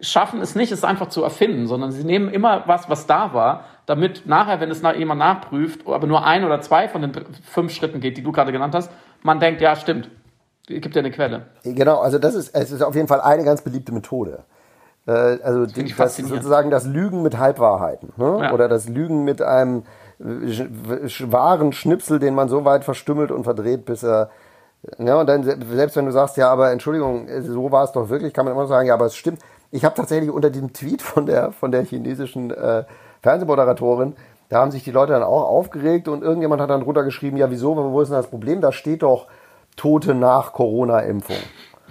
[0.00, 3.64] schaffen es nicht, es einfach zu erfinden, sondern sie nehmen immer was, was da war,
[3.86, 7.72] damit nachher, wenn es nach, jemand nachprüft, aber nur ein oder zwei von den fünf
[7.72, 8.90] Schritten geht, die du gerade genannt hast,
[9.22, 10.10] man denkt, ja, stimmt.
[10.66, 11.46] Gibt ja eine Quelle.
[11.64, 14.44] Genau, also das ist, es ist auf jeden Fall eine ganz beliebte Methode.
[15.06, 18.40] Äh, also das, die, das sozusagen das Lügen mit Halbwahrheiten ne?
[18.42, 18.52] ja.
[18.52, 19.84] oder das Lügen mit einem
[20.18, 24.28] wahren Schnipsel, den man so weit verstümmelt und verdreht, bis er
[24.98, 28.32] ja, und dann, selbst wenn du sagst, ja, aber Entschuldigung, so war es doch wirklich,
[28.32, 29.40] kann man immer sagen, ja, aber es stimmt.
[29.70, 32.84] Ich habe tatsächlich unter diesem Tweet von der, von der chinesischen äh,
[33.22, 34.14] Fernsehmoderatorin,
[34.48, 37.50] da haben sich die Leute dann auch aufgeregt und irgendjemand hat dann drunter geschrieben, ja,
[37.50, 38.60] wieso, wo ist denn das Problem?
[38.60, 39.26] Da steht doch
[39.76, 41.36] Tote nach Corona-Impfung.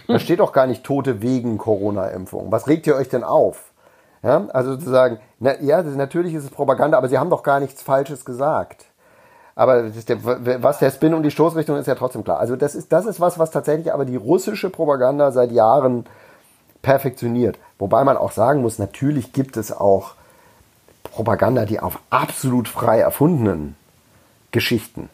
[0.07, 2.51] Da steht doch gar nicht Tote wegen Corona-Impfung.
[2.51, 3.73] Was regt ihr euch denn auf?
[4.23, 7.83] Ja, also sozusagen, na, ja, natürlich ist es Propaganda, aber sie haben doch gar nichts
[7.83, 8.85] Falsches gesagt.
[9.57, 10.23] Aber der,
[10.61, 12.39] was der Spin und die Stoßrichtung ist ja trotzdem klar.
[12.39, 16.05] Also das ist, das ist was, was tatsächlich aber die russische Propaganda seit Jahren
[16.83, 17.57] perfektioniert.
[17.79, 20.13] Wobei man auch sagen muss, natürlich gibt es auch
[21.01, 23.75] Propaganda, die auf absolut frei erfundenen
[24.51, 25.09] Geschichten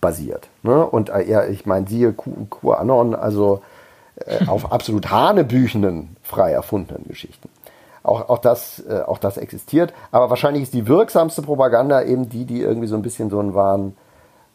[0.00, 0.48] basiert.
[0.64, 0.84] Ne?
[0.84, 3.62] Und äh, ja, ich meine, siehe QAnon, also
[4.16, 7.48] äh, auf absolut hanebüchenden, frei erfundenen Geschichten.
[8.02, 9.92] Auch, auch, das, äh, auch das existiert.
[10.10, 13.54] Aber wahrscheinlich ist die wirksamste Propaganda eben die, die irgendwie so ein bisschen so einen
[13.54, 13.96] wahren,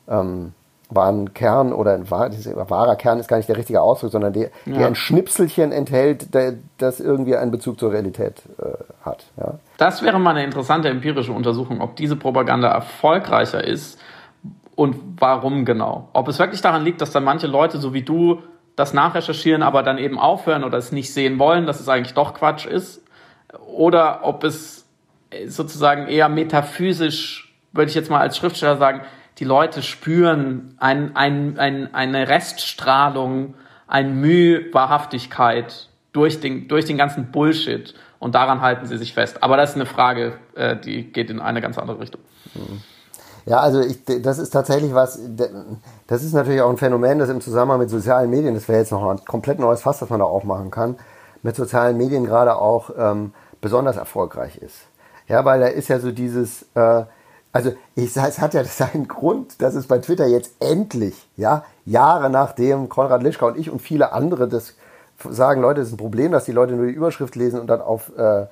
[0.08, 0.54] ähm,
[0.90, 2.30] wahren Kern oder ein wahr,
[2.70, 4.78] wahrer Kern ist gar nicht der richtige Ausdruck, sondern der, ja.
[4.78, 9.26] der ein Schnipselchen enthält, der, das irgendwie einen Bezug zur Realität äh, hat.
[9.38, 9.56] Ja.
[9.78, 14.00] Das wäre mal eine interessante empirische Untersuchung, ob diese Propaganda erfolgreicher ist
[14.76, 16.10] und warum genau.
[16.14, 18.40] Ob es wirklich daran liegt, dass dann manche Leute, so wie du,
[18.76, 22.34] das nachrecherchieren, aber dann eben aufhören oder es nicht sehen wollen, dass es eigentlich doch
[22.34, 23.05] Quatsch ist
[23.76, 24.86] oder ob es
[25.48, 29.02] sozusagen eher metaphysisch, würde ich jetzt mal als Schriftsteller sagen,
[29.38, 33.56] die Leute spüren ein, ein, ein, eine Reststrahlung,
[33.88, 39.44] ein Mühe, Wahrhaftigkeit durch den, durch den ganzen Bullshit und daran halten sie sich fest.
[39.44, 42.22] Aber das ist eine Frage, äh, die geht in eine ganz andere Richtung.
[43.46, 45.20] Ja, also ich, das ist tatsächlich was,
[46.08, 48.92] das ist natürlich auch ein Phänomen, das im Zusammenhang mit sozialen Medien, das wäre jetzt
[48.92, 50.96] noch ein komplett neues Fass, das man da aufmachen kann,
[51.44, 54.76] mit sozialen Medien gerade auch ähm, besonders erfolgreich ist.
[55.28, 57.04] Ja, weil da ist ja so dieses, äh,
[57.52, 61.66] also ich sage, es hat ja seinen Grund, dass es bei Twitter jetzt endlich, ja,
[61.86, 64.76] Jahre nachdem Konrad Lischka und ich und viele andere das
[65.30, 67.82] sagen, Leute, das ist ein Problem, dass die Leute nur die Überschrift lesen und dann
[67.82, 68.48] auf, äh,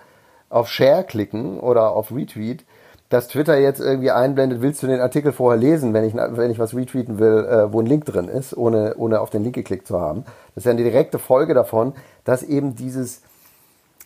[0.49, 2.63] auf Share klicken oder auf Retweet,
[3.09, 6.57] dass Twitter jetzt irgendwie einblendet, willst du den Artikel vorher lesen, wenn ich, wenn ich
[6.57, 9.87] was retweeten will, äh, wo ein Link drin ist, ohne, ohne auf den Link geklickt
[9.87, 10.23] zu haben.
[10.55, 11.93] Das ist ja eine direkte Folge davon,
[12.23, 13.21] dass eben dieses,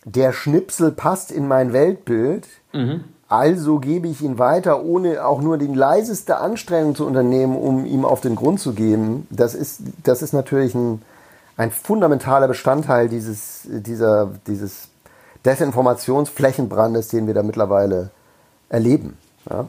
[0.04, 3.04] der Schnipsel passt in mein Weltbild, mhm.
[3.28, 8.04] also gebe ich ihn weiter, ohne auch nur die leiseste Anstrengung zu unternehmen, um ihm
[8.04, 9.26] auf den Grund zu geben.
[9.30, 11.02] Das ist, das ist natürlich ein,
[11.56, 14.88] ein fundamentaler Bestandteil dieses, dieser, dieses
[15.44, 18.10] Desinformationsflächenbrandes, den wir da mittlerweile
[18.68, 19.18] erleben.
[19.50, 19.66] Ja?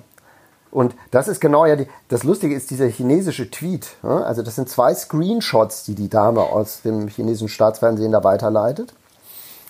[0.72, 3.88] Und das ist genau ja die, das Lustige ist dieser chinesische Tweet.
[4.04, 4.22] Ja?
[4.22, 8.94] Also das sind zwei Screenshots, die die Dame aus dem chinesischen Staatsfernsehen da weiterleitet.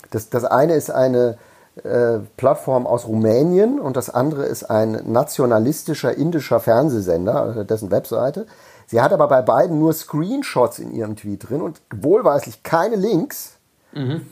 [0.09, 1.37] Das, das eine ist eine
[1.83, 8.47] äh, Plattform aus Rumänien und das andere ist ein nationalistischer indischer Fernsehsender, also dessen Webseite.
[8.87, 13.57] Sie hat aber bei beiden nur Screenshots in ihrem Tweet drin und wohlweislich keine Links.
[13.93, 14.25] Mhm.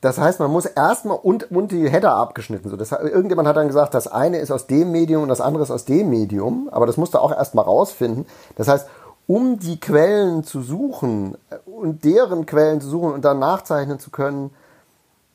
[0.00, 2.70] Das heißt, man muss erstmal und, und die Header abgeschnitten.
[2.70, 5.64] So, das, irgendjemand hat dann gesagt, das eine ist aus dem Medium und das andere
[5.64, 8.26] ist aus dem Medium, aber das musste auch erstmal rausfinden.
[8.56, 8.88] Das heißt,
[9.26, 11.36] um die Quellen zu suchen
[11.66, 14.50] und deren Quellen zu suchen und dann nachzeichnen zu können,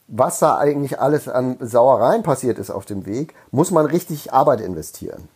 [0.07, 4.61] was da eigentlich alles an Sauereien passiert ist auf dem Weg, muss man richtig Arbeit
[4.61, 5.27] investieren.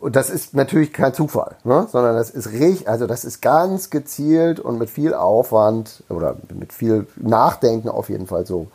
[0.00, 1.86] Und das ist natürlich kein Zufall, ne?
[1.90, 6.72] sondern das ist richtig, also das ist ganz gezielt und mit viel Aufwand oder mit
[6.72, 8.68] viel Nachdenken auf jeden Fall so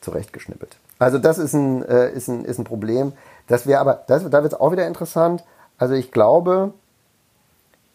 [0.00, 0.76] zurechtgeschnippelt.
[0.98, 3.12] Also das ist ein, äh, ist ein, ist ein Problem.
[3.48, 5.42] Das wäre aber, das, da wird es auch wieder interessant.
[5.76, 6.72] Also ich glaube,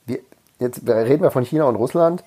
[0.06, 0.20] wir,
[0.60, 2.24] jetzt reden wir von China und Russland.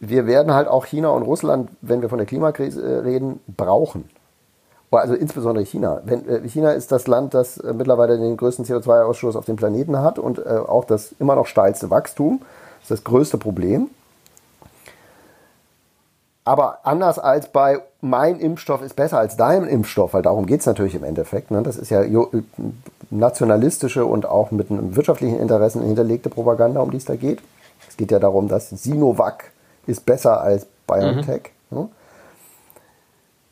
[0.00, 4.08] Wir werden halt auch China und Russland, wenn wir von der Klimakrise äh, reden, brauchen
[4.98, 6.02] also insbesondere China.
[6.06, 10.18] Äh, China ist das Land, das äh, mittlerweile den größten CO2-Ausstoß auf dem Planeten hat
[10.18, 12.40] und auch das immer noch steilste Wachstum.
[12.80, 13.88] Das ist das größte Problem.
[16.44, 20.66] Aber anders als bei mein Impfstoff ist besser als dein Impfstoff, weil darum geht es
[20.66, 21.52] natürlich im Endeffekt.
[21.52, 21.62] Ne?
[21.62, 22.02] Das ist ja
[23.10, 27.40] nationalistische und auch mit wirtschaftlichen Interessen hinterlegte Propaganda, um die es da geht.
[27.88, 29.52] Es geht ja darum, dass Sinovac
[29.86, 31.50] ist besser als BioNTech.
[31.70, 31.78] Mhm.
[31.78, 31.88] Ne?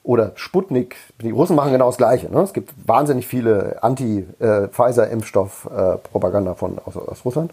[0.03, 2.29] oder Sputnik, die Russen machen genau das Gleiche.
[2.33, 2.41] Ne?
[2.41, 7.53] Es gibt wahnsinnig viele Anti-Pfizer-Impfstoff-Propaganda von aus, aus Russland.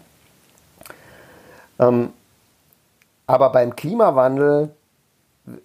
[1.78, 2.10] Ähm,
[3.26, 4.70] aber beim Klimawandel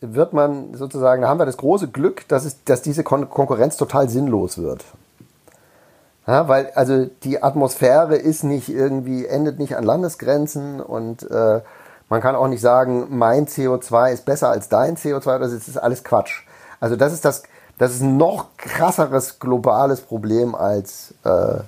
[0.02, 3.78] wird man sozusagen, da haben wir das große Glück, dass, es, dass diese Kon Konkurrenz
[3.78, 4.84] total sinnlos wird.
[6.28, 11.60] Ja, weil also die Atmosphäre ist nicht irgendwie, endet nicht an Landesgrenzen und äh,
[12.10, 15.68] man kann auch nicht sagen, mein CO2 ist besser als dein CO2, das ist, das
[15.70, 16.44] ist alles Quatsch.
[16.80, 17.44] Also das ist das,
[17.78, 21.62] das ist ein noch krasseres globales Problem als, äh, äh,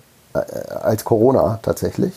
[0.82, 2.14] als Corona tatsächlich.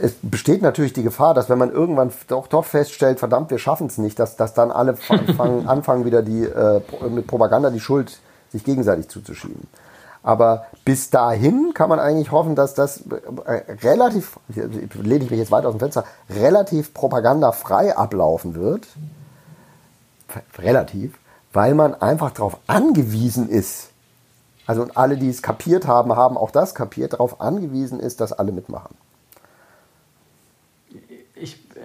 [0.00, 3.88] Es besteht natürlich die Gefahr, dass wenn man irgendwann doch, doch feststellt, verdammt, wir schaffen
[3.88, 6.80] es nicht, dass, dass dann alle anfangen, anfangen wieder die, äh,
[7.10, 8.18] mit Propaganda die Schuld
[8.50, 9.68] sich gegenseitig zuzuschieben.
[10.22, 13.02] Aber bis dahin kann man eigentlich hoffen, dass das
[13.46, 18.86] äh, relativ, lehne ich mich jetzt weit aus dem Fenster, relativ propagandafrei ablaufen wird
[20.58, 21.18] relativ,
[21.52, 23.88] weil man einfach darauf angewiesen ist,
[24.66, 28.52] also alle, die es kapiert haben, haben auch das kapiert, darauf angewiesen ist, dass alle
[28.52, 28.96] mitmachen.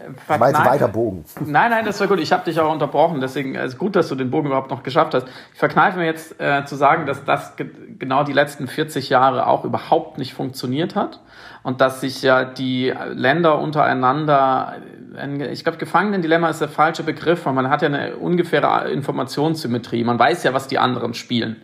[0.05, 1.25] Äh, jetzt weiter Bogen.
[1.45, 2.19] Nein, nein, das war gut.
[2.19, 5.13] Ich habe dich auch unterbrochen, deswegen ist gut, dass du den Bogen überhaupt noch geschafft
[5.13, 5.27] hast.
[5.53, 9.47] Ich verkneife mir jetzt äh, zu sagen, dass das ge genau die letzten 40 Jahre
[9.47, 11.21] auch überhaupt nicht funktioniert hat
[11.63, 14.75] und dass sich ja die Länder untereinander
[15.51, 20.03] ich glaube, Gefangenendilemma ist der falsche Begriff, weil man hat ja eine ungefähre Informationssymmetrie.
[20.03, 21.55] Man weiß ja, was die anderen spielen.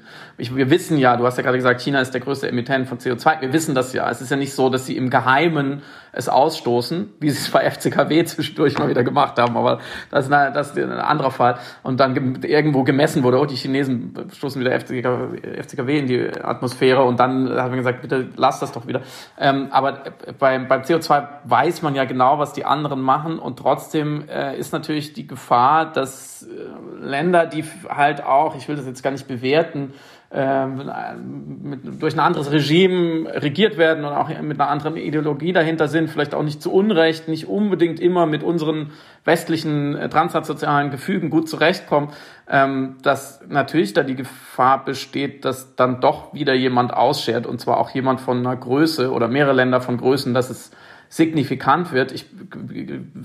[0.42, 2.98] Ich, wir wissen ja, du hast ja gerade gesagt, China ist der größte Emittent von
[2.98, 3.42] CO2.
[3.42, 4.10] Wir wissen das ja.
[4.10, 7.70] Es ist ja nicht so, dass sie im Geheimen es ausstoßen, wie sie es bei
[7.70, 9.56] FCKW zwischendurch mal wieder gemacht haben.
[9.56, 9.78] Aber
[10.10, 11.60] das ist, eine, das ist ein anderer Fall.
[11.84, 17.04] Und dann irgendwo gemessen wurde, oh, die Chinesen stoßen wieder FCKW, in die Atmosphäre.
[17.04, 19.02] Und dann haben wir gesagt, bitte lass das doch wieder.
[19.40, 20.06] Ähm, aber
[20.40, 23.38] beim, beim CO2 weiß man ja genau, was die anderen machen.
[23.38, 28.76] Und trotzdem äh, ist natürlich die Gefahr, dass äh, Länder, die halt auch, ich will
[28.76, 29.94] das jetzt gar nicht bewerten,
[30.34, 36.10] mit, durch ein anderes Regime regiert werden und auch mit einer anderen Ideologie dahinter sind,
[36.10, 38.92] vielleicht auch nicht zu Unrecht, nicht unbedingt immer mit unseren
[39.26, 42.10] westlichen äh, transnationalen Gefügen gut zurechtkommen,
[42.50, 47.78] ähm, dass natürlich da die Gefahr besteht, dass dann doch wieder jemand ausschert und zwar
[47.78, 50.72] auch jemand von einer Größe oder mehrere Länder von Größen, dass es
[51.12, 52.14] signifikant wird.
[52.14, 52.26] Ich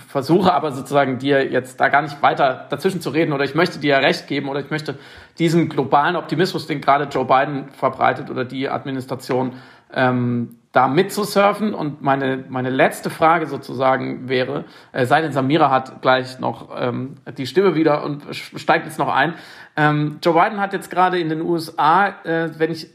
[0.08, 3.78] versuche aber sozusagen dir jetzt da gar nicht weiter dazwischen zu reden oder ich möchte
[3.78, 4.98] dir ja recht geben oder ich möchte
[5.38, 9.52] diesen globalen Optimismus, den gerade Joe Biden verbreitet oder die Administration,
[9.94, 11.74] ähm, da mitzusurfen.
[11.74, 17.18] Und meine, meine letzte Frage sozusagen wäre, äh, sei denn Samira hat gleich noch ähm,
[17.38, 19.34] die Stimme wieder und steigt jetzt noch ein.
[19.76, 22.88] Ähm, Joe Biden hat jetzt gerade in den USA, äh, wenn ich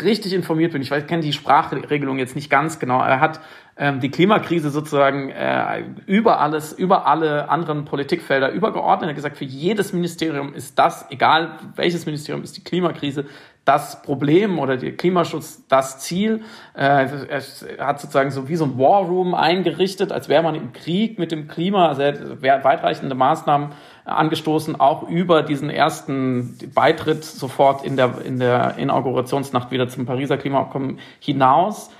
[0.00, 3.40] richtig informiert bin, ich kenne die Sprachregelung jetzt nicht ganz genau, er hat
[3.78, 9.06] ähm, die Klimakrise sozusagen äh, über alles, über alle anderen Politikfelder übergeordnet.
[9.06, 13.26] Er hat gesagt, für jedes Ministerium ist das, egal welches Ministerium, ist die Klimakrise
[13.64, 16.42] das Problem oder der Klimaschutz das Ziel.
[16.74, 20.72] Äh, er hat sozusagen so wie so ein War Room eingerichtet, als wäre man im
[20.72, 21.86] Krieg mit dem Klima.
[21.86, 23.68] Also er hat weitreichende Maßnahmen
[24.06, 30.36] angestoßen, auch über diesen ersten Beitritt sofort in der, in der Inaugurationsnacht wieder zum Pariser
[30.36, 31.90] Klimaabkommen hinaus.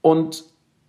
[0.00, 0.44] Und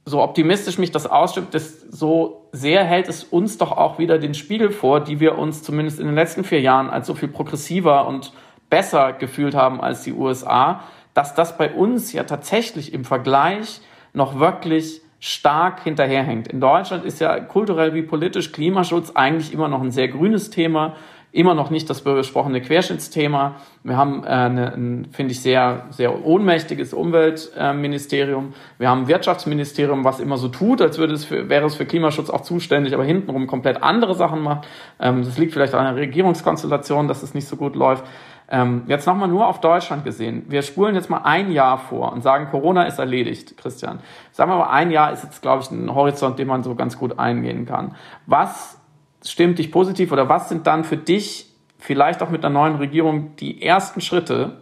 [0.06, 1.48] so optimistisch mich das ausstimmt,
[1.90, 6.00] so sehr hält es uns doch auch wieder den Spiegel vor, die wir uns zumindest
[6.00, 8.32] in den letzten vier Jahren als so viel progressiver und
[8.70, 10.84] besser gefühlt haben als die USA,
[11.16, 13.82] dass das bei uns ja tatsächlich im Vergleich
[14.14, 16.50] noch wirklich stark hinterherhängt.
[16.50, 20.96] In Deutschland ist ja kulturell wie politisch Klimaschutz eigentlich immer noch ein sehr grünes Thema,
[21.36, 23.56] immer noch nicht das besprochene Querschnittsthema.
[23.84, 28.54] Wir haben äh, eine, ein, finde ich, sehr, sehr ohnmächtiges Umweltministerium.
[28.78, 31.86] Wir haben ein Wirtschaftsministerium, was immer so tut, als würde es für, wäre es für
[31.86, 34.66] Klimaschutz auch zuständig, aber hintenrum komplett andere Sachen macht.
[34.98, 38.06] Ähm, das liegt vielleicht an der Regierungskonstellation, dass es nicht so gut läuft.
[38.48, 40.46] Ähm, jetzt nochmal nur auf Deutschland gesehen.
[40.48, 44.00] Wir spulen jetzt mal ein Jahr vor und sagen, Corona ist erledigt, Christian.
[44.32, 46.98] Sagen wir mal, ein Jahr ist jetzt, glaube ich, ein Horizont, den man so ganz
[46.98, 47.96] gut eingehen kann.
[48.26, 48.80] Was
[49.26, 53.36] stimmt dich positiv oder was sind dann für dich vielleicht auch mit der neuen Regierung
[53.38, 54.58] die ersten Schritte,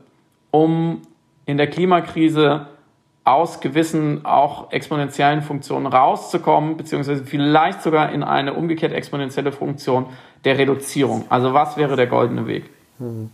[0.51, 1.01] um
[1.45, 2.67] in der Klimakrise
[3.25, 10.07] aus gewissen auch exponentiellen Funktionen rauszukommen, beziehungsweise vielleicht sogar in eine umgekehrt exponentielle Funktion
[10.43, 11.25] der Reduzierung.
[11.29, 12.69] Also was wäre der goldene Weg?
[12.99, 13.29] Hm.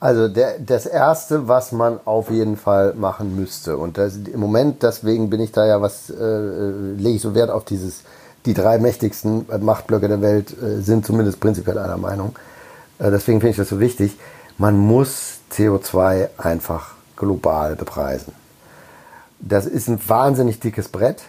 [0.00, 4.82] Also der, das Erste, was man auf jeden Fall machen müsste, und das, im Moment,
[4.82, 8.04] deswegen bin ich da ja was, äh, lege ich so Wert auf dieses,
[8.46, 12.36] die drei mächtigsten Machtblöcke der Welt äh, sind zumindest prinzipiell einer Meinung.
[12.98, 14.18] Äh, deswegen finde ich das so wichtig.
[14.58, 18.32] Man muss CO2 einfach global bepreisen.
[19.40, 21.22] Das ist ein wahnsinnig dickes Brett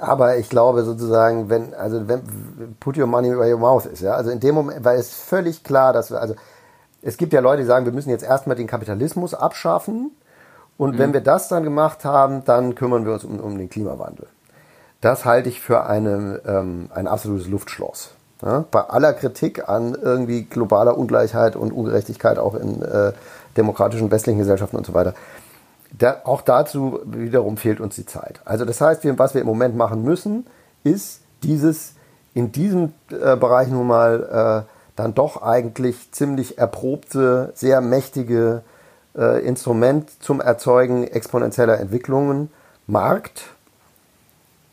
[0.00, 2.22] aber ich glaube sozusagen, wenn, also wenn,
[2.80, 5.62] put your money where your mouth ist, ja, also in dem Moment, weil es völlig
[5.62, 6.34] klar, dass wir, also
[7.02, 10.10] es gibt ja Leute, die sagen, wir müssen jetzt erstmal den Kapitalismus abschaffen
[10.78, 10.98] und mhm.
[10.98, 14.26] wenn wir das dann gemacht haben, dann kümmern wir uns um, um den Klimawandel.
[15.00, 18.10] Das halte ich für eine, ähm, ein absolutes Luftschloss.
[18.42, 18.64] Ja?
[18.70, 23.12] Bei aller Kritik an irgendwie globaler Ungleichheit und Ungerechtigkeit auch in äh,
[23.56, 25.14] demokratischen westlichen Gesellschaften und so weiter
[25.96, 28.40] da, auch dazu wiederum fehlt uns die Zeit.
[28.44, 30.46] Also das heißt, was wir im Moment machen müssen,
[30.84, 31.94] ist dieses
[32.34, 38.62] in diesem äh, Bereich nun mal äh, dann doch eigentlich ziemlich erprobte, sehr mächtige
[39.16, 42.50] äh, Instrument zum Erzeugen exponentieller Entwicklungen,
[42.86, 43.44] Markt,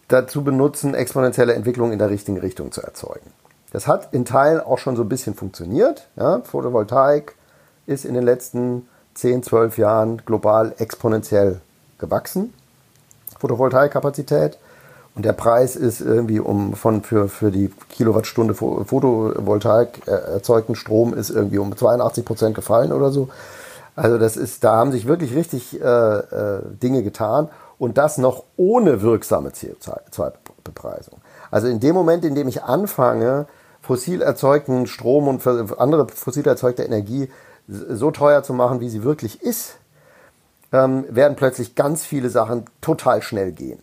[0.07, 3.31] dazu benutzen, exponentielle Entwicklungen in der richtigen Richtung zu erzeugen.
[3.71, 6.07] Das hat in Teilen auch schon so ein bisschen funktioniert.
[6.15, 6.41] Ja?
[6.41, 7.35] Photovoltaik
[7.85, 11.59] ist in den letzten 10, 12 Jahren global exponentiell
[11.97, 12.53] gewachsen,
[13.39, 14.57] Photovoltaikkapazität.
[15.15, 21.31] Und der Preis ist irgendwie um von für, für die Kilowattstunde Photovoltaik erzeugten Strom ist
[21.31, 23.27] irgendwie um 82 Prozent gefallen oder so.
[23.95, 28.43] Also das ist, da haben sich wirklich richtig äh, äh, Dinge getan und das noch
[28.55, 31.19] ohne wirksame CO2-Bepreisung.
[31.51, 33.47] Also in dem Moment, in dem ich anfange,
[33.81, 35.45] fossil erzeugten Strom und
[35.79, 37.29] andere fossil erzeugte Energie
[37.67, 39.77] so teuer zu machen, wie sie wirklich ist,
[40.71, 43.79] ähm, werden plötzlich ganz viele Sachen total schnell gehen.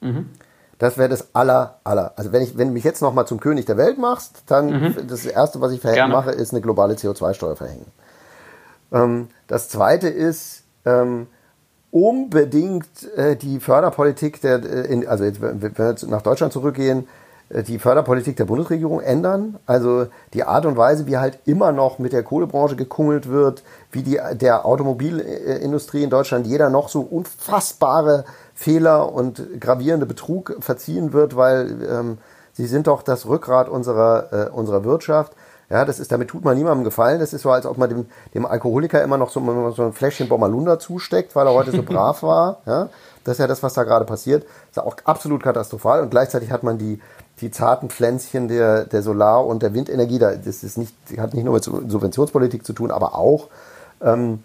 [0.00, 0.30] Mhm.
[0.78, 2.12] Das wäre das aller, aller.
[2.16, 5.06] Also wenn ich, wenn du mich jetzt nochmal zum König der Welt machst, dann mhm.
[5.08, 7.86] das erste, was ich mache, ist eine globale CO2-Steuer verhängen.
[8.92, 11.28] Ähm, das zweite ist ähm,
[11.90, 17.06] unbedingt äh, die Förderpolitik der, äh, in, also jetzt, wenn wir jetzt nach Deutschland zurückgehen,
[17.48, 19.58] äh, die Förderpolitik der Bundesregierung ändern.
[19.66, 24.02] Also die Art und Weise, wie halt immer noch mit der Kohlebranche gekungelt wird, wie
[24.02, 31.36] die, der Automobilindustrie in Deutschland jeder noch so unfassbare Fehler und gravierende Betrug verziehen wird,
[31.36, 32.18] weil ähm,
[32.52, 35.32] sie sind doch das Rückgrat unserer, äh, unserer Wirtschaft.
[35.68, 37.18] Ja, das ist, damit tut man niemandem gefallen.
[37.18, 40.28] Das ist so, als ob man dem, dem Alkoholiker immer noch so, so ein Fläschchen
[40.28, 42.58] Bommalunda zusteckt, weil er heute so brav war.
[42.66, 42.88] Ja,
[43.24, 44.44] das ist ja das, was da gerade passiert.
[44.72, 46.02] Das ist auch absolut katastrophal.
[46.02, 47.00] Und gleichzeitig hat man die,
[47.40, 51.54] die zarten Pflänzchen der, der Solar- und der Windenergie, das ist nicht, hat nicht nur
[51.54, 53.48] mit Subventionspolitik zu tun, aber auch
[54.00, 54.44] ähm,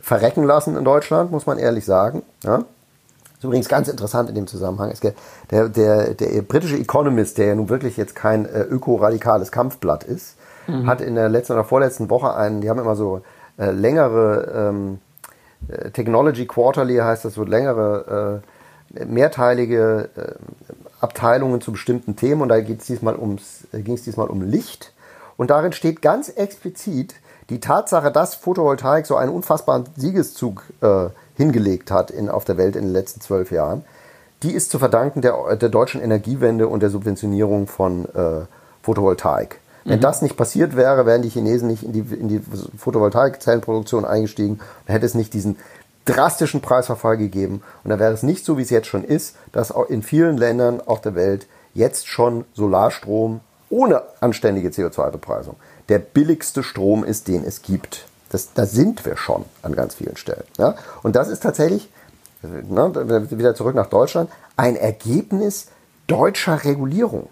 [0.00, 2.22] verrecken lassen in Deutschland, muss man ehrlich sagen.
[2.42, 2.64] Ja?
[3.42, 4.92] ist übrigens ganz interessant in dem Zusammenhang.
[5.50, 10.36] Der, der, der britische Economist, der ja nun wirklich jetzt kein äh, ökoradikales Kampfblatt ist,
[10.66, 10.86] mhm.
[10.86, 13.22] hat in der letzten oder vorletzten Woche einen, die haben immer so
[13.58, 14.98] äh, längere ähm,
[15.68, 18.42] äh, Technology Quarterly heißt das, so längere,
[18.94, 20.32] äh, mehrteilige äh,
[21.00, 24.42] Abteilungen zu bestimmten Themen und da geht es diesmal ums, äh, ging es diesmal um
[24.42, 24.92] Licht.
[25.36, 27.14] Und darin steht ganz explizit
[27.48, 31.06] die Tatsache, dass Photovoltaik so einen unfassbaren Siegeszug äh,
[31.36, 33.84] hingelegt hat in, auf der Welt in den letzten zwölf Jahren,
[34.42, 38.44] die ist zu verdanken der, der deutschen Energiewende und der Subventionierung von äh,
[38.82, 39.60] Photovoltaik.
[39.84, 40.02] Wenn mhm.
[40.02, 42.40] das nicht passiert wäre, wären die Chinesen nicht in die, in die
[42.76, 45.56] Photovoltaikzellenproduktion eingestiegen, dann hätte es nicht diesen
[46.04, 47.62] drastischen Preisverfall gegeben.
[47.84, 50.36] Und dann wäre es nicht so, wie es jetzt schon ist, dass auch in vielen
[50.36, 53.40] Ländern auf der Welt jetzt schon Solarstrom
[53.70, 55.56] ohne anständige CO2-Bepreisung
[55.88, 58.06] der billigste Strom ist, den es gibt.
[58.30, 60.44] Das, da sind wir schon an ganz vielen Stellen.
[60.58, 60.74] Ja?
[61.02, 61.90] Und das ist tatsächlich,
[62.42, 65.66] ne, wieder zurück nach Deutschland, ein Ergebnis
[66.06, 67.28] deutscher Regulierung.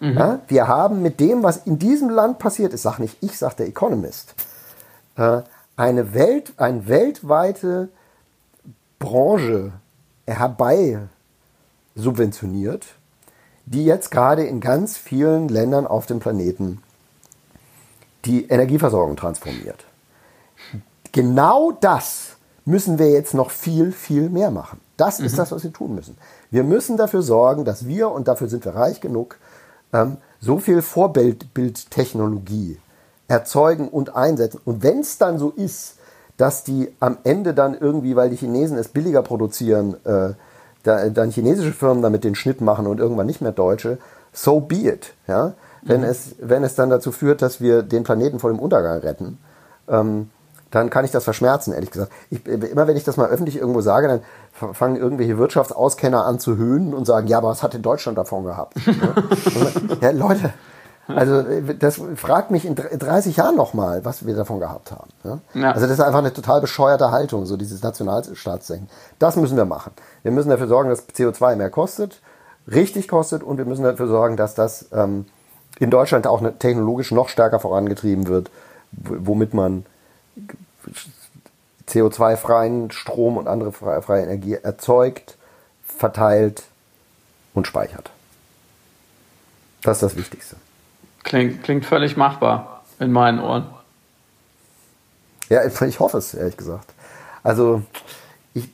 [0.00, 0.16] Mhm.
[0.16, 0.40] Ja?
[0.48, 3.66] Wir haben mit dem, was in diesem Land passiert ist, sag nicht ich, sag der
[3.66, 4.34] Economist,
[5.16, 5.42] äh,
[5.76, 7.88] eine Welt, eine weltweite
[8.98, 9.72] Branche
[10.26, 10.98] herbei
[11.94, 12.86] subventioniert,
[13.66, 16.82] die jetzt gerade in ganz vielen Ländern auf dem Planeten
[18.24, 19.84] die Energieversorgung transformiert
[21.14, 24.80] genau das müssen wir jetzt noch viel, viel mehr machen.
[24.96, 25.36] Das ist mhm.
[25.36, 26.18] das, was wir tun müssen.
[26.50, 29.38] Wir müssen dafür sorgen, dass wir, und dafür sind wir reich genug,
[29.94, 32.78] ähm, so viel Vorbildtechnologie
[33.28, 34.60] erzeugen und einsetzen.
[34.66, 35.96] Und wenn es dann so ist,
[36.36, 40.34] dass die am Ende dann irgendwie, weil die Chinesen es billiger produzieren, äh,
[40.82, 43.98] da, dann chinesische Firmen damit den Schnitt machen und irgendwann nicht mehr deutsche,
[44.32, 45.14] so be it.
[45.26, 45.54] Ja?
[45.80, 46.08] Wenn, mhm.
[46.08, 49.38] es, wenn es dann dazu führt, dass wir den Planeten vor dem Untergang retten,
[49.88, 50.30] ähm,
[50.74, 52.10] dann kann ich das verschmerzen, ehrlich gesagt.
[52.30, 56.56] Ich, immer wenn ich das mal öffentlich irgendwo sage, dann fangen irgendwelche Wirtschaftsauskenner an zu
[56.56, 58.74] höhnen und sagen, ja, aber was hat denn Deutschland davon gehabt?
[60.00, 60.52] ja, Leute,
[61.06, 61.42] also
[61.78, 65.10] das fragt mich in 30 Jahren nochmal, was wir davon gehabt haben.
[65.22, 65.38] Ja?
[65.54, 65.72] Ja.
[65.72, 68.88] Also das ist einfach eine total bescheuerte Haltung, so dieses Nationalstaatsdenken.
[69.18, 69.92] Das müssen wir machen.
[70.22, 72.20] Wir müssen dafür sorgen, dass CO2 mehr kostet,
[72.66, 75.26] richtig kostet und wir müssen dafür sorgen, dass das ähm,
[75.78, 78.50] in Deutschland auch technologisch noch stärker vorangetrieben wird,
[78.92, 79.84] womit man
[81.88, 85.36] CO2-freien Strom und andere freie Energie erzeugt,
[85.86, 86.64] verteilt
[87.52, 88.10] und speichert.
[89.82, 90.56] Das ist das Wichtigste.
[91.22, 93.66] Klingt, klingt völlig machbar in meinen Ohren.
[95.48, 96.92] Ja, ich hoffe es, ehrlich gesagt.
[97.42, 97.82] Also,
[98.54, 98.70] ich,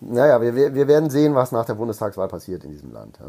[0.00, 3.18] naja, wir, wir werden sehen, was nach der Bundestagswahl passiert in diesem Land.
[3.20, 3.26] Ja.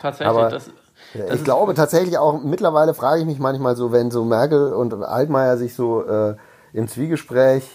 [0.00, 0.70] Tatsächlich, Aber das,
[1.12, 4.94] das ich glaube tatsächlich auch, mittlerweile frage ich mich manchmal so, wenn so Merkel und
[4.94, 6.36] Altmaier sich so äh,
[6.72, 7.68] im Zwiegespräch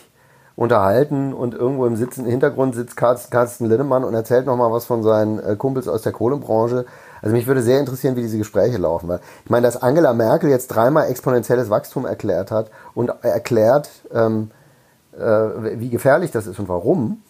[0.56, 5.40] unterhalten und irgendwo im Sitzen, Hintergrund sitzt Carsten Linnemann und erzählt nochmal was von seinen
[5.40, 6.86] äh, Kumpels aus der Kohlebranche.
[7.22, 9.10] Also mich würde sehr interessieren, wie diese Gespräche laufen.
[9.10, 14.52] Weil ich meine, dass Angela Merkel jetzt dreimal exponentielles Wachstum erklärt hat und erklärt, ähm,
[15.18, 17.22] äh, wie gefährlich das ist und warum.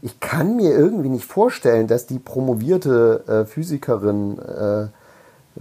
[0.00, 4.86] Ich kann mir irgendwie nicht vorstellen, dass die promovierte äh, Physikerin äh,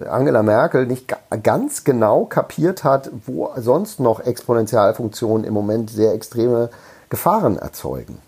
[0.05, 1.13] Angela Merkel nicht
[1.43, 6.69] ganz genau kapiert hat, wo sonst noch Exponentialfunktionen im Moment sehr extreme
[7.09, 8.19] Gefahren erzeugen.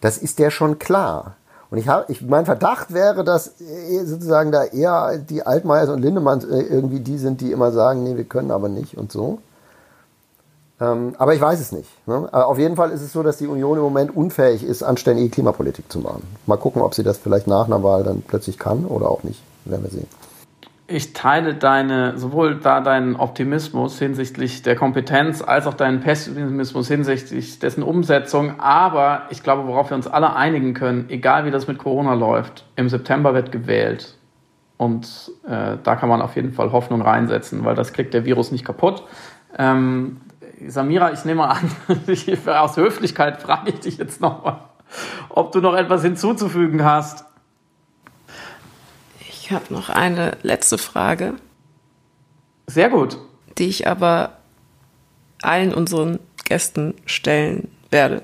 [0.00, 1.36] Das ist der schon klar.
[1.70, 3.52] Und ich habe, ich, mein Verdacht wäre, dass
[4.04, 8.16] sozusagen da eher die Altmaiers und Lindemanns äh, irgendwie die sind, die immer sagen, nee,
[8.16, 9.38] wir können aber nicht und so.
[10.80, 11.88] Ähm, aber ich weiß es nicht.
[12.06, 12.28] Ne?
[12.32, 15.90] auf jeden Fall ist es so, dass die Union im Moment unfähig ist, anständige Klimapolitik
[15.90, 16.24] zu machen.
[16.46, 19.42] Mal gucken, ob sie das vielleicht nach einer Wahl dann plötzlich kann oder auch nicht.
[19.64, 20.08] Werden wir sehen
[20.86, 27.58] ich teile deine, sowohl da deinen Optimismus hinsichtlich der Kompetenz als auch deinen Pessimismus hinsichtlich
[27.58, 28.60] dessen Umsetzung.
[28.60, 32.66] Aber ich glaube, worauf wir uns alle einigen können, egal wie das mit Corona läuft,
[32.76, 34.18] im September wird gewählt.
[34.76, 38.50] Und äh, da kann man auf jeden Fall Hoffnung reinsetzen, weil das kriegt der Virus
[38.50, 39.04] nicht kaputt.
[39.56, 40.20] Ähm,
[40.66, 41.70] Samira, ich nehme an,
[42.46, 44.58] aus Höflichkeit frage ich dich jetzt nochmal,
[45.28, 47.24] ob du noch etwas hinzuzufügen hast.
[49.52, 51.34] Ich habe noch eine letzte Frage.
[52.66, 53.18] Sehr gut.
[53.58, 54.38] Die ich aber
[55.42, 58.22] allen unseren Gästen stellen werde.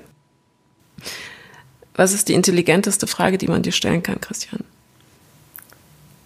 [1.93, 4.63] Was ist die intelligenteste Frage, die man dir stellen kann, Christian?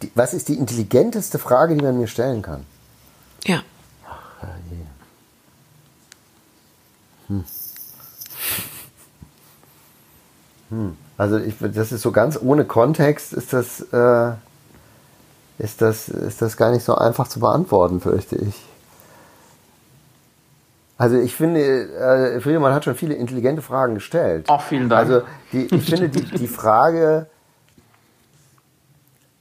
[0.01, 2.65] Die, was ist die intelligenteste Frage, die man mir stellen kann?
[3.43, 3.61] Ja.
[4.07, 4.77] Ach, je.
[7.27, 7.43] Hm.
[10.69, 10.97] Hm.
[11.17, 14.31] Also ich, das ist so ganz ohne Kontext, ist das äh,
[15.59, 18.55] ist das, ist das gar nicht so einfach zu beantworten, fürchte ich.
[20.97, 24.47] Also ich finde, äh, Friedemann hat schon viele intelligente Fragen gestellt.
[24.49, 25.09] Auch vielen Dank.
[25.09, 27.27] Also die, ich finde die, die Frage,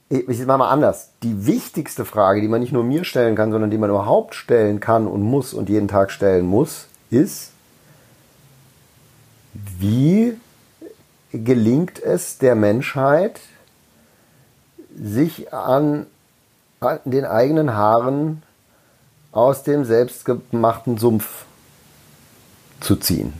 [0.09, 1.11] ich, ich mache mal anders.
[1.23, 4.79] Die wichtigste Frage, die man nicht nur mir stellen kann, sondern die man überhaupt stellen
[4.79, 7.51] kann und muss und jeden Tag stellen muss, ist,
[9.53, 10.37] wie
[11.31, 13.39] gelingt es der Menschheit,
[15.01, 16.05] sich an,
[17.05, 18.43] den eigenen Haaren
[19.31, 21.45] aus dem selbstgemachten Sumpf
[22.79, 23.33] zu ziehen?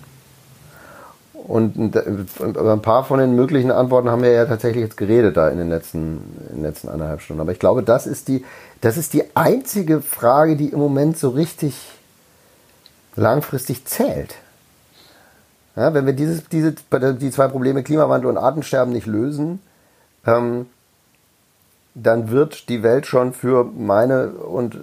[1.47, 5.57] Und ein paar von den möglichen Antworten haben wir ja tatsächlich jetzt geredet da in
[5.57, 7.41] den letzten, in den letzten anderthalb Stunden.
[7.41, 8.45] Aber ich glaube, das ist die,
[8.79, 11.75] das ist die einzige Frage, die im Moment so richtig
[13.15, 14.35] langfristig zählt.
[15.75, 19.59] Ja, wenn wir dieses, diese, die zwei Probleme Klimawandel und Artensterben nicht lösen,
[20.25, 20.67] ähm,
[21.95, 24.79] dann wird die Welt schon für meine und äh,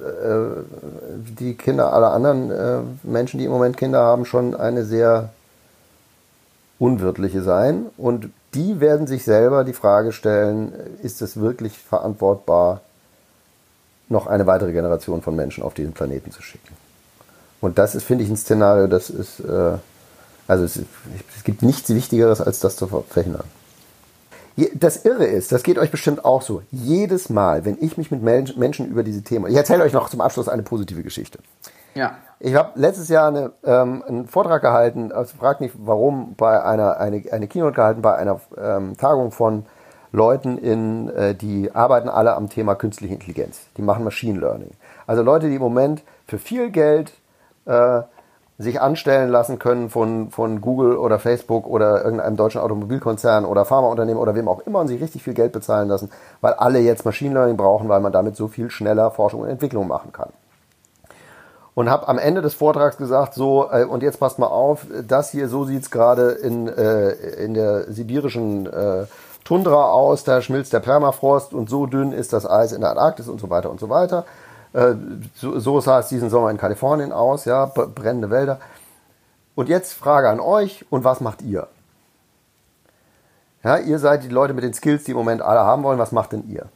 [1.39, 5.31] die Kinder aller anderen äh, Menschen, die im Moment Kinder haben, schon eine sehr
[6.79, 7.87] unwirtliche sein.
[7.97, 10.73] Und die werden sich selber die Frage stellen,
[11.03, 12.81] ist es wirklich verantwortbar,
[14.09, 16.77] noch eine weitere Generation von Menschen auf diesen Planeten zu schicken?
[17.61, 19.79] Und das ist, finde ich, ein Szenario, das ist, äh,
[20.47, 20.79] also es,
[21.37, 23.45] es gibt nichts Wichtigeres, als das zu verhindern.
[24.75, 26.63] Das Irre ist, das geht euch bestimmt auch so.
[26.71, 30.21] Jedes Mal, wenn ich mich mit Menschen über diese Themen, ich erzähle euch noch zum
[30.21, 31.39] Abschluss eine positive Geschichte.
[31.95, 32.19] Ja.
[32.39, 36.99] Ich habe letztes Jahr eine, ähm, einen Vortrag gehalten, also fragt nicht warum, bei einer
[36.99, 39.67] eine, eine Keynote gehalten bei einer ähm, Tagung von
[40.13, 43.61] Leuten in, äh, die arbeiten alle am Thema künstliche Intelligenz.
[43.77, 44.71] Die machen Machine Learning.
[45.07, 47.13] Also Leute, die im Moment für viel Geld
[47.67, 48.03] äh,
[48.61, 54.21] sich anstellen lassen können von, von Google oder Facebook oder irgendeinem deutschen Automobilkonzern oder Pharmaunternehmen
[54.21, 56.11] oder wem auch immer und sich richtig viel Geld bezahlen lassen,
[56.41, 59.89] weil alle jetzt Machine Learning brauchen, weil man damit so viel schneller Forschung und Entwicklung
[59.89, 60.31] machen kann
[61.75, 65.31] und habe am Ende des Vortrags gesagt, so, äh, und jetzt passt mal auf, das
[65.31, 67.11] hier, so sieht's gerade in, äh,
[67.43, 69.07] in der sibirischen äh,
[69.45, 73.29] Tundra aus, da schmilzt der Permafrost und so dünn ist das Eis in der Antarktis
[73.29, 74.27] und so weiter und so weiter.
[74.73, 74.95] Äh,
[75.35, 78.61] so, so sah es diesen Sommer in Kalifornien aus, ja, brennende Wälder.
[79.55, 81.67] Und jetzt Frage an euch, und was macht ihr?
[83.63, 86.13] Ja, ihr seid die Leute mit den Skills, die im Moment alle haben wollen, was
[86.13, 86.67] macht denn ihr?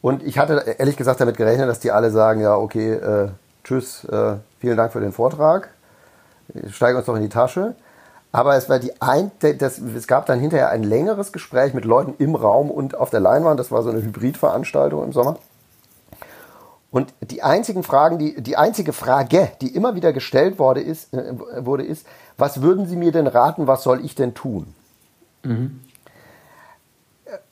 [0.00, 3.28] Und ich hatte ehrlich gesagt damit gerechnet, dass die alle sagen, ja, okay, äh,
[3.64, 5.68] tschüss, äh, vielen Dank für den Vortrag,
[6.70, 7.74] steigen uns doch in die Tasche.
[8.32, 12.14] Aber es war die ein, das, es gab dann hinterher ein längeres Gespräch mit Leuten
[12.18, 13.58] im Raum und auf der Leinwand.
[13.58, 15.36] Das war so eine Hybridveranstaltung im Sommer.
[16.90, 21.34] Und die einzigen Fragen, die, die einzige Frage, die immer wieder gestellt wurde, ist, äh,
[21.64, 22.06] wurde, ist,
[22.36, 24.74] was würden Sie mir denn raten, was soll ich denn tun?
[25.44, 25.80] Mhm.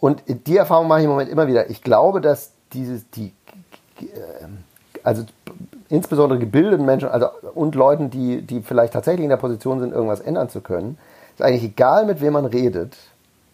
[0.01, 1.70] Und die Erfahrung mache ich im Moment immer wieder.
[1.70, 3.32] Ich glaube, dass dieses, die,
[4.01, 4.06] äh,
[5.05, 5.24] also
[5.89, 10.20] insbesondere gebildeten Menschen also, und Leuten, die, die vielleicht tatsächlich in der Position sind, irgendwas
[10.20, 10.98] ändern zu können,
[11.35, 12.97] ist eigentlich egal, mit wem man redet,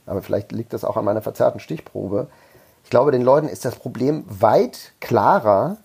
[0.06, 2.28] aber vielleicht liegt das auch an meiner verzerrten Stichprobe.
[2.84, 5.78] Ich glaube, den Leuten ist das Problem weit klarer,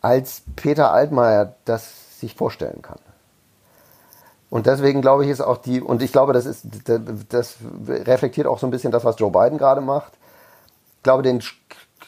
[0.00, 2.98] als Peter Altmaier das sich vorstellen kann.
[4.50, 6.66] Und deswegen glaube ich, ist auch die, und ich glaube, das ist,
[7.30, 7.56] das
[7.88, 10.12] reflektiert auch so ein bisschen das, was Joe Biden gerade macht.
[10.98, 11.42] Ich glaube, den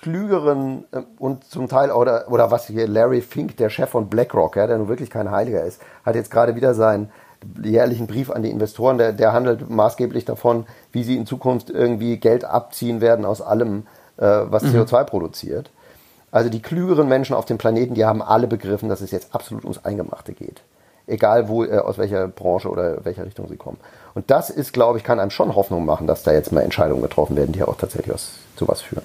[0.02, 4.56] klügeren äh, und zum Teil, oder, oder was hier Larry Fink, der Chef von BlackRock,
[4.56, 7.10] ja, der nun wirklich kein Heiliger ist, hat jetzt gerade wieder seinen
[7.62, 12.16] jährlichen Brief an die Investoren, der, der handelt maßgeblich davon, wie sie in Zukunft irgendwie
[12.16, 14.80] Geld abziehen werden aus allem, äh, was mhm.
[14.80, 15.70] CO2 produziert.
[16.30, 19.64] Also die klügeren Menschen auf dem Planeten, die haben alle begriffen, dass es jetzt absolut
[19.64, 20.62] ums Eingemachte geht.
[21.06, 23.78] Egal wo, äh, aus welcher Branche oder welcher Richtung sie kommen.
[24.14, 27.02] Und das ist, glaube ich, kann einem schon Hoffnung machen, dass da jetzt mal Entscheidungen
[27.02, 29.04] getroffen werden, die auch tatsächlich aus, zu was führen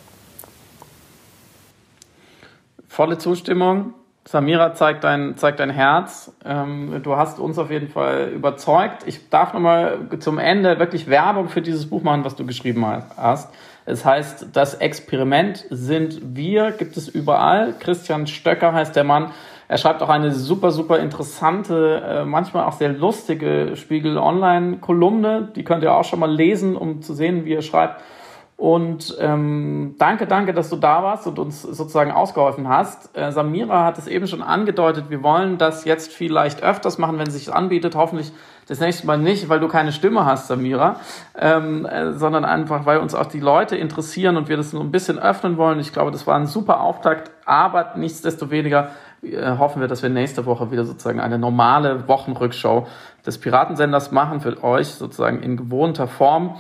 [3.00, 3.94] volle Zustimmung.
[4.30, 6.32] Samira zeigt dein, zeigt dein Herz.
[6.46, 9.02] Ähm, du hast uns auf jeden Fall überzeugt.
[9.08, 12.86] Ich darf nochmal zum Ende wirklich Werbung für dieses Buch machen, was du geschrieben
[13.18, 13.50] hast.
[13.88, 17.74] Es heißt, das Experiment sind wir, gibt es überall.
[17.80, 19.32] Christian Stöcker heißt der Mann.
[19.68, 25.54] Er schreibt auch eine super, super interessante, äh, manchmal auch sehr lustige Spiegel Online-Kolumne.
[25.56, 28.00] Die könnt ihr auch schon mal lesen, um zu sehen, wie er schreibt.
[28.60, 33.18] Und ähm, danke, danke, dass du da warst und uns sozusagen ausgeholfen hast.
[33.18, 37.28] Äh, Samira hat es eben schon angedeutet, wir wollen das jetzt vielleicht öfters machen, wenn
[37.28, 37.96] es sich anbietet.
[37.96, 38.34] Hoffentlich
[38.68, 40.98] das nächste Mal nicht, weil du keine Stimme hast, Samira,
[41.40, 44.92] ähm, äh, sondern einfach, weil uns auch die Leute interessieren und wir das so ein
[44.92, 45.80] bisschen öffnen wollen.
[45.80, 48.90] Ich glaube, das war ein super Auftakt, aber nichtsdestoweniger
[49.22, 52.88] äh, hoffen wir, dass wir nächste Woche wieder sozusagen eine normale Wochenrückschau
[53.26, 56.58] des Piratensenders machen für euch sozusagen in gewohnter Form.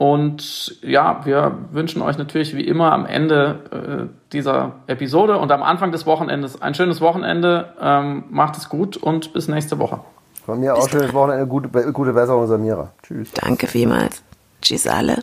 [0.00, 5.62] Und ja, wir wünschen euch natürlich wie immer am Ende äh, dieser Episode und am
[5.62, 7.74] Anfang des Wochenendes ein schönes Wochenende.
[7.78, 10.00] Ähm, macht es gut und bis nächste Woche.
[10.46, 12.92] Von mir auch schönes Wochenende, gute, gute Besserung, Samira.
[13.02, 13.30] Tschüss.
[13.32, 14.22] Danke vielmals.
[14.62, 15.22] Tschüss alle.